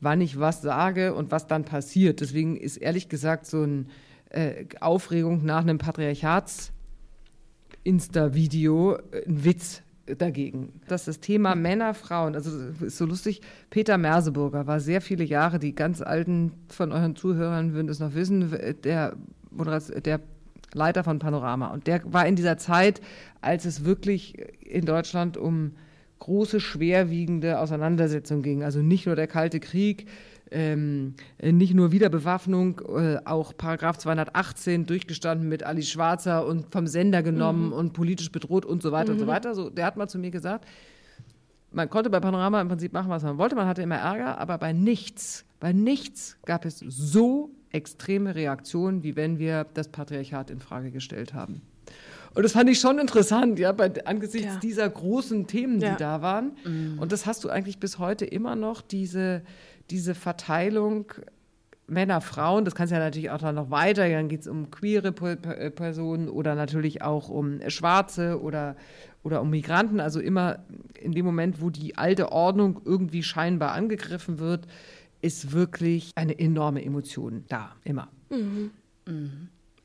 wann 0.00 0.20
ich 0.20 0.38
was 0.38 0.62
sage 0.62 1.14
und 1.14 1.30
was 1.30 1.46
dann 1.46 1.64
passiert. 1.64 2.20
Deswegen 2.20 2.56
ist 2.56 2.76
ehrlich 2.76 3.08
gesagt 3.08 3.46
so 3.46 3.62
eine 3.62 3.86
äh, 4.30 4.66
Aufregung 4.80 5.44
nach 5.44 5.62
einem 5.62 5.78
Patriarchats 5.78 6.72
Insta-Video 7.84 8.96
äh, 8.96 9.24
ein 9.26 9.44
Witz 9.44 9.82
dagegen. 10.18 10.80
Das 10.88 11.02
ist 11.02 11.08
das 11.08 11.20
Thema 11.20 11.54
Männer, 11.54 11.94
Frauen. 11.94 12.34
Also 12.34 12.50
ist 12.84 12.96
so 12.96 13.06
lustig. 13.06 13.40
Peter 13.70 13.98
Merseburger 13.98 14.66
war 14.66 14.80
sehr 14.80 15.00
viele 15.00 15.24
Jahre, 15.24 15.58
die 15.58 15.74
ganz 15.74 16.00
alten 16.00 16.52
von 16.68 16.92
euren 16.92 17.16
Zuhörern 17.16 17.74
würden 17.74 17.88
es 17.88 18.00
noch 18.00 18.14
wissen, 18.14 18.54
der, 18.84 19.16
der 20.04 20.20
Leiter 20.72 21.04
von 21.04 21.18
Panorama. 21.18 21.68
Und 21.68 21.86
der 21.86 22.00
war 22.12 22.26
in 22.26 22.36
dieser 22.36 22.58
Zeit, 22.58 23.00
als 23.40 23.64
es 23.64 23.84
wirklich 23.84 24.38
in 24.60 24.84
Deutschland 24.84 25.36
um 25.36 25.72
große, 26.18 26.60
schwerwiegende 26.60 27.58
Auseinandersetzungen 27.58 28.42
ging. 28.42 28.62
Also 28.62 28.80
nicht 28.80 29.06
nur 29.06 29.16
der 29.16 29.26
Kalte 29.26 29.60
Krieg, 29.60 30.06
ähm, 30.50 31.14
nicht 31.42 31.74
nur 31.74 31.92
Wiederbewaffnung, 31.92 32.80
äh, 32.96 33.18
auch 33.24 33.56
Paragraph 33.56 33.98
218 33.98 34.86
durchgestanden 34.86 35.48
mit 35.48 35.62
Ali 35.64 35.82
Schwarzer 35.82 36.46
und 36.46 36.72
vom 36.72 36.86
Sender 36.86 37.22
genommen 37.22 37.72
und 37.72 37.92
politisch 37.92 38.30
bedroht 38.30 38.64
und 38.64 38.82
so 38.82 38.92
weiter 38.92 39.12
und 39.12 39.18
so 39.18 39.26
weiter. 39.26 39.54
So, 39.54 39.70
der 39.70 39.86
hat 39.86 39.96
mal 39.96 40.08
zu 40.08 40.18
mir 40.18 40.30
gesagt, 40.30 40.66
man 41.72 41.90
konnte 41.90 42.10
bei 42.10 42.20
Panorama 42.20 42.60
im 42.60 42.68
Prinzip 42.68 42.92
machen, 42.92 43.10
was 43.10 43.22
man 43.22 43.38
wollte, 43.38 43.54
man 43.56 43.66
hatte 43.66 43.82
immer 43.82 43.96
Ärger, 43.96 44.38
aber 44.38 44.56
bei 44.58 44.72
nichts, 44.72 45.44
bei 45.60 45.72
nichts 45.72 46.36
gab 46.46 46.64
es 46.64 46.78
so 46.78 47.50
extreme 47.72 48.34
Reaktionen, 48.34 49.02
wie 49.02 49.16
wenn 49.16 49.38
wir 49.38 49.66
das 49.74 49.88
Patriarchat 49.88 50.50
in 50.50 50.60
Frage 50.60 50.90
gestellt 50.90 51.34
haben. 51.34 51.60
Und 52.34 52.42
das 52.42 52.52
fand 52.52 52.68
ich 52.70 52.78
schon 52.80 52.98
interessant, 52.98 53.58
ja, 53.58 53.72
bei, 53.72 53.90
angesichts 54.06 54.54
Ja. 54.54 54.60
dieser 54.60 54.88
großen 54.88 55.46
Themen, 55.46 55.78
die 55.80 55.86
Ja. 55.86 55.96
da 55.96 56.20
waren. 56.22 56.52
Und 56.98 57.12
das 57.12 57.24
hast 57.26 57.44
du 57.44 57.48
eigentlich 57.48 57.78
bis 57.78 57.98
heute 57.98 58.24
immer 58.26 58.56
noch, 58.56 58.82
diese, 58.82 59.42
diese 59.90 60.14
Verteilung 60.14 61.12
Männer, 61.88 62.20
Frauen, 62.20 62.64
das 62.64 62.74
kannst 62.74 62.90
du 62.90 62.96
ja 62.96 63.02
natürlich 63.02 63.30
auch 63.30 63.38
dann 63.38 63.54
noch 63.54 63.70
weiter, 63.70 64.08
dann 64.08 64.28
geht 64.28 64.40
es 64.40 64.48
um 64.48 64.70
queere 64.70 65.08
äh, 65.08 65.70
Personen 65.70 66.28
oder 66.28 66.54
natürlich 66.54 67.02
auch 67.02 67.28
um 67.28 67.60
Schwarze 67.68 68.40
oder, 68.40 68.76
oder 69.22 69.40
um 69.40 69.50
Migranten. 69.50 70.00
Also 70.00 70.20
immer 70.20 70.58
in 71.00 71.12
dem 71.12 71.24
Moment, 71.24 71.60
wo 71.60 71.70
die 71.70 71.96
alte 71.96 72.32
Ordnung 72.32 72.80
irgendwie 72.84 73.22
scheinbar 73.22 73.72
angegriffen 73.72 74.38
wird, 74.38 74.66
ist 75.22 75.52
wirklich 75.52 76.10
eine 76.16 76.38
enorme 76.38 76.84
Emotion 76.84 77.44
da, 77.48 77.76
immer. 77.84 78.08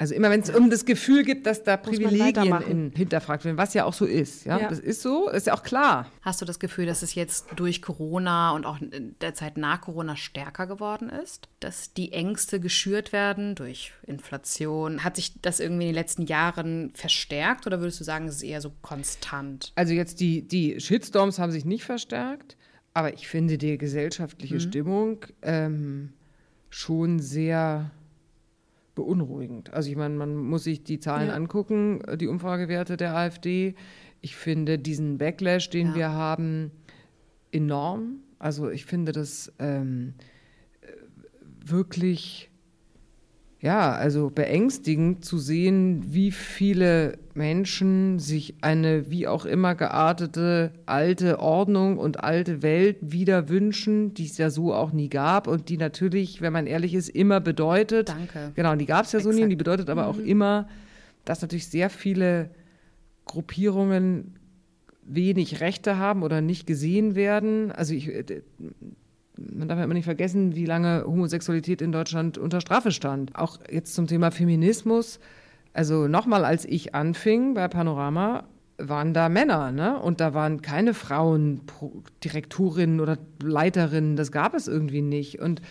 Also 0.02 0.16
immer, 0.16 0.32
wenn 0.32 0.40
es 0.40 0.50
um 0.50 0.72
das 0.72 0.86
Gefühl 0.86 1.24
gibt, 1.24 1.46
dass 1.46 1.62
da 1.62 1.78
Privilegien 1.78 2.60
in, 2.64 2.92
hinterfragt 2.96 3.46
werden, 3.46 3.60
was 3.60 3.76
ja 3.76 3.86
auch 3.86 3.94
so 3.94 4.06
ist. 4.06 4.48
Ja? 4.48 4.58
Ja. 4.58 4.68
Das 4.68 4.80
ist 4.80 5.04
so, 5.04 5.30
ist 5.30 5.46
ja 5.46 5.54
auch 5.54 5.62
klar. 5.62 6.12
Hast 6.24 6.42
du 6.42 6.46
das 6.46 6.58
Gefühl, 6.58 6.88
dass 6.88 7.04
es 7.04 7.14
jetzt 7.14 7.50
durch 7.56 7.84
Corona 7.84 8.50
und 8.54 8.66
auch 8.66 8.82
in 8.82 9.16
der 9.22 9.36
Zeit 9.36 9.58
nach 9.58 9.82
Corona 9.82 10.16
stärker 10.16 10.66
geworden 10.66 11.08
ist? 11.08 11.50
Dass 11.60 11.94
die 11.94 12.14
Ängste 12.14 12.60
geschürt 12.60 13.14
werden 13.14 13.54
durch 13.54 13.92
Inflation? 14.08 15.04
Hat 15.04 15.18
sich 15.18 15.40
das 15.40 15.60
irgendwie 15.60 15.84
in 15.84 15.90
den 15.90 15.96
letzten 15.96 16.26
Jahren 16.26 16.90
verstärkt 16.96 17.68
oder 17.68 17.80
würdest 17.80 18.00
du 18.00 18.04
sagen, 18.04 18.28
es 18.28 18.38
ist 18.38 18.44
eher 18.44 18.62
so 18.62 18.72
konstant? 18.82 19.72
Also 19.76 19.94
jetzt 19.94 20.20
die, 20.20 20.42
die 20.42 20.80
Shitstorms 20.80 21.38
haben 21.38 21.52
sich 21.52 21.64
nicht 21.64 21.84
verstärkt, 21.84 22.58
aber 22.96 23.14
ich 23.14 23.28
finde 23.28 23.60
die 23.60 23.78
gesellschaftliche 23.78 24.60
Stimmung 24.62 25.28
ähm, 25.44 26.14
schon 26.72 27.20
sehr 27.20 27.92
beunruhigend. 28.96 29.74
Also 29.74 29.90
ich 29.90 29.96
meine, 29.96 30.16
man 30.16 30.36
muss 30.36 30.66
sich 30.66 30.84
die 30.84 31.00
Zahlen 31.00 31.30
Ja. 31.30 31.34
angucken, 31.36 32.02
äh, 32.02 32.18
die 32.18 32.28
Umfragewerte 32.28 32.98
der 32.98 33.16
AfD. 33.16 33.76
Ich 34.22 34.36
finde 34.36 34.78
diesen 34.78 35.18
Backlash, 35.18 35.70
den 35.70 35.88
Ja. 35.90 35.96
wir 35.96 36.10
haben, 36.12 36.72
enorm. 37.52 38.18
Also 38.40 38.70
ich 38.70 38.86
finde 38.86 39.12
das 39.12 39.52
ähm, 39.60 40.14
äh, 40.82 40.88
wirklich 41.66 42.51
ja, 43.62 43.92
also 43.92 44.32
beängstigend 44.32 45.24
zu 45.24 45.38
sehen, 45.38 46.04
wie 46.08 46.32
viele 46.32 47.20
Menschen 47.36 48.18
sich 48.18 48.56
eine 48.62 49.12
wie 49.12 49.28
auch 49.28 49.46
immer 49.46 49.76
geartete 49.76 50.72
alte 50.88 51.40
Ordnung 51.40 52.00
und 52.00 52.24
alte 52.24 52.64
Welt 52.64 52.98
wieder 53.02 53.50
wünschen, 53.50 54.16
die 54.16 54.26
es 54.26 54.40
ja 54.40 54.50
so 54.50 54.74
auch 54.74 54.94
nie 54.94 55.10
gab 55.10 55.48
und 55.48 55.70
die 55.70 55.78
natürlich, 55.78 56.42
wenn 56.42 56.52
man 56.52 56.66
ehrlich 56.66 56.96
ist, 56.96 57.10
immer 57.10 57.40
bedeutet. 57.40 58.10
Danke. 58.10 58.52
Genau, 58.56 58.76
die 58.76 58.88
gab 58.88 59.06
es 59.06 59.12
ja 59.12 59.20
so 59.20 59.30
nie, 59.30 59.44
und 59.44 59.50
die 59.50 59.56
Exakt. 59.56 59.58
bedeutet 59.60 59.90
aber 59.92 60.08
auch 60.08 60.18
immer, 60.18 60.68
dass 61.24 61.44
natürlich 61.44 61.68
sehr 61.68 61.92
viele 61.92 62.50
Gruppierungen 63.26 64.40
wenig 65.04 65.62
Rechte 65.62 65.98
haben 66.00 66.24
oder 66.24 66.42
nicht 66.42 66.66
gesehen 66.66 67.14
werden. 67.14 67.72
Also 67.72 67.94
ich, 67.94 68.08
äh, 68.08 68.42
man 69.54 69.68
darf 69.68 69.78
ja 69.78 69.86
immer 69.86 69.94
nicht 69.94 70.06
vergessen, 70.06 70.56
wie 70.56 70.66
lange 70.66 71.04
Homosexualität 71.06 71.82
in 71.82 71.92
Deutschland 71.92 72.38
unter 72.38 72.62
Strafe 72.62 72.92
stand. 72.92 73.36
Auch 73.36 73.60
jetzt 73.70 73.96
zum 73.96 74.08
Thema 74.08 74.32
Feminismus. 74.32 75.20
Also 75.74 76.08
nochmal, 76.08 76.46
als 76.46 76.66
ich 76.66 76.96
anfing 76.96 77.54
bei 77.54 77.68
Panorama, 77.68 78.44
waren 78.78 79.14
da 79.14 79.30
Männer, 79.30 79.72
ne? 79.72 80.00
Und 80.00 80.20
da 80.20 80.34
waren 80.34 80.62
keine 80.62 80.94
Frauen 80.94 81.62
Direktorinnen 82.24 83.00
oder 83.00 83.18
Leiterinnen. 83.42 84.16
Das 84.16 84.32
gab 84.32 84.54
es 84.54 84.68
irgendwie 84.68 85.02
nicht. 85.02 85.40
Und 85.40 85.62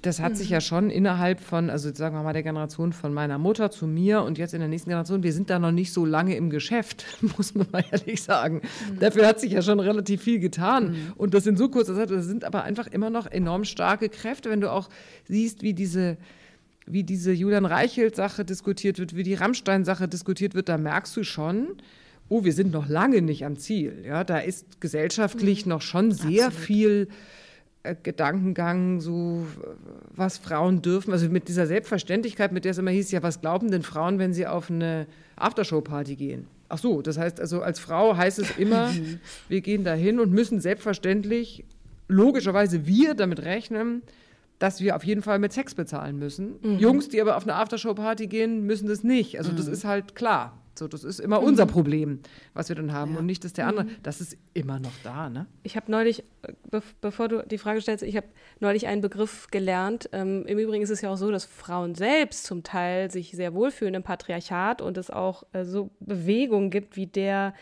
das 0.00 0.18
hat 0.18 0.36
sich 0.36 0.48
ja 0.48 0.62
schon 0.62 0.88
innerhalb 0.88 1.40
von, 1.40 1.68
also 1.68 1.92
sagen 1.92 2.16
wir 2.16 2.22
mal 2.22 2.32
der 2.32 2.42
Generation 2.42 2.94
von 2.94 3.12
meiner 3.12 3.36
Mutter 3.36 3.70
zu 3.70 3.86
mir 3.86 4.22
und 4.22 4.38
jetzt 4.38 4.54
in 4.54 4.60
der 4.60 4.68
nächsten 4.68 4.88
Generation, 4.88 5.22
wir 5.22 5.32
sind 5.32 5.50
da 5.50 5.58
noch 5.58 5.72
nicht 5.72 5.92
so 5.92 6.06
lange 6.06 6.36
im 6.36 6.48
Geschäft, 6.48 7.04
muss 7.36 7.54
man 7.54 7.66
mal 7.70 7.84
ehrlich 7.90 8.22
sagen. 8.22 8.62
Dafür 8.98 9.26
hat 9.26 9.40
sich 9.40 9.52
ja 9.52 9.60
schon 9.60 9.80
relativ 9.80 10.22
viel 10.22 10.38
getan. 10.38 10.96
Und 11.16 11.34
das 11.34 11.46
in 11.46 11.58
so 11.58 11.68
kurzer 11.68 11.94
Zeit, 11.94 12.10
das 12.10 12.24
sind 12.24 12.44
aber 12.44 12.64
einfach 12.64 12.86
immer 12.86 13.10
noch 13.10 13.26
enorm 13.26 13.64
starke 13.64 14.08
Kräfte, 14.08 14.48
wenn 14.48 14.62
du 14.62 14.72
auch 14.72 14.88
siehst, 15.24 15.62
wie 15.62 15.74
diese 15.74 16.16
wie 16.86 17.02
diese 17.02 17.32
Julian 17.32 17.64
Reichelt-Sache 17.64 18.44
diskutiert 18.44 18.98
wird, 18.98 19.16
wie 19.16 19.22
die 19.22 19.32
Rammstein-Sache 19.32 20.06
diskutiert 20.06 20.54
wird, 20.54 20.68
da 20.68 20.76
merkst 20.76 21.16
du 21.16 21.24
schon, 21.24 21.78
oh, 22.28 22.44
wir 22.44 22.52
sind 22.52 22.72
noch 22.72 22.90
lange 22.90 23.22
nicht 23.22 23.46
am 23.46 23.56
Ziel. 23.56 24.04
Ja, 24.06 24.22
da 24.22 24.36
ist 24.36 24.82
gesellschaftlich 24.82 25.64
noch 25.64 25.80
schon 25.80 26.12
sehr 26.12 26.50
viel 26.50 27.08
äh, 27.10 27.14
Gedankengang, 28.02 29.00
so 29.00 29.46
äh, 29.62 29.66
was 30.14 30.38
Frauen 30.38 30.80
dürfen. 30.80 31.12
Also 31.12 31.28
mit 31.28 31.48
dieser 31.48 31.66
Selbstverständlichkeit, 31.66 32.52
mit 32.52 32.64
der 32.64 32.72
es 32.72 32.78
immer 32.78 32.90
hieß, 32.90 33.10
ja, 33.10 33.22
was 33.22 33.40
glauben 33.40 33.70
denn 33.70 33.82
Frauen, 33.82 34.18
wenn 34.18 34.32
sie 34.32 34.46
auf 34.46 34.70
eine 34.70 35.06
Aftershow-Party 35.36 36.16
gehen? 36.16 36.46
Ach 36.70 36.78
so, 36.78 37.02
das 37.02 37.18
heißt 37.18 37.40
also, 37.40 37.60
als 37.60 37.78
Frau 37.78 38.16
heißt 38.16 38.38
es 38.38 38.56
immer, 38.56 38.90
wir 39.48 39.60
gehen 39.60 39.84
dahin 39.84 40.18
und 40.18 40.32
müssen 40.32 40.60
selbstverständlich 40.60 41.64
logischerweise 42.08 42.86
wir 42.86 43.14
damit 43.14 43.42
rechnen, 43.44 44.02
dass 44.58 44.80
wir 44.80 44.96
auf 44.96 45.04
jeden 45.04 45.22
Fall 45.22 45.38
mit 45.38 45.52
Sex 45.52 45.74
bezahlen 45.74 46.18
müssen. 46.18 46.54
Mhm. 46.62 46.78
Jungs, 46.78 47.08
die 47.08 47.20
aber 47.20 47.36
auf 47.36 47.42
eine 47.42 47.54
Aftershow-Party 47.54 48.28
gehen, 48.28 48.64
müssen 48.64 48.88
das 48.88 49.04
nicht. 49.04 49.38
Also 49.38 49.52
mhm. 49.52 49.56
das 49.56 49.66
ist 49.66 49.84
halt 49.84 50.14
klar. 50.14 50.58
So, 50.78 50.88
das 50.88 51.04
ist 51.04 51.20
immer 51.20 51.42
unser 51.42 51.66
Problem, 51.66 52.20
was 52.52 52.68
wir 52.68 52.76
dann 52.76 52.92
haben 52.92 53.14
ja. 53.14 53.18
und 53.20 53.26
nicht 53.26 53.44
das 53.44 53.52
der 53.52 53.66
andere. 53.66 53.86
Mhm. 53.86 53.96
Das 54.02 54.20
ist 54.20 54.36
immer 54.54 54.78
noch 54.78 54.92
da, 55.02 55.28
ne? 55.28 55.46
Ich 55.62 55.76
habe 55.76 55.90
neulich, 55.90 56.24
be 56.70 56.82
bevor 57.00 57.28
du 57.28 57.46
die 57.46 57.58
Frage 57.58 57.80
stellst, 57.80 58.02
ich 58.02 58.16
habe 58.16 58.26
neulich 58.60 58.86
einen 58.86 59.00
Begriff 59.00 59.48
gelernt. 59.50 60.08
Ähm, 60.12 60.44
Im 60.46 60.58
Übrigen 60.58 60.82
ist 60.82 60.90
es 60.90 61.00
ja 61.00 61.10
auch 61.10 61.16
so, 61.16 61.30
dass 61.30 61.44
Frauen 61.44 61.94
selbst 61.94 62.44
zum 62.44 62.62
Teil 62.62 63.10
sich 63.10 63.32
sehr 63.32 63.54
wohlfühlen 63.54 63.94
im 63.94 64.02
Patriarchat 64.02 64.82
und 64.82 64.98
es 64.98 65.10
auch 65.10 65.44
äh, 65.52 65.64
so 65.64 65.90
Bewegungen 66.00 66.70
gibt 66.70 66.96
wie 66.96 67.06
der 67.06 67.54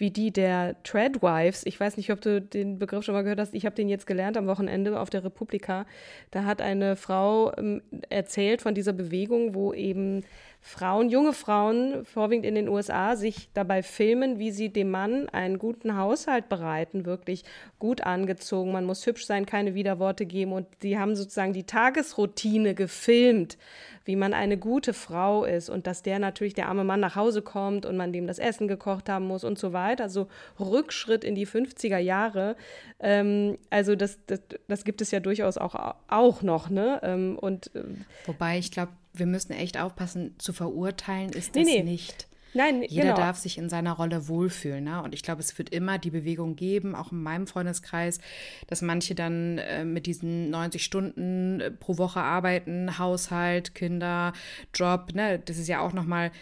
wie 0.00 0.10
die 0.10 0.32
der 0.32 0.82
Treadwives. 0.82 1.66
Ich 1.66 1.78
weiß 1.78 1.98
nicht, 1.98 2.10
ob 2.10 2.22
du 2.22 2.40
den 2.40 2.78
Begriff 2.78 3.04
schon 3.04 3.14
mal 3.14 3.22
gehört 3.22 3.38
hast. 3.38 3.54
Ich 3.54 3.66
habe 3.66 3.76
den 3.76 3.88
jetzt 3.88 4.06
gelernt 4.06 4.38
am 4.38 4.46
Wochenende 4.46 4.98
auf 4.98 5.10
der 5.10 5.22
Republika. 5.22 5.84
Da 6.30 6.44
hat 6.44 6.62
eine 6.62 6.96
Frau 6.96 7.54
ähm, 7.58 7.82
erzählt 8.08 8.62
von 8.62 8.74
dieser 8.74 8.94
Bewegung, 8.94 9.54
wo 9.54 9.74
eben 9.74 10.22
Frauen, 10.62 11.08
junge 11.08 11.32
Frauen, 11.32 12.04
vorwiegend 12.04 12.44
in 12.44 12.54
den 12.54 12.68
USA, 12.68 13.16
sich 13.16 13.48
dabei 13.54 13.82
filmen, 13.82 14.38
wie 14.38 14.50
sie 14.50 14.68
dem 14.68 14.90
Mann 14.90 15.28
einen 15.30 15.58
guten 15.58 15.96
Haushalt 15.96 16.50
bereiten, 16.50 17.06
wirklich 17.06 17.44
gut 17.78 18.02
angezogen. 18.02 18.70
Man 18.70 18.84
muss 18.84 19.06
hübsch 19.06 19.24
sein, 19.24 19.46
keine 19.46 19.74
Widerworte 19.74 20.26
geben. 20.26 20.52
Und 20.52 20.66
sie 20.82 20.98
haben 20.98 21.16
sozusagen 21.16 21.54
die 21.54 21.64
Tagesroutine 21.64 22.74
gefilmt, 22.74 23.56
wie 24.04 24.16
man 24.16 24.34
eine 24.34 24.58
gute 24.58 24.92
Frau 24.92 25.44
ist 25.44 25.70
und 25.70 25.86
dass 25.86 26.02
der 26.02 26.18
natürlich 26.18 26.54
der 26.54 26.68
arme 26.68 26.84
Mann 26.84 27.00
nach 27.00 27.16
Hause 27.16 27.40
kommt 27.40 27.86
und 27.86 27.96
man 27.96 28.12
dem 28.12 28.26
das 28.26 28.38
Essen 28.38 28.68
gekocht 28.68 29.08
haben 29.08 29.26
muss 29.26 29.44
und 29.44 29.58
so 29.58 29.72
weiter. 29.72 30.04
Also 30.04 30.28
Rückschritt 30.58 31.24
in 31.24 31.34
die 31.34 31.46
50er 31.46 31.98
Jahre. 31.98 32.54
Ähm, 33.00 33.56
also 33.70 33.96
das, 33.96 34.18
das, 34.26 34.40
das, 34.68 34.84
gibt 34.84 35.00
es 35.00 35.10
ja 35.10 35.20
durchaus 35.20 35.56
auch, 35.56 35.96
auch 36.08 36.42
noch. 36.42 36.68
Ne? 36.68 37.00
Ähm, 37.02 37.38
und, 37.40 37.74
äh, 37.74 37.82
Wobei 38.26 38.58
ich 38.58 38.70
glaube, 38.70 38.92
wir 39.12 39.26
müssen 39.26 39.52
echt 39.52 39.78
aufpassen, 39.78 40.34
zu 40.38 40.52
verurteilen 40.52 41.30
ist 41.30 41.56
das 41.56 41.64
nee, 41.64 41.82
nee. 41.82 41.92
nicht. 41.92 42.28
Nein, 42.52 42.82
Jeder 42.82 43.02
genau. 43.02 43.16
darf 43.16 43.36
sich 43.36 43.58
in 43.58 43.68
seiner 43.68 43.92
Rolle 43.92 44.28
wohlfühlen. 44.28 44.84
Ne? 44.84 45.02
Und 45.02 45.14
ich 45.14 45.22
glaube, 45.22 45.40
es 45.40 45.56
wird 45.56 45.70
immer 45.70 45.98
die 45.98 46.10
Bewegung 46.10 46.56
geben, 46.56 46.94
auch 46.94 47.12
in 47.12 47.22
meinem 47.22 47.46
Freundeskreis, 47.46 48.18
dass 48.66 48.82
manche 48.82 49.14
dann 49.14 49.58
äh, 49.58 49.84
mit 49.84 50.06
diesen 50.06 50.50
90 50.50 50.82
Stunden 50.84 51.60
äh, 51.60 51.70
pro 51.70 51.98
Woche 51.98 52.20
arbeiten, 52.20 52.98
Haushalt, 52.98 53.74
Kinder, 53.74 54.32
Job, 54.74 55.14
ne? 55.14 55.38
das 55.38 55.58
ist 55.58 55.68
ja 55.68 55.80
auch 55.80 55.92
nochmal 55.92 56.32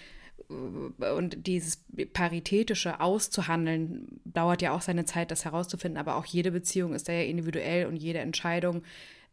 äh, 0.49 1.11
und 1.11 1.47
dieses 1.47 1.85
Paritätische 2.13 3.01
auszuhandeln, 3.01 4.21
dauert 4.25 4.63
ja 4.63 4.73
auch 4.73 4.83
seine 4.83 5.05
Zeit, 5.05 5.31
das 5.31 5.45
herauszufinden. 5.45 5.99
Aber 5.99 6.17
auch 6.17 6.25
jede 6.25 6.53
Beziehung 6.53 6.95
ist 6.95 7.09
da 7.09 7.13
ja 7.13 7.23
individuell 7.23 7.87
und 7.87 7.97
jede 7.97 8.21
Entscheidung, 8.21 8.83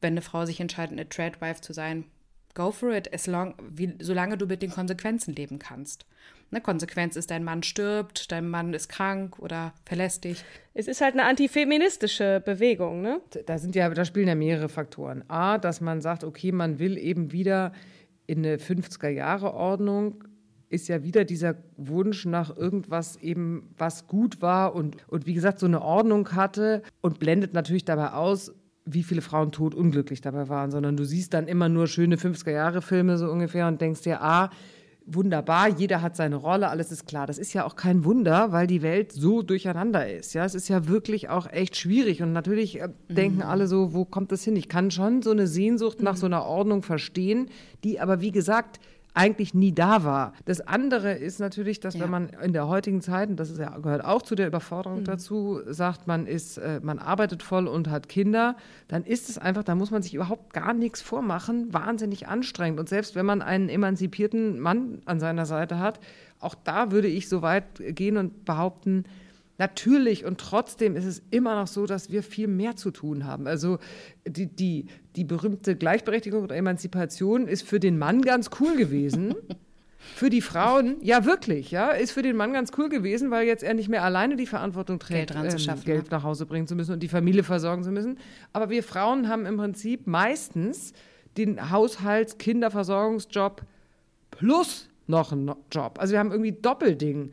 wenn 0.02 0.14
eine 0.14 0.22
Frau 0.22 0.46
sich 0.46 0.60
entscheidet, 0.60 0.92
eine 0.92 1.08
Tradwife 1.08 1.62
zu 1.62 1.72
sein, 1.72 2.04
go 2.56 2.72
for 2.72 2.92
it, 2.92 3.14
as 3.14 3.28
long, 3.28 3.54
wie, 3.70 3.94
solange 4.00 4.38
du 4.38 4.48
mit 4.48 4.64
den 4.64 4.72
Konsequenzen 4.72 5.36
leben 5.36 5.60
kannst. 5.60 6.08
Eine 6.52 6.62
Konsequenz 6.62 7.16
ist, 7.16 7.32
dein 7.32 7.44
Mann 7.44 7.64
stirbt, 7.64 8.32
dein 8.32 8.50
Mann 8.50 8.74
ist 8.74 8.88
krank 8.88 9.38
oder 9.40 9.74
verlässt 9.84 10.24
dich. 10.24 10.44
Es 10.74 10.88
ist 10.88 11.02
halt 11.02 11.14
eine 11.14 11.26
antifeministische 11.26 12.42
Bewegung, 12.44 13.02
ne? 13.02 13.22
Da 13.46 13.58
sind 13.58 13.76
ja, 13.76 13.90
da 13.90 14.06
spielen 14.06 14.28
ja 14.28 14.36
mehrere 14.36 14.70
Faktoren. 14.70 15.24
A, 15.28 15.58
dass 15.58 15.82
man 15.82 16.02
sagt, 16.02 16.24
okay, 16.24 16.52
man 16.52 16.80
will 16.80 16.98
eben 16.98 17.32
wieder 17.32 17.74
in 18.26 18.40
eine 18.40 18.58
50er-Jahre-Ordnung 18.58 20.24
ist 20.70 20.88
ja 20.88 21.04
wieder 21.04 21.26
dieser 21.26 21.56
Wunsch 21.78 22.26
nach 22.26 22.56
irgendwas 22.56 23.18
eben, 23.18 23.74
was 23.78 24.08
gut 24.08 24.42
war 24.42 24.76
und, 24.76 24.98
und 25.08 25.26
wie 25.26 25.34
gesagt, 25.34 25.60
so 25.60 25.66
eine 25.66 25.82
Ordnung 25.82 26.32
hatte 26.34 26.82
und 27.02 27.20
blendet 27.20 27.54
natürlich 27.54 27.86
dabei 27.86 28.12
aus, 28.12 28.54
wie 28.86 29.04
viele 29.04 29.22
Frauen 29.22 29.52
tot 29.52 29.74
unglücklich 29.74 30.22
dabei 30.22 30.48
waren, 30.48 30.72
sondern 30.72 30.96
du 30.96 31.04
siehst 31.04 31.34
dann 31.34 31.48
immer 31.48 31.70
nur 31.70 31.88
schöne 31.88 32.18
50er-Jahre-Filme 32.18 33.18
so 33.18 33.30
ungefähr 33.32 33.68
und 33.68 33.82
denkst 33.82 34.02
dir, 34.02 34.22
ah, 34.22 34.52
wunderbar, 35.06 35.70
jeder 35.70 36.02
hat 36.02 36.16
seine 36.16 36.36
Rolle, 36.36 36.70
alles 36.70 36.92
ist 36.92 37.06
klar. 37.06 37.28
Das 37.28 37.38
ist 37.38 37.54
ja 37.54 37.66
auch 37.66 37.76
kein 37.76 38.04
Wunder, 38.04 38.52
weil 38.52 38.68
die 38.68 38.82
Welt 38.82 39.12
so 39.12 39.42
durcheinander 39.42 40.12
ist. 40.12 40.34
Ja, 40.34 40.46
es 40.46 40.56
ist 40.56 40.68
ja 40.68 40.88
wirklich 40.88 41.30
auch 41.30 41.52
echt 41.52 41.78
schwierig 41.78 42.22
und 42.22 42.34
natürlich 42.34 42.82
äh, 42.82 42.88
mhm. 42.88 43.16
denken 43.16 43.42
alle 43.42 43.68
so, 43.68 43.94
wo 43.94 44.06
kommt 44.06 44.32
das 44.32 44.44
hin? 44.44 44.56
Ich 44.56 44.70
kann 44.70 44.92
schon 44.92 45.22
so 45.22 45.32
eine 45.32 45.48
Sehnsucht 45.48 46.02
nach 46.02 46.14
mhm. 46.14 46.18
so 46.18 46.26
einer 46.26 46.46
Ordnung 46.46 46.82
verstehen, 46.82 47.50
die 47.84 48.00
aber 48.00 48.22
wie 48.22 48.32
gesagt 48.32 48.80
eigentlich 49.16 49.54
nie 49.54 49.74
da 49.74 50.04
war. 50.04 50.34
Das 50.44 50.62
andere 50.62 51.14
ist 51.14 51.40
natürlich, 51.40 51.80
dass 51.80 51.96
ja. 51.96 52.02
wenn 52.02 52.12
man 52.12 52.30
in 52.30 52.54
der 52.54 52.68
heutigen 52.68 53.02
Zeit, 53.02 53.30
und 53.30 53.38
das 53.38 53.50
ist 53.50 53.60
ja, 53.60 53.78
gehört 53.78 54.04
auch 54.04 54.22
zu 54.22 54.36
der 54.36 54.48
Überforderung 54.48 55.00
mhm. 55.00 55.06
dazu, 55.06 55.62
sagt, 55.68 56.06
man 56.06 56.28
ist, 56.28 56.58
äh, 56.58 56.82
man 56.84 57.00
arbeitet 57.00 57.42
voll 57.42 57.68
und 57.68 57.90
hat 57.90 58.10
Kinder, 58.10 58.58
dann 58.90 59.04
ist 59.06 59.30
es 59.30 59.38
einfach, 59.38 59.64
da 59.64 59.74
muss 59.74 59.90
man 59.90 60.04
sich 60.04 60.14
überhaupt 60.14 60.54
gar 60.54 60.74
nichts 60.74 61.02
vormachen, 61.02 61.74
wahnsinnig 61.74 62.28
anstrengend. 62.28 62.80
Und 62.80 62.90
selbst 62.90 63.16
wenn 63.16 63.26
man 63.26 63.42
einen 63.42 63.70
emanzipierten 63.70 64.60
Mann 64.60 65.02
an 65.06 65.22
seiner 65.22 65.46
Seite 65.46 65.80
hat, 65.80 66.00
auch 66.42 66.56
da 66.56 66.92
würde 66.92 67.08
ich 67.08 67.30
so 67.30 67.42
weit 67.42 67.66
gehen 67.80 68.18
und 68.18 68.44
behaupten, 68.44 69.06
Natürlich 69.58 70.26
und 70.26 70.40
trotzdem 70.40 70.96
ist 70.96 71.06
es 71.06 71.22
immer 71.32 71.56
noch 71.56 71.68
so, 71.68 71.86
dass 71.86 72.12
wir 72.12 72.24
viel 72.24 72.48
mehr 72.48 72.76
zu 72.76 72.92
tun 72.92 73.26
haben. 73.26 73.48
Also 73.48 73.80
die, 74.28 74.48
die, 74.48 74.88
die 75.16 75.24
berühmte 75.24 75.76
Gleichberechtigung 75.76 76.44
oder 76.44 76.56
Emanzipation 76.56 77.48
ist 77.48 77.68
für 77.68 77.80
den 77.80 77.98
Mann 77.98 78.22
ganz 78.22 78.50
cool 78.60 78.76
gewesen. 78.76 79.36
für 80.14 80.30
die 80.30 80.42
Frauen, 80.42 80.98
ja 81.02 81.26
wirklich, 81.26 81.72
ja, 81.72 81.90
ist 81.90 82.12
für 82.12 82.22
den 82.22 82.36
Mann 82.36 82.54
ganz 82.54 82.72
cool 82.78 82.90
gewesen, 82.90 83.32
weil 83.32 83.48
jetzt 83.48 83.64
er 83.64 83.74
nicht 83.74 83.90
mehr 83.90 84.04
alleine 84.04 84.36
die 84.36 84.46
Verantwortung 84.46 85.00
trägt, 85.00 85.34
Geld, 85.34 85.54
ähm, 85.54 85.60
schaffen, 85.60 85.86
Geld 85.86 86.12
nach 86.12 86.24
Hause 86.24 86.46
bringen 86.46 86.68
zu 86.68 86.76
müssen 86.76 86.94
und 86.94 87.02
die 87.02 87.08
Familie 87.08 87.44
versorgen 87.44 87.84
zu 87.84 87.92
müssen. 87.92 88.20
Aber 88.54 88.70
wir 88.70 88.84
Frauen 88.84 89.28
haben 89.30 89.46
im 89.46 89.58
Prinzip 89.58 90.06
meistens 90.06 90.94
den 91.38 91.72
Haushalts-, 91.72 92.38
Kinderversorgungsjob 92.38 93.64
plus 94.32 94.90
noch 95.08 95.32
einen 95.32 95.52
Job. 95.72 95.98
Also 96.00 96.14
wir 96.14 96.20
haben 96.20 96.32
irgendwie 96.32 96.52
Doppelding. 96.54 97.32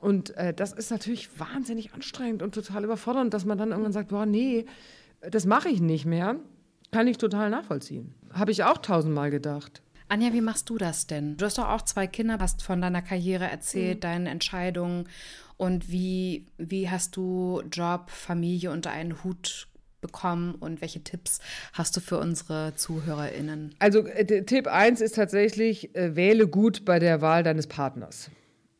Und 0.00 0.36
äh, 0.36 0.54
das 0.54 0.72
ist 0.72 0.90
natürlich 0.90 1.38
wahnsinnig 1.38 1.92
anstrengend 1.92 2.42
und 2.42 2.54
total 2.54 2.84
überfordernd, 2.84 3.34
dass 3.34 3.44
man 3.44 3.58
dann 3.58 3.70
irgendwann 3.70 3.92
sagt, 3.92 4.08
boah, 4.08 4.26
nee, 4.26 4.66
das 5.20 5.46
mache 5.46 5.68
ich 5.68 5.80
nicht 5.80 6.06
mehr. 6.06 6.36
Kann 6.90 7.06
ich 7.06 7.18
total 7.18 7.50
nachvollziehen. 7.50 8.14
Habe 8.32 8.50
ich 8.50 8.64
auch 8.64 8.78
tausendmal 8.78 9.30
gedacht. 9.30 9.82
Anja, 10.08 10.32
wie 10.32 10.40
machst 10.40 10.70
du 10.70 10.78
das 10.78 11.06
denn? 11.06 11.36
Du 11.36 11.44
hast 11.44 11.58
doch 11.58 11.68
auch 11.68 11.82
zwei 11.82 12.06
Kinder, 12.06 12.38
hast 12.40 12.62
von 12.62 12.80
deiner 12.80 13.02
Karriere 13.02 13.44
erzählt, 13.44 13.98
mhm. 13.98 14.00
deinen 14.00 14.26
Entscheidungen. 14.26 15.08
Und 15.58 15.90
wie, 15.90 16.46
wie 16.56 16.88
hast 16.88 17.16
du 17.16 17.62
Job, 17.70 18.10
Familie 18.10 18.70
unter 18.70 18.90
einen 18.90 19.22
Hut 19.22 19.68
bekommen 20.00 20.54
und 20.54 20.80
welche 20.80 21.02
Tipps 21.02 21.40
hast 21.72 21.96
du 21.96 22.00
für 22.00 22.18
unsere 22.18 22.74
ZuhörerInnen? 22.74 23.74
Also 23.80 24.06
äh, 24.06 24.44
Tipp 24.44 24.68
1 24.68 25.00
ist 25.00 25.16
tatsächlich, 25.16 25.94
äh, 25.94 26.16
wähle 26.16 26.46
gut 26.46 26.84
bei 26.84 26.98
der 26.98 27.20
Wahl 27.20 27.42
deines 27.42 27.66
Partners. 27.66 28.30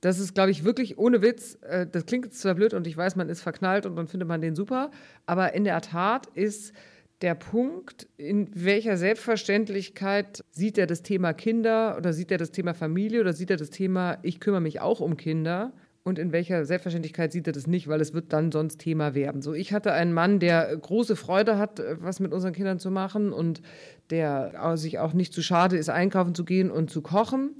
Das 0.01 0.20
ist, 0.20 0.34
glaube 0.34 0.51
ich, 0.51 0.64
wirklich 0.64 0.99
ohne 0.99 1.22
Witz. 1.22 1.59
Äh, 1.62 1.86
das 1.86 2.07
klingt 2.07 2.32
zwar 2.32 2.55
blöd 2.55 2.74
und 2.74 2.86
ich 2.86 2.96
weiß, 2.96 3.16
man 3.16 3.28
ist 3.28 3.42
verknallt 3.42 3.86
und 3.86 3.96
dann 3.96 4.07
findet 4.07 4.28
man 4.28 4.40
den 4.40 4.55
super, 4.55 4.90
aber 5.26 5.55
in 5.55 5.64
der 5.64 5.80
Tat 5.80 6.26
ist 6.34 6.72
der 7.20 7.34
Punkt, 7.34 8.07
in 8.16 8.49
welcher 8.55 8.96
Selbstverständlichkeit 8.96 10.44
sieht 10.51 10.78
er 10.78 10.86
das 10.86 11.03
Thema 11.03 11.32
Kinder 11.32 11.96
oder 11.96 12.12
sieht 12.12 12.30
er 12.30 12.38
das 12.38 12.53
Thema 12.53 12.74
Familie 12.74 13.20
oder 13.20 13.32
sieht 13.32 13.51
er 13.51 13.57
das 13.57 13.70
Thema, 13.70 14.18
ich 14.22 14.38
kümmere 14.38 14.61
mich 14.61 14.80
auch 14.80 15.01
um 15.01 15.16
Kinder 15.16 15.72
und 16.05 16.20
in 16.20 16.30
welcher 16.30 16.64
Selbstverständlichkeit 16.64 17.32
sieht 17.32 17.49
er 17.49 17.53
das 17.53 17.66
nicht, 17.66 17.88
weil 17.88 18.01
es 18.01 18.14
wird 18.14 18.32
dann 18.32 18.53
sonst 18.53 18.78
Thema 18.78 19.14
werden. 19.14 19.42
So, 19.42 19.53
ich 19.53 19.72
hatte 19.72 19.92
einen 19.92 20.12
Mann, 20.12 20.38
der 20.38 20.76
große 20.76 21.16
Freude 21.16 21.59
hat, 21.59 21.82
was 22.01 22.20
mit 22.20 22.32
unseren 22.32 22.53
Kindern 22.53 22.78
zu 22.78 22.92
machen 22.92 23.32
und 23.32 23.62
der 24.11 24.76
sich 24.76 25.01
auch 25.01 25.12
nicht 25.12 25.32
zu 25.32 25.42
schade 25.42 25.76
ist, 25.76 25.90
einkaufen 25.90 26.36
zu 26.36 26.44
gehen 26.44 26.70
und 26.70 26.88
zu 26.88 27.03
kochen. 27.03 27.57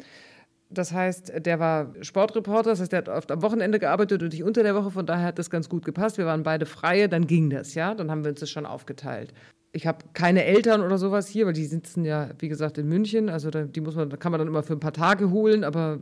Das 0.71 0.93
heißt, 0.93 1.33
der 1.47 1.59
war 1.59 1.95
Sportreporter, 2.03 2.71
das 2.71 2.81
heißt, 2.81 2.93
der 2.93 2.99
hat 2.99 3.09
oft 3.09 3.31
am 3.31 3.41
Wochenende 3.43 3.79
gearbeitet 3.79 4.23
und 4.23 4.33
nicht 4.33 4.45
unter 4.45 4.63
der 4.63 4.75
Woche, 4.75 4.91
von 4.91 5.07
daher 5.07 5.29
hat 5.29 5.39
das 5.39 5.49
ganz 5.49 5.69
gut 5.69 5.85
gepasst. 5.85 6.19
Wir 6.19 6.27
waren 6.27 6.43
beide 6.43 6.67
freie, 6.67 7.09
dann 7.09 7.27
ging 7.27 7.49
das, 7.49 7.75
ja, 7.75 7.95
dann 7.95 8.11
haben 8.11 8.23
wir 8.23 8.31
uns 8.31 8.41
das 8.41 8.51
schon 8.51 8.67
aufgeteilt. 8.67 9.33
Ich 9.73 9.87
habe 9.87 9.99
keine 10.13 10.45
Eltern 10.45 10.83
oder 10.83 10.99
sowas 10.99 11.29
hier, 11.29 11.47
weil 11.47 11.53
die 11.53 11.65
sitzen 11.65 12.05
ja, 12.05 12.31
wie 12.39 12.49
gesagt, 12.49 12.79
in 12.79 12.89
München. 12.89 13.29
Also 13.29 13.51
da, 13.51 13.65
die 13.65 13.81
muss 13.81 13.97
man, 13.97 14.11
da 14.11 14.17
kann 14.17 14.33
man 14.33 14.39
dann 14.39 14.49
immer 14.49 14.63
für 14.63 14.73
ein 14.75 14.81
paar 14.81 14.93
Tage 14.93 15.31
holen, 15.31 15.63
aber 15.63 16.01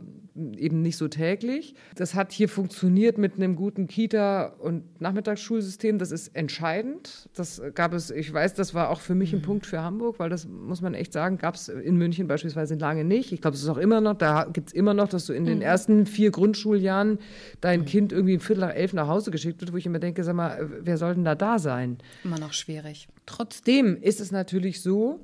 eben 0.57 0.81
nicht 0.81 0.97
so 0.97 1.07
täglich. 1.07 1.73
Das 1.95 2.13
hat 2.13 2.31
hier 2.31 2.47
funktioniert 2.49 3.17
mit 3.17 3.35
einem 3.35 3.55
guten 3.55 3.87
Kita- 3.87 4.53
und 4.59 5.01
Nachmittagsschulsystem. 5.01 5.97
Das 5.97 6.11
ist 6.11 6.35
entscheidend. 6.35 7.29
Das 7.35 7.61
gab 7.73 7.93
es, 7.93 8.11
ich 8.11 8.31
weiß, 8.31 8.53
das 8.53 8.73
war 8.73 8.89
auch 8.89 9.01
für 9.01 9.15
mich 9.15 9.33
ein 9.33 9.39
mhm. 9.39 9.43
Punkt 9.43 9.65
für 9.65 9.81
Hamburg, 9.81 10.19
weil 10.19 10.29
das 10.29 10.47
muss 10.47 10.81
man 10.81 10.93
echt 10.93 11.13
sagen, 11.13 11.37
gab 11.37 11.55
es 11.55 11.69
in 11.69 11.97
München 11.97 12.27
beispielsweise 12.27 12.75
lange 12.75 13.03
nicht. 13.03 13.31
Ich 13.31 13.41
glaube, 13.41 13.55
es 13.55 13.63
ist 13.63 13.69
auch 13.69 13.77
immer 13.77 14.01
noch, 14.01 14.13
da 14.13 14.45
gibt 14.51 14.69
es 14.69 14.73
immer 14.73 14.93
noch, 14.93 15.07
dass 15.07 15.25
du 15.25 15.33
in 15.33 15.45
den 15.45 15.57
mhm. 15.57 15.63
ersten 15.63 16.05
vier 16.05 16.31
Grundschuljahren 16.31 17.19
dein 17.61 17.81
mhm. 17.81 17.85
Kind 17.85 18.11
irgendwie 18.11 18.33
ein 18.33 18.39
Viertel 18.39 18.61
nach 18.61 18.75
elf 18.75 18.93
nach 18.93 19.07
Hause 19.07 19.31
geschickt 19.31 19.61
wird, 19.61 19.73
wo 19.73 19.77
ich 19.77 19.85
immer 19.85 19.99
denke, 19.99 20.23
sag 20.23 20.35
mal, 20.35 20.69
wer 20.81 20.97
soll 20.97 21.15
denn 21.15 21.25
da 21.25 21.35
da 21.35 21.59
sein? 21.59 21.97
Immer 22.23 22.39
noch 22.39 22.53
schwierig. 22.53 23.07
Trotzdem 23.25 23.97
ist 24.01 24.21
es 24.21 24.31
natürlich 24.31 24.81
so, 24.81 25.21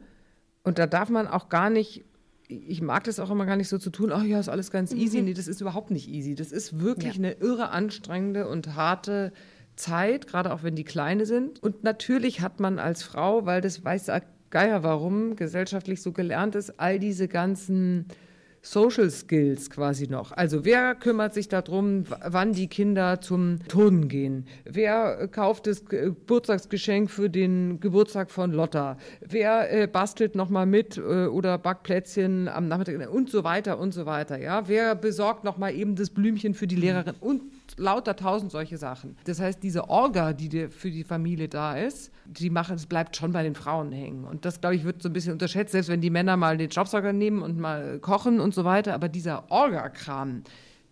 und 0.64 0.80
da 0.80 0.88
darf 0.88 1.10
man 1.10 1.28
auch 1.28 1.50
gar 1.50 1.70
nicht 1.70 2.06
ich 2.48 2.82
mag 2.82 3.04
das 3.06 3.20
auch 3.20 3.32
immer 3.32 3.46
gar 3.46 3.56
nicht 3.56 3.70
so 3.70 3.78
zu 3.78 3.90
tun, 3.90 4.12
ach 4.12 4.24
ja, 4.24 4.40
ist 4.40 4.50
alles 4.50 4.72
ganz 4.72 4.94
easy. 4.94 5.20
Mhm. 5.20 5.26
Nee, 5.26 5.34
das 5.34 5.48
ist 5.48 5.62
überhaupt 5.62 5.92
nicht 5.92 6.10
easy. 6.10 6.36
Das 6.36 6.52
ist 6.52 6.80
wirklich 6.80 7.16
ja. 7.16 7.20
eine 7.20 7.32
irre 7.34 7.70
anstrengende 7.70 8.48
und 8.48 8.76
harte 8.76 9.32
Zeit, 9.76 10.28
gerade 10.28 10.54
auch 10.54 10.64
wenn 10.64 10.76
die 10.76 10.84
kleine 10.84 11.26
sind. 11.26 11.62
Und 11.64 11.84
natürlich 11.84 12.42
hat 12.42 12.60
man 12.60 12.80
als 12.80 13.04
Frau, 13.04 13.46
weil 13.46 13.62
das 13.62 13.84
weiß 13.84 14.12
Geier 14.50 14.84
warum 14.84 15.36
gesellschaftlich 15.36 16.04
so 16.04 16.12
gelernt 16.12 16.54
ist, 16.54 16.80
all 16.80 17.00
diese 17.00 17.28
ganzen 17.28 18.06
Social 18.66 19.12
Skills 19.12 19.70
quasi 19.70 20.08
noch. 20.08 20.32
Also 20.32 20.64
wer 20.64 20.96
kümmert 20.96 21.34
sich 21.34 21.50
darum, 21.50 22.06
wann 22.08 22.54
die 22.54 22.68
Kinder 22.68 23.20
zum 23.20 23.60
Turnen 23.68 24.08
gehen? 24.08 24.46
Wer 24.64 25.28
kauft 25.28 25.68
das 25.68 25.86
Geburtstagsgeschenk 25.86 27.12
für 27.12 27.30
den 27.30 27.82
Geburtstag 27.82 28.32
von 28.32 28.54
Lotta? 28.54 28.98
Wer 29.20 29.72
äh, 29.72 29.86
bastelt 29.86 30.36
noch 30.36 30.50
mal 30.50 30.66
mit 30.66 30.98
äh, 30.98 31.26
oder 31.26 31.58
backt 31.58 31.84
Plätzchen 31.84 32.48
am 32.48 32.70
Nachmittag 32.70 33.12
und 33.12 33.30
so 33.30 33.44
weiter 33.44 33.78
und 33.78 33.94
so 33.94 34.06
weiter. 34.06 34.40
Ja, 34.40 34.68
wer 34.70 34.96
besorgt 34.96 35.44
noch 35.44 35.58
mal 35.58 35.74
eben 35.74 35.98
das 35.98 36.10
Blümchen 36.10 36.54
für 36.54 36.66
die 36.66 36.78
Lehrerin 36.78 37.16
und 37.20 37.42
lauter 37.78 38.16
tausend 38.16 38.52
solche 38.52 38.78
Sachen. 38.78 39.18
Das 39.26 39.40
heißt, 39.40 39.62
diese 39.64 39.90
Orga, 39.90 40.34
die 40.34 40.68
für 40.68 40.92
die 40.92 41.04
Familie 41.04 41.48
da 41.48 41.78
ist, 41.78 42.12
die 42.26 42.50
machen, 42.50 42.76
es 42.76 42.86
bleibt 42.86 43.16
schon 43.16 43.32
bei 43.32 43.44
den 43.44 43.56
Frauen 43.56 43.92
hängen. 43.92 44.26
Und 44.26 44.46
das, 44.46 44.62
glaube 44.62 44.76
ich, 44.76 44.84
wird 44.84 45.02
so 45.02 45.10
ein 45.10 45.14
bisschen 45.14 45.34
unterschätzt, 45.34 45.72
selbst 45.72 45.90
wenn 45.90 46.02
die 46.02 46.10
Männer 46.10 46.38
mal 46.38 46.58
den 46.58 46.70
Jobsauger 46.70 47.14
nehmen 47.14 47.42
und 47.42 47.58
mal 47.58 48.00
kochen 48.00 48.40
und 48.40 48.54
so 48.54 48.64
weiter. 48.64 48.94
Aber 48.94 49.10
dieser 49.10 49.52
Orga-Kram, 49.52 50.44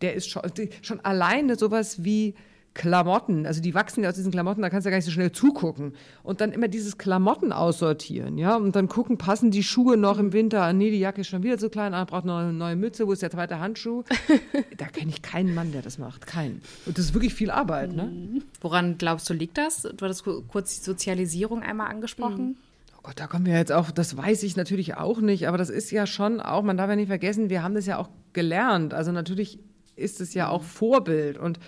der 0.02 0.16
ist 0.16 0.30
schon, 0.30 0.44
schon 0.82 1.00
alleine 1.02 1.56
sowas 1.56 2.04
wie 2.04 2.36
Klamotten, 2.74 3.46
also 3.46 3.62
die 3.62 3.74
wachsen 3.74 4.04
ja 4.04 4.10
aus 4.10 4.16
diesen 4.16 4.32
Klamotten, 4.32 4.62
da 4.62 4.70
kannst 4.70 4.86
du 4.86 4.90
ja 4.90 4.92
gar 4.92 4.98
nicht 4.98 5.06
so 5.06 5.12
schnell 5.12 5.34
zugucken. 5.34 5.94
Und 6.24 6.40
dann 6.40 6.54
immer 6.54 6.70
dieses 6.70 6.98
Klamotten 6.98 7.52
aussortieren, 7.52 8.38
ja, 8.38 8.56
und 8.56 8.76
dann 8.78 8.88
gucken, 8.88 9.18
passen 9.18 9.52
die 9.52 9.64
Schuhe 9.64 9.98
noch 9.98 10.20
im 10.20 10.32
Winter? 10.32 10.62
Ah, 10.62 10.72
nee, 10.72 10.90
die 10.90 11.00
Jacke 11.00 11.22
ist 11.22 11.28
schon 11.28 11.44
wieder 11.44 11.58
zu 11.58 11.70
klein, 11.70 11.94
ah, 11.94 12.06
braucht 12.06 12.24
noch 12.24 12.38
eine 12.38 12.54
neue 12.54 12.78
Mütze, 12.78 13.08
wo 13.08 13.12
ist 13.12 13.22
der 13.22 13.32
zweite 13.32 13.60
Handschuh? 13.60 14.04
da 14.78 14.86
kenne 14.86 15.10
ich 15.10 15.22
keinen 15.22 15.54
Mann, 15.54 15.74
der 15.74 15.82
das 15.82 15.98
macht, 15.98 16.26
keinen. 16.26 16.62
Und 16.86 16.98
das 16.98 17.06
ist 17.06 17.14
wirklich 17.14 17.34
viel 17.34 17.52
Arbeit, 17.52 17.94
ne? 17.94 18.42
Woran 18.62 18.98
glaubst 18.98 19.30
du, 19.30 19.34
liegt 19.34 19.58
das? 19.58 19.82
Du 19.82 20.06
hattest 20.06 20.24
kurz 20.24 20.78
die 20.78 20.84
Sozialisierung 20.84 21.64
einmal 21.64 21.88
angesprochen. 21.88 22.46
Mhm. 22.46 22.56
Oh 22.98 23.02
Gott, 23.04 23.20
da 23.20 23.28
kommen 23.28 23.46
wir 23.48 23.58
jetzt 23.58 23.74
auch, 23.74 23.92
das 23.92 24.16
weiß 24.16 24.44
ich 24.44 24.56
natürlich 24.56 24.96
auch 24.96 25.20
nicht, 25.20 25.48
aber 25.48 25.58
das 25.58 25.70
ist 25.70 25.92
ja 25.92 26.08
schon 26.08 26.40
auch, 26.40 26.62
man 26.62 26.78
darf 26.78 26.90
ja 26.90 26.96
nicht 26.96 27.08
vergessen, 27.08 27.50
wir 27.50 27.64
haben 27.64 27.76
das 27.76 27.86
ja 27.86 27.98
auch 27.98 28.10
gelernt. 28.32 28.94
Also 28.94 29.12
natürlich 29.12 29.60
ist 29.98 30.22
es 30.22 30.34
ja 30.34 30.48
auch 30.48 30.64
Vorbild 30.64 31.38
und 31.38 31.60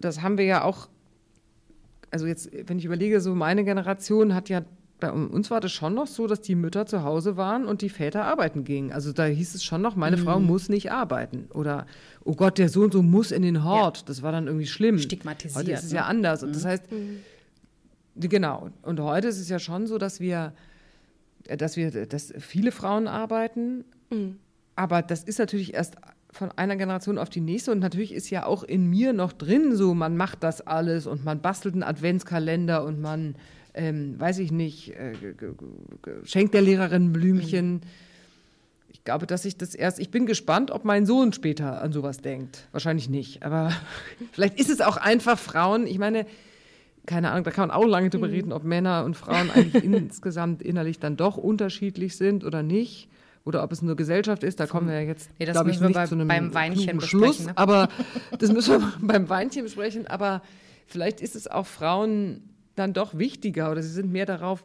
das 0.00 0.22
haben 0.22 0.38
wir 0.38 0.44
ja 0.44 0.64
auch, 0.64 0.88
also 2.10 2.26
jetzt, 2.26 2.50
wenn 2.68 2.78
ich 2.78 2.84
überlege, 2.84 3.20
so 3.20 3.34
meine 3.34 3.64
Generation 3.64 4.34
hat 4.34 4.48
ja, 4.48 4.62
bei 4.98 5.10
uns 5.10 5.50
war 5.50 5.60
das 5.60 5.72
schon 5.72 5.94
noch 5.94 6.06
so, 6.06 6.26
dass 6.26 6.42
die 6.42 6.54
Mütter 6.54 6.84
zu 6.86 7.02
Hause 7.02 7.36
waren 7.36 7.64
und 7.64 7.80
die 7.80 7.88
Väter 7.88 8.24
arbeiten 8.24 8.64
gingen. 8.64 8.92
Also 8.92 9.12
da 9.12 9.24
hieß 9.24 9.54
es 9.54 9.64
schon 9.64 9.80
noch, 9.80 9.96
meine 9.96 10.16
mhm. 10.16 10.24
Frau 10.24 10.40
muss 10.40 10.68
nicht 10.68 10.92
arbeiten. 10.92 11.48
Oder, 11.54 11.86
oh 12.24 12.34
Gott, 12.34 12.58
der 12.58 12.68
Sohn 12.68 12.90
so 12.90 13.02
muss 13.02 13.30
in 13.30 13.42
den 13.42 13.64
Hort. 13.64 13.98
Ja. 13.98 14.04
Das 14.06 14.22
war 14.22 14.30
dann 14.30 14.46
irgendwie 14.46 14.66
schlimm. 14.66 14.98
Stigmatisiert. 14.98 15.58
Heute 15.58 15.72
ist 15.72 15.84
es 15.84 15.90
ne? 15.90 15.96
ja 15.96 16.04
anders. 16.04 16.42
Und 16.42 16.54
das 16.54 16.64
mhm. 16.64 16.68
heißt, 16.68 16.92
mhm. 16.92 17.20
genau. 18.16 18.70
Und 18.82 19.00
heute 19.00 19.28
ist 19.28 19.40
es 19.40 19.48
ja 19.48 19.58
schon 19.58 19.86
so, 19.86 19.96
dass 19.96 20.20
wir, 20.20 20.52
dass 21.44 21.76
wir, 21.76 22.06
dass 22.06 22.34
viele 22.38 22.70
Frauen 22.70 23.08
arbeiten. 23.08 23.84
Mhm. 24.10 24.36
Aber 24.76 25.00
das 25.00 25.24
ist 25.24 25.38
natürlich 25.38 25.72
erst 25.74 25.96
von 26.32 26.50
einer 26.52 26.76
Generation 26.76 27.18
auf 27.18 27.30
die 27.30 27.40
nächste. 27.40 27.72
Und 27.72 27.80
natürlich 27.80 28.12
ist 28.12 28.30
ja 28.30 28.46
auch 28.46 28.62
in 28.62 28.88
mir 28.88 29.12
noch 29.12 29.32
drin 29.32 29.74
so, 29.74 29.94
man 29.94 30.16
macht 30.16 30.42
das 30.42 30.66
alles 30.66 31.06
und 31.06 31.24
man 31.24 31.40
bastelt 31.40 31.74
einen 31.74 31.82
Adventskalender 31.82 32.84
und 32.84 33.00
man, 33.00 33.34
ähm, 33.74 34.18
weiß 34.18 34.38
ich 34.38 34.52
nicht, 34.52 34.94
äh, 34.94 35.12
schenkt 36.24 36.54
der 36.54 36.62
Lehrerin 36.62 37.12
Blümchen. 37.12 37.74
Mhm. 37.74 37.80
Ich 38.88 39.04
glaube, 39.04 39.26
dass 39.26 39.44
ich 39.44 39.56
das 39.56 39.74
erst, 39.74 39.98
ich 39.98 40.10
bin 40.10 40.26
gespannt, 40.26 40.70
ob 40.70 40.84
mein 40.84 41.06
Sohn 41.06 41.32
später 41.32 41.80
an 41.80 41.92
sowas 41.92 42.18
denkt. 42.18 42.68
Wahrscheinlich 42.72 43.08
nicht. 43.08 43.42
Aber 43.42 43.72
vielleicht 44.32 44.58
ist 44.58 44.70
es 44.70 44.80
auch 44.80 44.96
einfach 44.96 45.38
Frauen. 45.38 45.86
Ich 45.86 45.98
meine, 45.98 46.26
keine 47.06 47.30
Ahnung, 47.30 47.44
da 47.44 47.50
kann 47.50 47.68
man 47.68 47.76
auch 47.76 47.86
lange 47.86 48.10
drüber 48.10 48.28
mhm. 48.28 48.34
reden, 48.34 48.52
ob 48.52 48.62
Männer 48.62 49.04
und 49.04 49.16
Frauen 49.16 49.50
eigentlich 49.50 49.84
insgesamt 49.84 50.62
innerlich 50.62 50.98
dann 50.98 51.16
doch 51.16 51.36
unterschiedlich 51.36 52.16
sind 52.16 52.44
oder 52.44 52.62
nicht 52.62 53.09
oder 53.44 53.62
ob 53.62 53.72
es 53.72 53.82
nur 53.82 53.96
Gesellschaft 53.96 54.42
ist, 54.44 54.60
da 54.60 54.66
kommen 54.66 54.88
wir 54.88 55.00
ja 55.00 55.06
jetzt, 55.06 55.30
nee, 55.38 55.46
glaube 55.46 55.70
ich, 55.70 55.80
nicht 55.80 55.94
bei, 55.94 56.06
zu 56.06 56.14
einem 56.14 56.28
beim 56.28 56.54
Weinchen 56.54 57.00
Schluss. 57.00 57.46
Ne? 57.46 57.52
Aber 57.56 57.88
das 58.38 58.52
müssen 58.52 58.80
wir 58.80 58.92
beim 59.00 59.28
Weinchen 59.28 59.64
besprechen. 59.64 60.06
Aber 60.06 60.42
vielleicht 60.86 61.20
ist 61.20 61.36
es 61.36 61.48
auch 61.48 61.66
Frauen 61.66 62.50
dann 62.76 62.92
doch 62.92 63.16
wichtiger 63.16 63.70
oder 63.70 63.82
sie 63.82 63.90
sind 63.90 64.12
mehr 64.12 64.26
darauf 64.26 64.64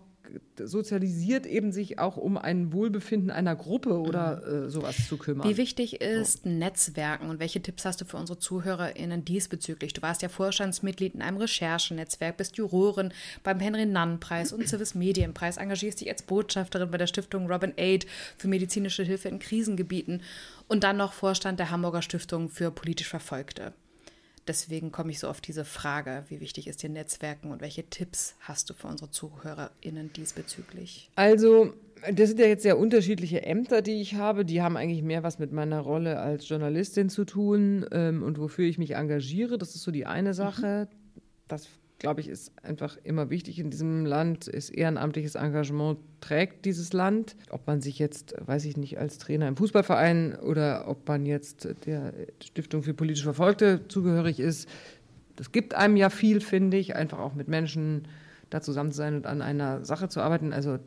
sozialisiert 0.57 1.45
eben 1.45 1.71
sich 1.71 1.99
auch 1.99 2.17
um 2.17 2.38
ein 2.38 2.73
Wohlbefinden 2.73 3.32
einer 3.32 3.55
Gruppe 3.55 3.99
oder 3.99 4.65
äh, 4.65 4.69
sowas 4.69 5.07
zu 5.07 5.17
kümmern. 5.17 5.47
Wie 5.47 5.57
wichtig 5.57 6.01
ist 6.01 6.43
so. 6.43 6.49
Netzwerken 6.49 7.30
und 7.30 7.39
welche 7.39 7.61
Tipps 7.61 7.86
hast 7.86 8.01
du 8.01 8.05
für 8.05 8.17
unsere 8.17 8.39
ZuhörerInnen 8.39 9.26
diesbezüglich? 9.26 9.93
Du 9.93 10.01
warst 10.01 10.21
ja 10.21 10.30
Vorstandsmitglied 10.30 11.15
in 11.15 11.21
einem 11.21 11.38
Recherchenetzwerk, 11.38 12.38
bist 12.38 12.57
Jurorin 12.57 13.13
beim 13.43 13.59
Henry-Nannen-Preis 13.59 14.53
und 14.53 14.67
Civis 14.67 14.95
Medienpreis, 14.95 15.57
engagierst 15.57 16.01
dich 16.01 16.09
als 16.09 16.23
Botschafterin 16.23 16.91
bei 16.91 16.97
der 16.97 17.07
Stiftung 17.07 17.51
Robin 17.51 17.73
Aid 17.78 18.05
für 18.38 18.47
medizinische 18.47 19.03
Hilfe 19.03 19.30
in 19.30 19.39
Krisengebieten 19.39 20.21
und 20.67 20.84
dann 20.84 20.97
noch 20.97 21.13
Vorstand 21.13 21.59
der 21.59 21.71
Hamburger 21.71 22.01
Stiftung 22.01 22.49
für 22.49 22.71
politisch 22.71 23.09
Verfolgte. 23.09 23.73
Deswegen 24.48 24.91
komme 24.91 25.12
ich 25.12 25.20
so 25.20 25.28
auf 25.28 25.41
diese 25.41 25.66
Frage, 25.66 26.24
wie 26.30 26.39
wichtig 26.39 26.68
ist 26.68 26.84
dir 26.84 26.89
Netzwerken 26.89 27.52
und 27.52 27.62
welche 27.62 27.84
Tipps 27.89 28.36
hast 28.41 28.70
du 28.70 28.76
für 28.76 28.88
unsere 28.88 29.10
ZuhörerInnen 29.10 30.14
diesbezüglich? 30.14 31.10
Also, 31.16 31.74
das 32.14 32.30
sind 32.30 32.39
ja 32.39 32.46
jetzt 32.46 32.62
sehr 32.62 32.78
unterschiedliche 32.78 33.43
Ämter, 33.43 33.82
die 33.82 34.02
ich 34.02 34.16
habe. 34.16 34.46
Die 34.46 34.62
haben 34.62 34.78
eigentlich 34.78 35.02
mehr 35.02 35.24
was 35.24 35.39
mit 35.39 35.52
meiner 35.52 35.80
Rolle 35.80 36.20
als 36.20 36.48
Journalistin 36.48 37.10
zu 37.10 37.26
tun 37.26 37.88
ähm, 37.91 38.22
und 38.22 38.38
wofür 38.39 38.66
ich 38.66 38.78
mich 38.78 38.91
engagiere. 38.91 39.58
Das 39.58 39.74
ist 39.74 39.82
so 39.82 39.91
die 39.91 40.06
eine 40.06 40.36
Sache. 40.36 40.88
Mhm. 40.91 41.22
Das 41.48 41.68
glaube 42.00 42.22
ich, 42.22 42.28
ist 42.28 42.52
einfach 42.64 42.98
immer 43.04 43.30
wichtig 43.30 43.60
in 43.60 43.70
diesem 43.70 44.06
Land, 44.06 44.48
ist 44.48 44.70
ehrenamtliches 44.70 45.36
Engagement 45.36 46.00
trägt 46.22 46.66
dieses 46.66 46.93
Land. 46.93 47.36
Ob 47.50 47.66
man 47.68 47.82
sich 47.82 48.00
jetzt, 48.00 48.36
weiß 48.46 48.66
ich 48.66 48.78
nicht, 48.78 48.98
als 49.00 49.18
Trainer 49.18 49.48
im 49.48 49.56
Fußballverein 49.56 50.36
oder 50.39 50.88
ob 50.88 51.08
man 51.08 51.26
jetzt 51.26 51.68
der 51.86 52.14
Stiftung 52.43 52.84
für 52.84 52.93
politisch 52.93 53.24
Verfolgte 53.24 53.88
zugehörig 53.88 54.39
ist, 54.39 54.68
das 55.36 55.52
gibt 55.52 55.74
einem 55.74 55.98
ja 55.98 56.10
viel, 56.10 56.41
finde 56.41 56.78
ich, 56.78 56.96
einfach 56.96 57.20
auch 57.20 57.34
mit 57.34 57.48
Menschen 57.48 58.08
da 58.50 58.62
zusammen 58.62 58.91
zu 58.91 58.98
sein 58.98 59.16
und 59.16 59.26
an 59.26 59.41
einer 59.41 59.84
Sache 59.84 60.08
zu 60.08 60.22
arbeiten. 60.22 60.54
Also 60.54 60.80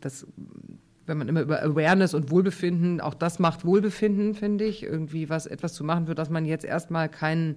das 0.00 0.26
wenn 1.06 1.18
man 1.18 1.28
immer 1.28 1.42
über 1.42 1.62
Awareness 1.62 2.14
und 2.14 2.30
Wohlbefinden, 2.30 3.00
auch 3.00 3.14
das 3.14 3.38
macht 3.38 3.64
Wohlbefinden, 3.64 4.34
finde 4.34 4.64
ich, 4.64 4.82
irgendwie 4.82 5.28
was 5.28 5.46
etwas 5.46 5.74
zu 5.74 5.84
machen, 5.84 6.06
für 6.06 6.14
das 6.14 6.30
man 6.30 6.44
jetzt 6.46 6.64
erstmal 6.64 7.08
keinen 7.08 7.56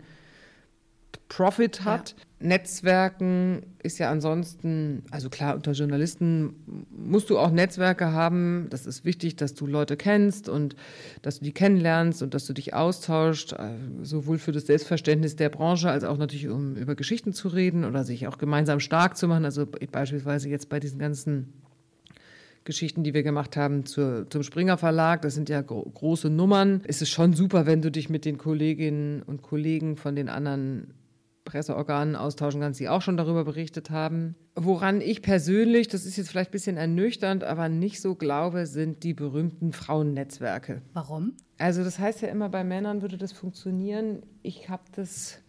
Profit 1.30 1.84
hat. 1.84 2.16
Ja. 2.18 2.24
Netzwerken 2.40 3.64
ist 3.82 3.98
ja 3.98 4.12
ansonsten, 4.12 5.04
also 5.10 5.30
klar, 5.30 5.56
unter 5.56 5.72
Journalisten 5.72 6.86
musst 6.92 7.30
du 7.32 7.40
auch 7.40 7.50
Netzwerke 7.50 8.12
haben. 8.12 8.68
Das 8.70 8.86
ist 8.86 9.06
wichtig, 9.06 9.36
dass 9.38 9.56
du 9.56 9.66
Leute 9.66 9.98
kennst 9.98 10.48
und 10.48 10.76
dass 11.24 11.40
du 11.40 11.46
die 11.46 11.52
kennenlernst 11.52 12.22
und 12.22 12.36
dass 12.36 12.46
du 12.46 12.54
dich 12.54 12.76
austauscht, 12.76 13.54
äh, 13.54 13.72
sowohl 14.04 14.38
für 14.38 14.52
das 14.52 14.68
Selbstverständnis 14.68 15.36
der 15.36 15.50
Branche 15.50 15.90
als 15.90 16.04
auch 16.04 16.18
natürlich, 16.18 16.48
um 16.48 16.76
über 16.76 16.96
Geschichten 16.96 17.34
zu 17.34 17.48
reden 17.48 17.86
oder 17.86 18.04
sich 18.04 18.28
auch 18.28 18.38
gemeinsam 18.38 18.80
stark 18.80 19.18
zu 19.18 19.28
machen. 19.28 19.46
Also 19.46 19.66
beispielsweise 19.66 20.48
jetzt 20.50 20.70
bei 20.70 20.80
diesen 20.80 21.00
ganzen 21.00 21.54
Geschichten, 22.68 23.04
die 23.04 23.16
wir 23.16 23.24
gemacht 23.24 23.58
haben 23.58 23.86
zur, 23.86 24.30
zum 24.30 24.44
Springer 24.44 24.78
Verlag, 24.78 25.24
das 25.24 25.34
sind 25.34 25.50
ja 25.50 25.62
gro 25.62 25.82
große 25.82 26.30
Nummern. 26.30 26.82
Es 26.86 27.02
ist 27.02 27.10
schon 27.10 27.34
super, 27.34 27.66
wenn 27.66 27.82
du 27.82 27.90
dich 27.90 28.10
mit 28.10 28.26
den 28.26 28.38
Kolleginnen 28.38 29.24
und 29.24 29.42
Kollegen 29.42 29.96
von 29.96 30.16
den 30.16 30.30
anderen 30.30 30.94
Presseorganen 31.46 32.18
austauschen 32.18 32.60
kannst, 32.60 32.80
die 32.80 32.90
auch 32.90 33.02
schon 33.02 33.16
darüber 33.16 33.46
berichtet 33.46 33.90
haben. 33.90 34.36
Woran 34.56 35.00
ich 35.00 35.22
persönlich, 35.22 35.88
das 35.88 36.06
ist 36.06 36.18
jetzt 36.18 36.30
vielleicht 36.30 36.50
ein 36.50 36.52
bisschen 36.52 36.78
ernüchternd, 36.78 37.46
aber 37.46 37.70
nicht 37.70 38.02
so 38.02 38.16
glaube, 38.16 38.66
sind 38.66 39.04
die 39.04 39.14
berühmten 39.14 39.72
Frauennetzwerke. 39.72 40.82
Warum? 40.94 41.34
Also 41.58 41.84
das 41.84 42.00
heißt 42.00 42.22
ja 42.22 42.28
immer, 42.28 42.50
bei 42.50 42.66
Männern 42.66 43.02
würde 43.02 43.18
das 43.18 43.32
funktionieren. 43.32 44.24
Ich 44.44 44.70
habe 44.70 44.84
das 44.94 45.40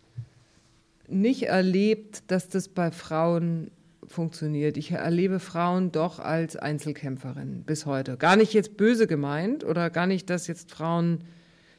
nicht 1.09 1.45
erlebt, 1.45 2.31
dass 2.31 2.49
das 2.49 2.69
bei 2.69 2.93
Frauen 2.93 3.73
funktioniert. 4.09 4.77
Ich 4.77 4.91
erlebe 4.91 5.39
Frauen 5.41 5.93
doch 5.93 6.19
als 6.19 6.57
Einzelkämpferinnen 6.57 7.65
bis 7.65 7.87
heute. 7.87 8.17
Gar 8.17 8.37
nicht 8.37 8.53
jetzt 8.53 8.77
böse 8.77 9.07
gemeint 9.07 9.65
oder 9.65 9.91
gar 9.91 10.07
nicht, 10.07 10.31
dass 10.31 10.47
jetzt 10.47 10.71
Frauen 10.71 11.25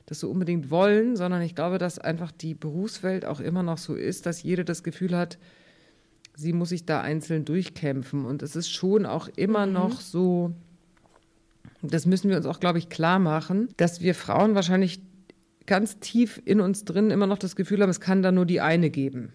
das 0.06 0.20
so 0.20 0.30
unbedingt 0.30 0.72
wollen, 0.72 1.16
sondern 1.16 1.42
ich 1.42 1.56
glaube, 1.56 1.78
dass 1.78 2.00
einfach 2.00 2.32
die 2.32 2.56
Berufswelt 2.56 3.26
auch 3.26 3.40
immer 3.40 3.64
noch 3.64 3.78
so 3.78 3.96
ist, 3.96 4.26
dass 4.26 4.42
jede 4.42 4.66
das 4.66 4.84
Gefühl 4.84 5.16
hat, 5.16 5.38
sie 6.36 6.54
muss 6.54 6.70
sich 6.70 6.86
da 6.86 7.02
einzeln 7.02 7.46
durchkämpfen. 7.46 8.26
Und 8.26 8.42
es 8.42 8.56
ist 8.56 8.72
schon 8.72 9.06
auch 9.06 9.28
immer 9.36 9.66
mhm. 9.66 9.74
noch 9.74 10.02
so, 10.02 10.54
das 11.82 12.06
müssen 12.06 12.30
wir 12.30 12.38
uns 12.38 12.46
auch, 12.46 12.60
glaube 12.60 12.80
ich, 12.80 12.90
klar 12.90 13.20
machen, 13.20 13.70
dass 13.78 14.02
wir 14.02 14.16
Frauen 14.16 14.56
wahrscheinlich 14.56 15.00
ganz 15.68 16.00
tief 16.00 16.42
in 16.46 16.60
uns 16.62 16.84
drin 16.84 17.12
immer 17.12 17.28
noch 17.28 17.38
das 17.38 17.56
Gefühl 17.56 17.82
haben, 17.82 17.90
es 17.92 18.00
kann 18.00 18.24
da 18.24 18.32
nur 18.32 18.46
die 18.46 18.62
eine 18.62 18.90
geben. 18.90 19.34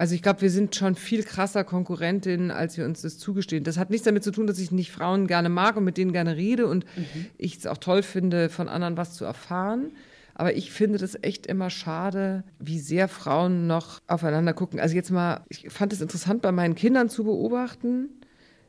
Also 0.00 0.14
ich 0.14 0.22
glaube, 0.22 0.40
wir 0.40 0.48
sind 0.48 0.74
schon 0.74 0.94
viel 0.94 1.24
krasser 1.24 1.62
Konkurrentinnen, 1.62 2.50
als 2.50 2.78
wir 2.78 2.86
uns 2.86 3.02
das 3.02 3.18
zugestehen. 3.18 3.64
Das 3.64 3.76
hat 3.76 3.90
nichts 3.90 4.06
damit 4.06 4.24
zu 4.24 4.30
tun, 4.30 4.46
dass 4.46 4.58
ich 4.58 4.70
nicht 4.70 4.92
Frauen 4.92 5.26
gerne 5.26 5.50
mag 5.50 5.76
und 5.76 5.84
mit 5.84 5.98
denen 5.98 6.14
gerne 6.14 6.36
rede 6.36 6.68
und 6.68 6.86
mhm. 6.96 7.26
ich 7.36 7.58
es 7.58 7.66
auch 7.66 7.76
toll 7.76 8.02
finde, 8.02 8.48
von 8.48 8.70
anderen 8.70 8.96
was 8.96 9.12
zu 9.12 9.26
erfahren. 9.26 9.92
Aber 10.34 10.56
ich 10.56 10.72
finde 10.72 10.96
das 10.96 11.18
echt 11.20 11.46
immer 11.46 11.68
schade, 11.68 12.44
wie 12.58 12.78
sehr 12.78 13.08
Frauen 13.08 13.66
noch 13.66 14.00
aufeinander 14.06 14.54
gucken. 14.54 14.80
Also 14.80 14.94
jetzt 14.94 15.10
mal, 15.10 15.44
ich 15.50 15.68
fand 15.68 15.92
es 15.92 16.00
interessant 16.00 16.40
bei 16.40 16.50
meinen 16.50 16.76
Kindern 16.76 17.10
zu 17.10 17.24
beobachten. 17.24 18.08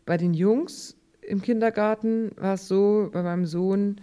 Bei 0.05 0.17
den 0.17 0.33
Jungs 0.33 0.97
im 1.21 1.41
Kindergarten 1.41 2.31
war 2.35 2.55
es 2.55 2.67
so, 2.67 3.09
bei 3.09 3.23
meinem 3.23 3.45
Sohn, 3.45 4.01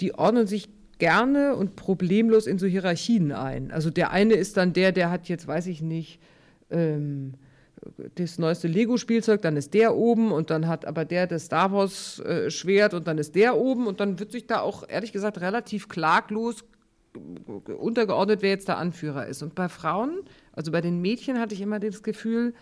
die 0.00 0.12
ordnen 0.18 0.48
sich 0.48 0.68
gerne 0.98 1.54
und 1.54 1.76
problemlos 1.76 2.48
in 2.48 2.58
so 2.58 2.66
Hierarchien 2.66 3.30
ein. 3.30 3.70
Also 3.70 3.90
der 3.90 4.10
eine 4.10 4.34
ist 4.34 4.56
dann 4.56 4.72
der, 4.72 4.90
der 4.90 5.12
hat 5.12 5.28
jetzt, 5.28 5.46
weiß 5.46 5.68
ich 5.68 5.80
nicht, 5.80 6.18
ähm, 6.70 7.34
das 8.14 8.38
neueste 8.38 8.68
Lego-Spielzeug, 8.68 9.42
dann 9.42 9.56
ist 9.56 9.74
der 9.74 9.94
oben 9.94 10.32
und 10.32 10.50
dann 10.50 10.66
hat 10.66 10.84
aber 10.86 11.04
der 11.04 11.26
das 11.26 11.46
Star 11.46 11.72
Wars-Schwert 11.72 12.92
äh, 12.92 12.96
und 12.96 13.06
dann 13.06 13.18
ist 13.18 13.34
der 13.34 13.56
oben 13.56 13.86
und 13.86 14.00
dann 14.00 14.18
wird 14.18 14.32
sich 14.32 14.46
da 14.46 14.60
auch, 14.60 14.88
ehrlich 14.88 15.12
gesagt, 15.12 15.40
relativ 15.40 15.88
klaglos 15.88 16.64
untergeordnet, 17.78 18.42
wer 18.42 18.50
jetzt 18.50 18.68
der 18.68 18.78
Anführer 18.78 19.26
ist. 19.26 19.42
Und 19.42 19.54
bei 19.54 19.68
Frauen, 19.68 20.22
also 20.52 20.72
bei 20.72 20.80
den 20.80 21.00
Mädchen 21.00 21.38
hatte 21.38 21.54
ich 21.54 21.60
immer 21.60 21.78
das 21.78 22.02
Gefühl, 22.02 22.54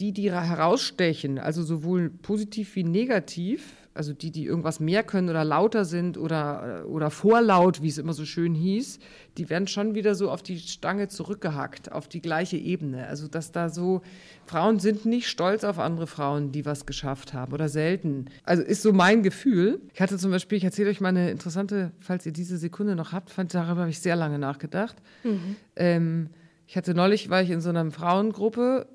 die, 0.00 0.12
die 0.12 0.30
herausstechen, 0.30 1.38
also 1.38 1.62
sowohl 1.62 2.10
positiv 2.10 2.74
wie 2.76 2.84
negativ, 2.84 3.85
also 3.96 4.12
die, 4.12 4.30
die 4.30 4.44
irgendwas 4.44 4.80
mehr 4.80 5.02
können 5.02 5.28
oder 5.28 5.44
lauter 5.44 5.84
sind 5.84 6.18
oder, 6.18 6.84
oder 6.88 7.10
vorlaut, 7.10 7.82
wie 7.82 7.88
es 7.88 7.98
immer 7.98 8.12
so 8.12 8.24
schön 8.24 8.54
hieß, 8.54 8.98
die 9.38 9.50
werden 9.50 9.66
schon 9.66 9.94
wieder 9.94 10.14
so 10.14 10.30
auf 10.30 10.42
die 10.42 10.58
Stange 10.58 11.08
zurückgehackt, 11.08 11.92
auf 11.92 12.08
die 12.08 12.20
gleiche 12.20 12.56
Ebene. 12.56 13.06
Also 13.06 13.28
dass 13.28 13.52
da 13.52 13.68
so, 13.68 14.02
Frauen 14.46 14.78
sind 14.78 15.06
nicht 15.06 15.28
stolz 15.28 15.64
auf 15.64 15.78
andere 15.78 16.06
Frauen, 16.06 16.52
die 16.52 16.64
was 16.64 16.86
geschafft 16.86 17.34
haben 17.34 17.52
oder 17.52 17.68
selten. 17.68 18.26
Also 18.44 18.62
ist 18.62 18.82
so 18.82 18.92
mein 18.92 19.22
Gefühl. 19.22 19.80
Ich 19.94 20.00
hatte 20.00 20.18
zum 20.18 20.30
Beispiel, 20.30 20.58
ich 20.58 20.64
erzähle 20.64 20.90
euch 20.90 21.00
mal 21.00 21.08
eine 21.08 21.30
interessante, 21.30 21.92
falls 22.00 22.26
ihr 22.26 22.32
diese 22.32 22.56
Sekunde 22.56 22.96
noch 22.96 23.12
habt, 23.12 23.30
fand, 23.30 23.54
darüber 23.54 23.82
habe 23.82 23.90
ich 23.90 24.00
sehr 24.00 24.16
lange 24.16 24.38
nachgedacht. 24.38 24.96
Mhm. 25.24 25.56
Ähm, 25.76 26.30
ich 26.66 26.76
hatte 26.76 26.94
neulich, 26.94 27.30
war 27.30 27.42
ich 27.42 27.50
in 27.50 27.60
so 27.60 27.68
einer 27.68 27.90
Frauengruppe 27.90 28.88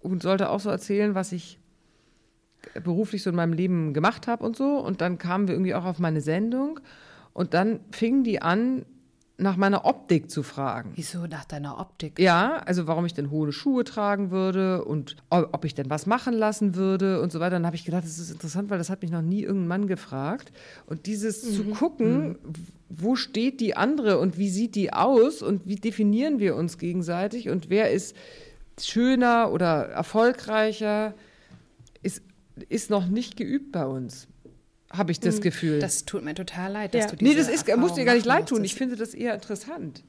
und 0.00 0.22
sollte 0.22 0.50
auch 0.50 0.60
so 0.60 0.70
erzählen, 0.70 1.14
was 1.14 1.32
ich 1.32 1.59
beruflich 2.82 3.22
so 3.22 3.30
in 3.30 3.36
meinem 3.36 3.52
Leben 3.52 3.94
gemacht 3.94 4.26
habe 4.26 4.44
und 4.44 4.56
so. 4.56 4.78
Und 4.78 5.00
dann 5.00 5.18
kamen 5.18 5.48
wir 5.48 5.54
irgendwie 5.54 5.74
auch 5.74 5.84
auf 5.84 5.98
meine 5.98 6.20
Sendung. 6.20 6.80
Und 7.32 7.54
dann 7.54 7.80
fingen 7.90 8.24
die 8.24 8.42
an, 8.42 8.84
nach 9.40 9.56
meiner 9.56 9.86
Optik 9.86 10.30
zu 10.30 10.42
fragen. 10.42 10.92
Wieso 10.94 11.26
nach 11.26 11.44
deiner 11.44 11.80
Optik? 11.80 12.18
Ja, 12.18 12.56
also 12.66 12.86
warum 12.86 13.06
ich 13.06 13.14
denn 13.14 13.30
hohe 13.30 13.52
Schuhe 13.52 13.84
tragen 13.84 14.30
würde 14.30 14.84
und 14.84 15.16
ob 15.30 15.64
ich 15.64 15.74
denn 15.74 15.88
was 15.88 16.06
machen 16.06 16.34
lassen 16.34 16.74
würde 16.74 17.20
und 17.22 17.32
so 17.32 17.40
weiter. 17.40 17.56
Dann 17.56 17.66
habe 17.66 17.76
ich 17.76 17.84
gedacht, 17.84 18.04
das 18.04 18.18
ist 18.18 18.30
interessant, 18.30 18.70
weil 18.70 18.78
das 18.78 18.90
hat 18.90 19.02
mich 19.02 19.10
noch 19.10 19.22
nie 19.22 19.42
irgendein 19.42 19.68
Mann 19.68 19.86
gefragt. 19.86 20.52
Und 20.86 21.06
dieses 21.06 21.44
mhm. 21.44 21.54
zu 21.54 21.64
gucken, 21.64 22.28
mhm. 22.28 22.38
wo 22.90 23.16
steht 23.16 23.60
die 23.60 23.76
andere 23.76 24.18
und 24.18 24.36
wie 24.36 24.50
sieht 24.50 24.74
die 24.74 24.92
aus 24.92 25.42
und 25.42 25.66
wie 25.66 25.76
definieren 25.76 26.38
wir 26.38 26.54
uns 26.54 26.78
gegenseitig 26.78 27.48
und 27.48 27.70
wer 27.70 27.90
ist 27.90 28.14
schöner 28.78 29.52
oder 29.52 29.88
erfolgreicher, 29.88 31.14
ist 32.02 32.22
ist 32.64 32.90
noch 32.90 33.06
nicht 33.06 33.36
geübt 33.36 33.72
bei 33.72 33.86
uns. 33.86 34.28
Habe 34.92 35.12
ich 35.12 35.20
das 35.20 35.36
hm. 35.36 35.42
Gefühl. 35.42 35.78
Das 35.78 36.04
tut 36.04 36.24
mir 36.24 36.34
total 36.34 36.72
leid, 36.72 36.94
dass 36.94 37.04
ja. 37.04 37.10
du 37.10 37.16
diese 37.16 37.30
Nee, 37.30 37.36
das 37.36 37.48
ist, 37.48 37.76
muss 37.76 37.94
dir 37.94 38.04
gar 38.04 38.14
nicht 38.14 38.26
leid 38.26 38.48
tun. 38.48 38.64
Ich 38.64 38.74
finde 38.74 38.96
das 38.96 39.14
eher 39.14 39.34
interessant. 39.34 40.02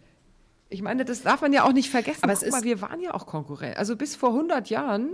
Ich 0.69 0.81
meine, 0.81 1.05
das 1.05 1.21
darf 1.21 1.41
man 1.41 1.53
ja 1.53 1.63
auch 1.63 1.73
nicht 1.73 1.89
vergessen. 1.89 2.23
Aber 2.23 2.33
Guck 2.33 2.51
mal, 2.51 2.63
wir 2.63 2.81
waren 2.81 3.01
ja 3.01 3.13
auch 3.13 3.27
Konkurrent. 3.27 3.77
Also 3.77 3.95
bis 3.95 4.15
vor 4.15 4.29
100 4.29 4.69
Jahren 4.69 5.09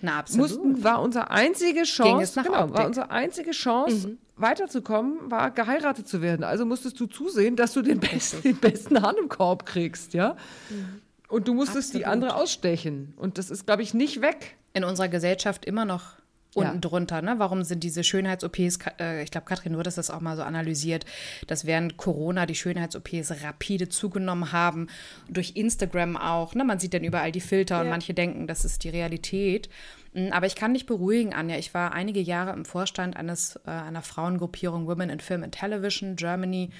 Na, 0.00 0.24
mussten, 0.32 0.82
war 0.82 1.02
unsere 1.02 1.30
einzige 1.30 1.82
Chance, 1.82 2.42
genau, 2.42 2.72
war 2.72 2.86
unsere 2.86 3.10
einzige 3.10 3.50
Chance, 3.50 4.08
mhm. 4.08 4.18
weiterzukommen, 4.36 5.30
war 5.30 5.50
geheiratet 5.50 6.08
zu 6.08 6.22
werden. 6.22 6.44
Also 6.44 6.64
musstest 6.64 6.98
du 6.98 7.06
zusehen, 7.06 7.56
dass 7.56 7.74
du 7.74 7.82
den 7.82 8.00
besten, 8.00 8.42
den 8.42 8.56
besten 8.56 9.02
Hahn 9.02 9.16
im 9.18 9.28
Korb 9.28 9.66
kriegst, 9.66 10.14
ja. 10.14 10.36
Mhm. 10.70 11.02
Und 11.28 11.46
du 11.46 11.54
musstest 11.54 11.90
Absolut. 11.90 12.00
die 12.00 12.06
andere 12.06 12.34
ausstechen. 12.34 13.14
Und 13.16 13.38
das 13.38 13.50
ist, 13.50 13.66
glaube 13.66 13.82
ich, 13.82 13.94
nicht 13.94 14.20
weg. 14.20 14.56
In 14.74 14.84
unserer 14.84 15.08
Gesellschaft 15.08 15.66
immer 15.66 15.84
noch 15.84 16.21
unten 16.54 16.74
ja. 16.74 16.80
drunter. 16.80 17.22
Ne? 17.22 17.34
Warum 17.38 17.64
sind 17.64 17.82
diese 17.82 18.04
Schönheits-OPs, 18.04 18.78
äh, 19.00 19.22
ich 19.22 19.30
glaube, 19.30 19.46
Katrin, 19.46 19.72
du 19.72 19.78
hattest 19.78 19.98
das 19.98 20.10
auch 20.10 20.20
mal 20.20 20.36
so 20.36 20.42
analysiert, 20.42 21.04
dass 21.46 21.66
während 21.66 21.96
Corona 21.96 22.46
die 22.46 22.54
Schönheits-OPs 22.54 23.42
rapide 23.42 23.88
zugenommen 23.88 24.52
haben, 24.52 24.88
durch 25.28 25.52
Instagram 25.56 26.16
auch. 26.16 26.54
Ne? 26.54 26.64
Man 26.64 26.78
sieht 26.78 26.94
dann 26.94 27.04
überall 27.04 27.32
die 27.32 27.40
Filter 27.40 27.76
ja. 27.76 27.82
und 27.82 27.88
manche 27.88 28.14
denken, 28.14 28.46
das 28.46 28.64
ist 28.64 28.84
die 28.84 28.90
Realität. 28.90 29.68
Hm, 30.14 30.32
aber 30.32 30.46
ich 30.46 30.54
kann 30.54 30.74
dich 30.74 30.86
beruhigen, 30.86 31.32
Anja. 31.32 31.56
Ich 31.56 31.72
war 31.74 31.92
einige 31.92 32.20
Jahre 32.20 32.52
im 32.52 32.64
Vorstand 32.64 33.16
eines, 33.16 33.56
äh, 33.66 33.70
einer 33.70 34.02
Frauengruppierung 34.02 34.86
Women 34.86 35.10
in 35.10 35.20
Film 35.20 35.42
and 35.42 35.54
Television 35.54 36.16
Germany. 36.16 36.70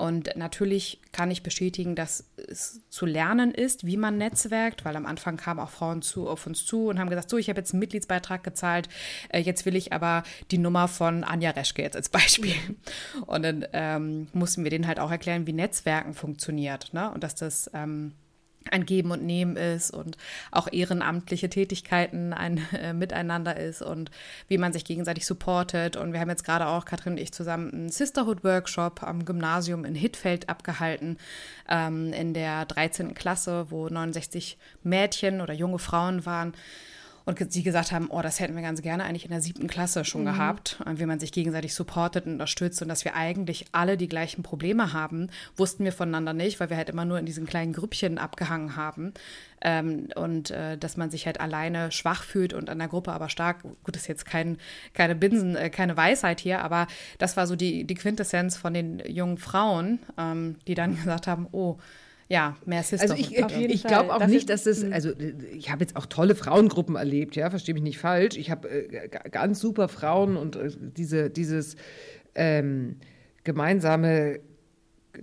Und 0.00 0.30
natürlich 0.34 0.98
kann 1.12 1.30
ich 1.30 1.42
bestätigen, 1.42 1.94
dass 1.94 2.24
es 2.48 2.80
zu 2.88 3.04
lernen 3.04 3.50
ist, 3.50 3.84
wie 3.84 3.98
man 3.98 4.16
netzwerkt, 4.16 4.86
weil 4.86 4.96
am 4.96 5.04
Anfang 5.04 5.36
kamen 5.36 5.60
auch 5.60 5.68
Frauen 5.68 6.00
zu, 6.00 6.26
auf 6.26 6.46
uns 6.46 6.64
zu 6.64 6.86
und 6.86 6.98
haben 6.98 7.10
gesagt, 7.10 7.28
so, 7.28 7.36
ich 7.36 7.50
habe 7.50 7.60
jetzt 7.60 7.74
einen 7.74 7.80
Mitgliedsbeitrag 7.80 8.42
gezahlt, 8.42 8.88
äh, 9.28 9.40
jetzt 9.40 9.66
will 9.66 9.76
ich 9.76 9.92
aber 9.92 10.22
die 10.50 10.56
Nummer 10.56 10.88
von 10.88 11.22
Anja 11.22 11.50
Reschke 11.50 11.82
jetzt 11.82 11.96
als 11.96 12.08
Beispiel. 12.08 12.54
Und 13.26 13.42
dann 13.42 13.66
ähm, 13.74 14.28
mussten 14.32 14.64
wir 14.64 14.70
denen 14.70 14.86
halt 14.86 15.00
auch 15.00 15.10
erklären, 15.10 15.46
wie 15.46 15.52
Netzwerken 15.52 16.14
funktioniert 16.14 16.94
ne? 16.94 17.10
und 17.10 17.22
dass 17.22 17.34
das 17.34 17.70
ähm, 17.74 18.12
ein 18.70 18.84
Geben 18.84 19.10
und 19.10 19.22
Nehmen 19.22 19.56
ist 19.56 19.90
und 19.90 20.16
auch 20.50 20.68
ehrenamtliche 20.70 21.48
Tätigkeiten 21.48 22.32
ein 22.32 22.66
äh, 22.72 22.92
Miteinander 22.92 23.56
ist 23.56 23.82
und 23.82 24.10
wie 24.48 24.58
man 24.58 24.72
sich 24.72 24.84
gegenseitig 24.84 25.26
supportet. 25.26 25.96
Und 25.96 26.12
wir 26.12 26.20
haben 26.20 26.28
jetzt 26.28 26.44
gerade 26.44 26.66
auch, 26.66 26.84
Katrin 26.84 27.14
und 27.14 27.18
ich, 27.18 27.32
zusammen 27.32 27.72
einen 27.72 27.88
Sisterhood-Workshop 27.88 29.02
am 29.02 29.24
Gymnasium 29.24 29.84
in 29.84 29.94
Hittfeld 29.94 30.48
abgehalten, 30.48 31.16
ähm, 31.68 32.12
in 32.12 32.34
der 32.34 32.66
13. 32.66 33.14
Klasse, 33.14 33.70
wo 33.70 33.88
69 33.88 34.58
Mädchen 34.82 35.40
oder 35.40 35.54
junge 35.54 35.78
Frauen 35.78 36.26
waren 36.26 36.52
und 37.24 37.52
sie 37.52 37.62
gesagt 37.62 37.92
haben, 37.92 38.08
oh, 38.10 38.22
das 38.22 38.40
hätten 38.40 38.54
wir 38.54 38.62
ganz 38.62 38.82
gerne 38.82 39.04
eigentlich 39.04 39.24
in 39.24 39.30
der 39.30 39.40
siebten 39.40 39.66
Klasse 39.66 40.04
schon 40.04 40.22
mhm. 40.22 40.26
gehabt, 40.26 40.82
wie 40.86 41.06
man 41.06 41.20
sich 41.20 41.32
gegenseitig 41.32 41.74
supportet 41.74 42.26
und 42.26 42.32
unterstützt 42.32 42.82
und 42.82 42.88
dass 42.88 43.04
wir 43.04 43.14
eigentlich 43.14 43.66
alle 43.72 43.96
die 43.96 44.08
gleichen 44.08 44.42
Probleme 44.42 44.92
haben, 44.92 45.30
wussten 45.56 45.84
wir 45.84 45.92
voneinander 45.92 46.32
nicht, 46.32 46.60
weil 46.60 46.70
wir 46.70 46.76
halt 46.76 46.90
immer 46.90 47.04
nur 47.04 47.18
in 47.18 47.26
diesen 47.26 47.46
kleinen 47.46 47.72
Grüppchen 47.72 48.18
abgehangen 48.18 48.76
haben 48.76 49.12
ähm, 49.62 50.08
und 50.14 50.50
äh, 50.50 50.78
dass 50.78 50.96
man 50.96 51.10
sich 51.10 51.26
halt 51.26 51.40
alleine 51.40 51.92
schwach 51.92 52.22
fühlt 52.22 52.52
und 52.52 52.70
an 52.70 52.78
der 52.78 52.88
Gruppe 52.88 53.12
aber 53.12 53.28
stark. 53.28 53.62
Gut, 53.62 53.94
das 53.94 54.02
ist 54.02 54.08
jetzt 54.08 54.26
kein, 54.26 54.58
keine 54.94 55.14
Binsen, 55.14 55.56
äh, 55.56 55.70
keine 55.70 55.96
Weisheit 55.96 56.40
hier, 56.40 56.62
aber 56.62 56.86
das 57.18 57.36
war 57.36 57.46
so 57.46 57.56
die, 57.56 57.84
die 57.84 57.94
Quintessenz 57.94 58.56
von 58.56 58.74
den 58.74 59.00
jungen 59.06 59.38
Frauen, 59.38 60.00
ähm, 60.18 60.56
die 60.66 60.74
dann 60.74 60.96
gesagt 61.00 61.26
haben, 61.26 61.46
oh, 61.52 61.78
ja, 62.30 62.56
mehr 62.64 62.84
Sister. 62.84 63.10
Also 63.10 63.14
ich, 63.14 63.36
ich 63.36 63.82
glaube 63.82 64.14
auch 64.14 64.20
Dafür, 64.20 64.34
nicht, 64.34 64.48
dass 64.50 64.64
es, 64.64 64.84
also 64.92 65.10
ich 65.52 65.72
habe 65.72 65.80
jetzt 65.80 65.96
auch 65.96 66.06
tolle 66.06 66.36
Frauengruppen 66.36 66.94
erlebt, 66.94 67.34
ja, 67.34 67.50
verstehe 67.50 67.74
mich 67.74 67.82
nicht 67.82 67.98
falsch. 67.98 68.36
Ich 68.36 68.52
habe 68.52 68.68
äh, 68.70 69.08
ganz 69.08 69.58
super 69.58 69.88
Frauen 69.88 70.36
und 70.36 70.54
äh, 70.54 70.70
diese, 70.96 71.28
dieses 71.28 71.74
ähm, 72.36 72.98
gemeinsame 73.42 74.38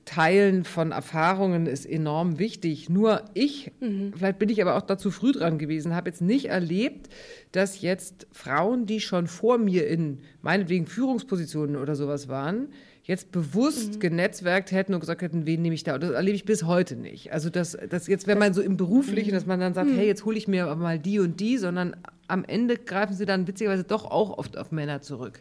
Teilen 0.03 0.65
von 0.65 0.91
Erfahrungen 0.91 1.65
ist 1.65 1.85
enorm 1.85 2.39
wichtig. 2.39 2.89
Nur 2.89 3.23
ich, 3.33 3.71
mhm. 3.79 4.11
vielleicht 4.13 4.37
bin 4.37 4.49
ich 4.49 4.61
aber 4.61 4.75
auch 4.75 4.81
dazu 4.81 5.09
früh 5.09 5.31
dran 5.31 5.57
gewesen, 5.57 5.95
habe 5.95 6.09
jetzt 6.09 6.21
nicht 6.21 6.47
erlebt, 6.49 7.07
dass 7.53 7.79
jetzt 7.79 8.27
Frauen, 8.33 8.85
die 8.85 8.99
schon 8.99 9.27
vor 9.27 9.57
mir 9.57 9.87
in 9.87 10.19
meinetwegen 10.41 10.87
Führungspositionen 10.87 11.77
oder 11.77 11.95
sowas 11.95 12.27
waren, 12.27 12.67
jetzt 13.07 13.31
bewusst 13.31 13.95
mhm. 13.95 13.99
genetzwerkt 14.01 14.73
hätten 14.73 14.93
und 14.93 14.99
gesagt 14.99 15.21
hätten, 15.21 15.45
wen 15.45 15.61
nehme 15.61 15.73
ich 15.73 15.85
da? 15.85 15.95
Und 15.95 16.03
das 16.03 16.11
erlebe 16.11 16.35
ich 16.35 16.43
bis 16.43 16.63
heute 16.63 16.97
nicht. 16.97 17.31
Also 17.31 17.49
das, 17.49 17.77
das 17.89 18.07
jetzt, 18.07 18.27
wenn 18.27 18.37
man 18.37 18.53
so 18.53 18.61
im 18.61 18.75
Beruflichen, 18.75 19.31
mhm. 19.31 19.35
dass 19.35 19.45
man 19.45 19.61
dann 19.61 19.73
sagt, 19.73 19.89
mhm. 19.89 19.95
hey, 19.95 20.05
jetzt 20.05 20.25
hole 20.25 20.37
ich 20.37 20.49
mir 20.49 20.65
aber 20.65 20.75
mal 20.75 20.99
die 20.99 21.19
und 21.19 21.39
die, 21.39 21.57
sondern 21.57 21.95
am 22.27 22.43
Ende 22.43 22.75
greifen 22.75 23.13
sie 23.15 23.25
dann 23.25 23.47
witzigerweise 23.47 23.85
doch 23.85 24.03
auch 24.03 24.37
oft 24.37 24.57
auf 24.57 24.73
Männer 24.73 25.01
zurück. 25.01 25.39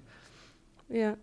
Ja. 0.89 1.17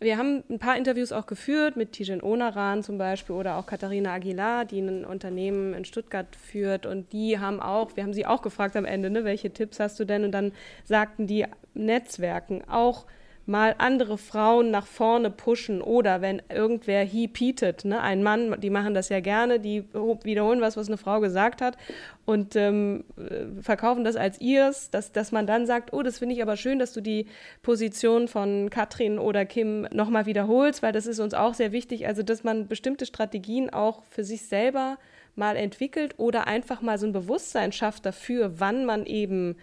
Wir 0.00 0.16
haben 0.16 0.42
ein 0.48 0.58
paar 0.58 0.78
Interviews 0.78 1.12
auch 1.12 1.26
geführt 1.26 1.76
mit 1.76 1.92
Tijen 1.92 2.22
Onaran 2.22 2.82
zum 2.82 2.98
Beispiel 2.98 3.34
oder 3.34 3.56
auch 3.56 3.66
Katharina 3.66 4.14
Aguilar, 4.14 4.64
die 4.64 4.78
ein 4.78 5.04
Unternehmen 5.04 5.74
in 5.74 5.84
Stuttgart 5.84 6.34
führt. 6.36 6.86
Und 6.86 7.12
die 7.12 7.40
haben 7.40 7.60
auch, 7.60 7.94
wir 7.96 8.04
haben 8.04 8.14
sie 8.14 8.24
auch 8.24 8.40
gefragt 8.40 8.76
am 8.76 8.84
Ende, 8.84 9.10
ne, 9.10 9.24
welche 9.24 9.50
Tipps 9.50 9.80
hast 9.80 10.00
du 10.00 10.04
denn? 10.04 10.24
Und 10.24 10.32
dann 10.32 10.52
sagten 10.84 11.26
die 11.26 11.44
Netzwerken 11.74 12.62
auch 12.68 13.06
mal 13.48 13.74
andere 13.78 14.18
Frauen 14.18 14.70
nach 14.70 14.86
vorne 14.86 15.30
pushen 15.30 15.80
oder 15.80 16.20
wenn 16.20 16.42
irgendwer 16.50 17.02
he 17.02 17.26
pietet, 17.28 17.86
ne, 17.86 17.98
ein 18.02 18.22
Mann, 18.22 18.60
die 18.60 18.68
machen 18.68 18.92
das 18.92 19.08
ja 19.08 19.20
gerne, 19.20 19.58
die 19.58 19.84
wiederholen 20.22 20.60
was, 20.60 20.76
was 20.76 20.88
eine 20.88 20.98
Frau 20.98 21.20
gesagt 21.20 21.62
hat 21.62 21.78
und 22.26 22.56
ähm, 22.56 23.04
äh, 23.16 23.62
verkaufen 23.62 24.04
das 24.04 24.16
als 24.16 24.38
ihrs, 24.38 24.90
dass, 24.90 25.12
dass 25.12 25.32
man 25.32 25.46
dann 25.46 25.66
sagt, 25.66 25.94
oh, 25.94 26.02
das 26.02 26.18
finde 26.18 26.34
ich 26.34 26.42
aber 26.42 26.58
schön, 26.58 26.78
dass 26.78 26.92
du 26.92 27.00
die 27.00 27.24
Position 27.62 28.28
von 28.28 28.68
Katrin 28.68 29.18
oder 29.18 29.46
Kim 29.46 29.88
nochmal 29.92 30.26
wiederholst, 30.26 30.82
weil 30.82 30.92
das 30.92 31.06
ist 31.06 31.18
uns 31.18 31.32
auch 31.32 31.54
sehr 31.54 31.72
wichtig, 31.72 32.06
also 32.06 32.22
dass 32.22 32.44
man 32.44 32.68
bestimmte 32.68 33.06
Strategien 33.06 33.70
auch 33.70 34.02
für 34.10 34.24
sich 34.24 34.42
selber 34.42 34.98
mal 35.36 35.56
entwickelt 35.56 36.16
oder 36.18 36.46
einfach 36.46 36.82
mal 36.82 36.98
so 36.98 37.06
ein 37.06 37.12
Bewusstsein 37.12 37.72
schafft 37.72 38.04
dafür, 38.04 38.60
wann 38.60 38.84
man 38.84 39.06
eben 39.06 39.56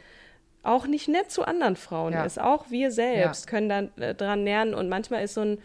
auch 0.65 0.87
nicht 0.87 1.07
nett 1.07 1.31
zu 1.31 1.45
anderen 1.45 1.75
Frauen 1.75 2.13
ja. 2.13 2.23
ist. 2.23 2.39
Auch 2.39 2.69
wir 2.69 2.91
selbst 2.91 3.45
ja. 3.45 3.49
können 3.49 3.69
dann 3.69 3.91
äh, 3.97 4.15
dran 4.15 4.43
lernen 4.43 4.73
und 4.73 4.89
manchmal 4.89 5.23
ist 5.23 5.33
so 5.33 5.41
ein 5.41 5.57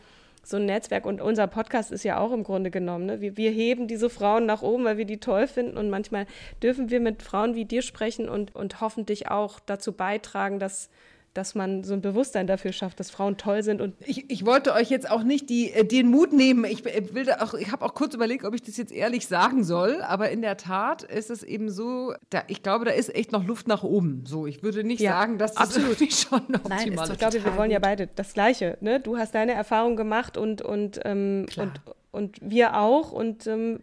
so 0.42 0.57
ein 0.57 0.64
Netzwerk 0.64 1.05
und 1.05 1.20
unser 1.20 1.46
Podcast 1.46 1.92
ist 1.92 2.03
ja 2.03 2.18
auch 2.18 2.32
im 2.32 2.44
Grunde 2.44 2.70
genommen. 2.70 3.07
Ne? 3.07 3.20
Wir, 3.20 3.36
wir 3.36 3.51
heben 3.51 3.88
diese 3.88 4.09
Frauen 4.09 4.46
nach 4.46 4.62
oben, 4.62 4.84
weil 4.84 4.96
wir 4.96 5.05
die 5.05 5.20
toll 5.20 5.46
finden 5.46 5.76
und 5.76 5.90
manchmal 5.90 6.26
dürfen 6.62 6.90
wir 6.90 6.98
mit 6.98 7.22
Frauen 7.22 7.55
wie 7.55 7.66
dir 7.66 7.82
sprechen 7.82 8.28
und, 8.28 8.55
und 8.55 8.80
hoffentlich 8.80 9.28
auch 9.28 9.61
dazu 9.61 9.92
beitragen, 9.92 10.59
dass 10.59 10.88
dass 11.35 11.55
man 11.55 11.85
so 11.85 11.95
ein 11.95 12.01
Bewusstsein 12.01 12.47
dafür 12.47 12.72
schafft, 12.72 12.99
dass 12.99 13.11
Frauen 13.11 13.37
toll 13.37 13.62
sind. 13.62 13.81
Und 13.81 13.95
ich, 14.05 14.28
ich 14.31 14.45
wollte 14.45 14.72
euch 14.72 14.91
jetzt 14.91 15.09
auch 15.11 15.22
nicht 15.22 15.49
die, 15.49 15.72
äh, 15.72 15.85
den 15.85 16.09
Mut 16.09 16.33
nehmen. 16.33 16.64
Ich, 16.64 16.85
will 16.85 17.24
da 17.24 17.39
auch, 17.41 17.55
ich 17.55 17.70
habe 17.70 17.85
auch 17.85 17.95
kurz 17.95 18.14
überlegt, 18.14 18.45
ob 18.45 18.55
ich 18.55 18.62
das 18.62 18.76
jetzt 18.76 18.93
ehrlich 18.93 19.26
sagen 19.26 19.62
soll. 19.62 20.03
Aber 20.03 20.31
in 20.31 20.43
der 20.43 20.57
Tat 20.57 21.03
ist 21.03 21.31
es 21.31 21.43
eben 21.43 21.70
so, 21.70 22.14
da, 22.31 22.43
ich 22.49 22.62
glaube, 22.62 22.85
da 22.85 22.91
ist 22.91 23.14
echt 23.14 23.31
noch 23.33 23.45
Luft 23.45 23.68
nach 23.68 23.85
oben. 23.85 24.24
So, 24.26 24.47
ich 24.47 24.62
würde 24.62 24.83
nicht 24.83 25.01
ja, 25.01 25.12
sagen, 25.12 25.39
dass 25.39 25.55
das 25.55 25.68
absolut 25.68 25.99
schon 26.12 26.41
optimal 26.41 26.68
Nein, 26.68 26.93
ist. 26.93 27.11
Ich 27.11 27.18
glaube, 27.18 27.45
wir 27.45 27.57
wollen 27.57 27.70
ja 27.70 27.78
beide 27.78 28.09
das 28.09 28.35
Gleiche. 28.35 28.76
Ne? 28.81 28.99
Du 28.99 29.16
hast 29.16 29.35
deine 29.35 29.53
Erfahrung 29.53 29.97
gemacht 29.97 30.37
und, 30.37 30.62
und, 30.62 31.01
ähm, 31.05 31.47
und 31.57 31.81
und 32.12 32.39
wir 32.41 32.76
auch. 32.76 33.12
Und 33.12 33.47
ähm, 33.47 33.81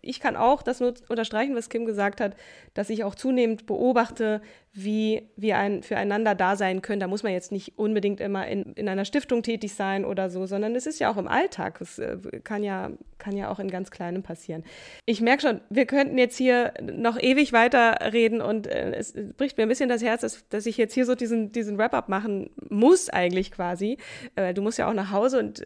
ich 0.00 0.20
kann 0.20 0.36
auch 0.36 0.62
das 0.62 0.80
nur 0.80 0.94
unterstreichen, 1.08 1.54
was 1.54 1.68
Kim 1.68 1.86
gesagt 1.86 2.20
hat, 2.20 2.36
dass 2.74 2.90
ich 2.90 3.04
auch 3.04 3.14
zunehmend 3.14 3.66
beobachte, 3.66 4.42
wie 4.74 5.28
wir 5.36 5.58
ein, 5.58 5.82
füreinander 5.82 6.34
da 6.34 6.56
sein 6.56 6.80
können. 6.80 7.00
Da 7.00 7.06
muss 7.06 7.22
man 7.22 7.32
jetzt 7.32 7.52
nicht 7.52 7.76
unbedingt 7.76 8.20
immer 8.20 8.46
in, 8.46 8.72
in 8.72 8.88
einer 8.88 9.04
Stiftung 9.04 9.42
tätig 9.42 9.74
sein 9.74 10.04
oder 10.06 10.30
so, 10.30 10.46
sondern 10.46 10.74
es 10.74 10.86
ist 10.86 10.98
ja 10.98 11.12
auch 11.12 11.18
im 11.18 11.28
Alltag. 11.28 11.80
Es 11.82 11.98
äh, 11.98 12.16
kann, 12.42 12.62
ja, 12.62 12.90
kann 13.18 13.36
ja 13.36 13.50
auch 13.50 13.58
in 13.58 13.70
ganz 13.70 13.90
Kleinem 13.90 14.22
passieren. 14.22 14.64
Ich 15.04 15.20
merke 15.20 15.42
schon, 15.42 15.60
wir 15.68 15.84
könnten 15.84 16.16
jetzt 16.16 16.38
hier 16.38 16.72
noch 16.80 17.20
ewig 17.20 17.52
weiterreden 17.52 18.40
und 18.40 18.66
äh, 18.66 18.94
es 18.94 19.12
bricht 19.36 19.58
mir 19.58 19.64
ein 19.64 19.68
bisschen 19.68 19.90
das 19.90 20.02
Herz, 20.02 20.22
dass, 20.22 20.48
dass 20.48 20.64
ich 20.64 20.78
jetzt 20.78 20.94
hier 20.94 21.04
so 21.04 21.14
diesen, 21.14 21.52
diesen 21.52 21.76
Wrap-up 21.76 22.08
machen 22.08 22.48
muss, 22.70 23.10
eigentlich 23.10 23.52
quasi. 23.52 23.98
Äh, 24.36 24.54
du 24.54 24.62
musst 24.62 24.78
ja 24.78 24.88
auch 24.88 24.94
nach 24.94 25.10
Hause 25.10 25.38
und 25.38 25.62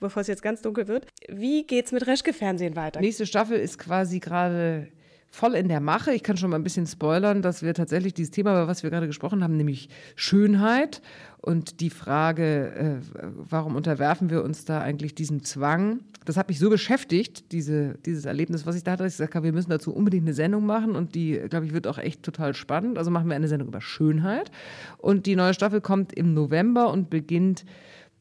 bevor 0.00 0.20
es 0.20 0.26
jetzt 0.26 0.42
ganz 0.42 0.60
dunkel 0.60 0.88
wird. 0.88 1.06
Wie 1.28 1.66
geht's 1.66 1.90
mit 1.90 2.06
Reschke-Fernsehen 2.06 2.76
weiter? 2.76 3.00
Nächste 3.00 3.24
Staffel 3.24 3.58
ist 3.58 3.78
quasi 3.78 4.20
gerade 4.20 4.88
voll 5.32 5.54
in 5.54 5.68
der 5.68 5.80
Mache. 5.80 6.12
Ich 6.12 6.22
kann 6.22 6.36
schon 6.36 6.50
mal 6.50 6.56
ein 6.56 6.62
bisschen 6.62 6.86
spoilern, 6.86 7.40
dass 7.40 7.62
wir 7.62 7.72
tatsächlich 7.72 8.12
dieses 8.12 8.30
Thema, 8.30 8.52
über 8.52 8.68
was 8.68 8.82
wir 8.82 8.90
gerade 8.90 9.06
gesprochen 9.06 9.42
haben, 9.42 9.56
nämlich 9.56 9.88
Schönheit 10.14 11.00
und 11.40 11.80
die 11.80 11.88
Frage, 11.88 12.72
äh, 12.74 12.96
warum 13.14 13.74
unterwerfen 13.74 14.28
wir 14.28 14.44
uns 14.44 14.66
da 14.66 14.82
eigentlich 14.82 15.14
diesem 15.14 15.42
Zwang? 15.42 16.00
Das 16.26 16.36
hat 16.36 16.48
mich 16.48 16.58
so 16.58 16.68
beschäftigt, 16.68 17.50
diese, 17.50 17.94
dieses 18.04 18.26
Erlebnis, 18.26 18.66
was 18.66 18.76
ich 18.76 18.84
da 18.84 18.92
hatte, 18.92 19.04
dass 19.04 19.14
ich 19.14 19.18
gesagt 19.18 19.34
habe, 19.34 19.46
wir 19.46 19.54
müssen 19.54 19.70
dazu 19.70 19.94
unbedingt 19.94 20.24
eine 20.24 20.34
Sendung 20.34 20.66
machen 20.66 20.94
und 20.94 21.14
die, 21.14 21.40
glaube 21.48 21.64
ich, 21.64 21.72
wird 21.72 21.86
auch 21.86 21.98
echt 21.98 22.22
total 22.22 22.52
spannend. 22.52 22.98
Also 22.98 23.10
machen 23.10 23.28
wir 23.28 23.34
eine 23.34 23.48
Sendung 23.48 23.68
über 23.68 23.80
Schönheit 23.80 24.50
und 24.98 25.24
die 25.24 25.34
neue 25.34 25.54
Staffel 25.54 25.80
kommt 25.80 26.12
im 26.12 26.34
November 26.34 26.92
und 26.92 27.08
beginnt 27.08 27.64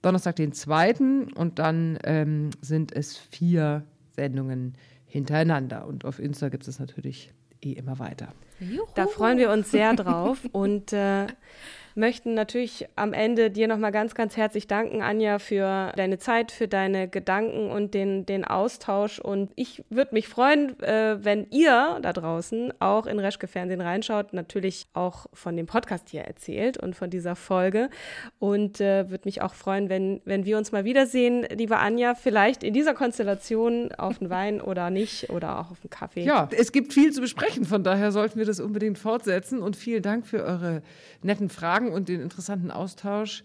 Donnerstag 0.01 0.37
den 0.37 0.53
2. 0.53 0.95
und 1.35 1.59
dann 1.59 1.99
ähm, 2.05 2.51
sind 2.61 2.95
es 2.95 3.17
vier 3.17 3.83
Sendungen 4.15 4.75
hintereinander. 5.11 5.85
Und 5.85 6.05
auf 6.05 6.19
Insta 6.19 6.49
gibt 6.49 6.67
es 6.67 6.79
natürlich 6.79 7.33
eh 7.61 7.73
immer 7.73 7.99
weiter. 7.99 8.33
Juhu. 8.59 8.87
Da 8.95 9.07
freuen 9.07 9.37
wir 9.37 9.51
uns 9.51 9.69
sehr 9.69 9.93
drauf. 9.93 10.39
Und 10.51 10.93
äh, 10.93 11.27
möchten 11.95 12.33
natürlich 12.33 12.87
am 12.95 13.13
Ende 13.13 13.51
dir 13.51 13.67
nochmal 13.67 13.91
ganz, 13.91 14.15
ganz 14.15 14.37
herzlich 14.37 14.67
danken, 14.67 15.01
Anja, 15.01 15.39
für 15.39 15.91
deine 15.95 16.17
Zeit, 16.19 16.51
für 16.51 16.67
deine 16.67 17.07
Gedanken 17.07 17.69
und 17.69 17.93
den, 17.93 18.25
den 18.25 18.45
Austausch. 18.45 19.19
Und 19.19 19.51
ich 19.55 19.83
würde 19.89 20.13
mich 20.13 20.27
freuen, 20.27 20.79
äh, 20.81 21.23
wenn 21.23 21.47
ihr 21.49 21.99
da 22.01 22.13
draußen 22.13 22.73
auch 22.79 23.05
in 23.05 23.19
Reschke 23.19 23.47
Fernsehen 23.47 23.81
reinschaut, 23.81 24.33
natürlich 24.33 24.87
auch 24.93 25.27
von 25.33 25.55
dem 25.55 25.65
Podcast 25.65 26.09
hier 26.09 26.21
erzählt 26.21 26.77
und 26.77 26.95
von 26.95 27.09
dieser 27.09 27.35
Folge. 27.35 27.89
Und 28.39 28.81
äh, 28.81 29.09
würde 29.09 29.23
mich 29.25 29.41
auch 29.41 29.53
freuen, 29.53 29.89
wenn, 29.89 30.21
wenn 30.25 30.45
wir 30.45 30.57
uns 30.57 30.71
mal 30.71 30.85
wiedersehen, 30.85 31.45
liebe 31.51 31.77
Anja, 31.77 32.15
vielleicht 32.15 32.63
in 32.63 32.73
dieser 32.73 32.93
Konstellation 32.93 33.91
auf 33.97 34.21
einen 34.21 34.29
Wein 34.29 34.61
oder 34.61 34.89
nicht 34.89 35.29
oder 35.29 35.59
auch 35.59 35.71
auf 35.71 35.79
einen 35.81 35.89
Kaffee. 35.89 36.23
Ja, 36.23 36.49
es 36.57 36.71
gibt 36.71 36.93
viel 36.93 37.11
zu 37.11 37.21
besprechen, 37.21 37.65
von 37.65 37.83
daher 37.83 38.11
sollten 38.11 38.39
wir 38.39 38.45
das 38.45 38.59
unbedingt 38.59 38.97
fortsetzen. 38.97 39.61
Und 39.61 39.75
vielen 39.75 40.01
Dank 40.01 40.25
für 40.27 40.43
eure 40.43 40.81
netten 41.23 41.49
Fragen. 41.49 41.80
Fragen 41.81 41.93
und 41.93 42.09
den 42.09 42.21
interessanten 42.21 42.71
Austausch. 42.71 43.43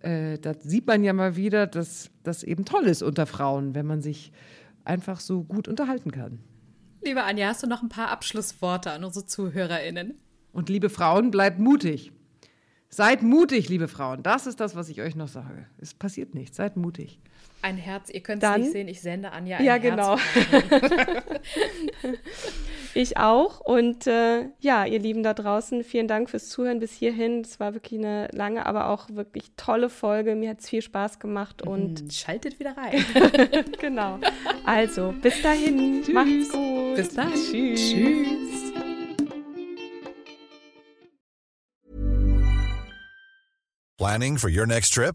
Äh, 0.00 0.38
da 0.38 0.54
sieht 0.54 0.86
man 0.86 1.04
ja 1.04 1.12
mal 1.12 1.36
wieder, 1.36 1.66
dass 1.66 2.10
das 2.22 2.42
eben 2.42 2.64
toll 2.64 2.84
ist 2.84 3.02
unter 3.02 3.26
Frauen, 3.26 3.74
wenn 3.74 3.86
man 3.86 4.02
sich 4.02 4.32
einfach 4.84 5.20
so 5.20 5.44
gut 5.44 5.68
unterhalten 5.68 6.10
kann. 6.10 6.40
Liebe 7.02 7.22
Anja, 7.24 7.48
hast 7.48 7.62
du 7.62 7.66
noch 7.66 7.82
ein 7.82 7.88
paar 7.88 8.10
Abschlussworte 8.10 8.92
an 8.92 9.04
unsere 9.04 9.26
ZuhörerInnen? 9.26 10.14
Und 10.52 10.68
liebe 10.68 10.90
Frauen, 10.90 11.30
bleibt 11.30 11.58
mutig. 11.58 12.12
Seid 12.88 13.22
mutig, 13.22 13.68
liebe 13.68 13.88
Frauen. 13.88 14.22
Das 14.22 14.46
ist 14.46 14.60
das, 14.60 14.76
was 14.76 14.88
ich 14.88 15.00
euch 15.00 15.16
noch 15.16 15.28
sage. 15.28 15.66
Es 15.78 15.94
passiert 15.94 16.34
nichts. 16.34 16.58
Seid 16.58 16.76
mutig. 16.76 17.20
Ein 17.64 17.76
Herz, 17.76 18.10
ihr 18.10 18.24
könnt 18.24 18.42
es 18.42 18.56
nicht 18.56 18.72
sehen, 18.72 18.88
ich 18.88 19.00
sende 19.00 19.30
Anja 19.30 19.58
ein 19.58 19.64
ja, 19.64 19.74
Herz. 19.74 19.84
Ja, 19.84 19.90
genau. 19.90 20.16
ich 22.94 23.18
auch. 23.18 23.60
Und 23.60 24.08
äh, 24.08 24.48
ja, 24.58 24.84
ihr 24.84 24.98
Lieben 24.98 25.22
da 25.22 25.32
draußen, 25.32 25.84
vielen 25.84 26.08
Dank 26.08 26.28
fürs 26.28 26.48
Zuhören 26.48 26.80
bis 26.80 26.92
hierhin. 26.92 27.42
Es 27.42 27.60
war 27.60 27.74
wirklich 27.74 28.00
eine 28.00 28.26
lange, 28.32 28.66
aber 28.66 28.88
auch 28.88 29.08
wirklich 29.10 29.52
tolle 29.56 29.90
Folge. 29.90 30.34
Mir 30.34 30.50
hat 30.50 30.58
es 30.58 30.68
viel 30.68 30.82
Spaß 30.82 31.20
gemacht. 31.20 31.62
Und 31.62 32.00
hm, 32.00 32.10
schaltet 32.10 32.58
wieder 32.58 32.76
rein. 32.76 33.04
genau. 33.80 34.18
Also, 34.66 35.14
bis 35.22 35.40
dahin. 35.40 36.02
Tschüss. 36.02 36.14
Macht's 36.14 36.50
gut. 36.50 36.96
Bis 36.96 37.14
dann. 37.14 37.32
Tschüss. 37.32 37.92
Tschüss. 37.92 38.72
Planning 43.98 44.36
for 44.36 44.50
your 44.50 44.66
next 44.66 44.94
trip? 44.94 45.14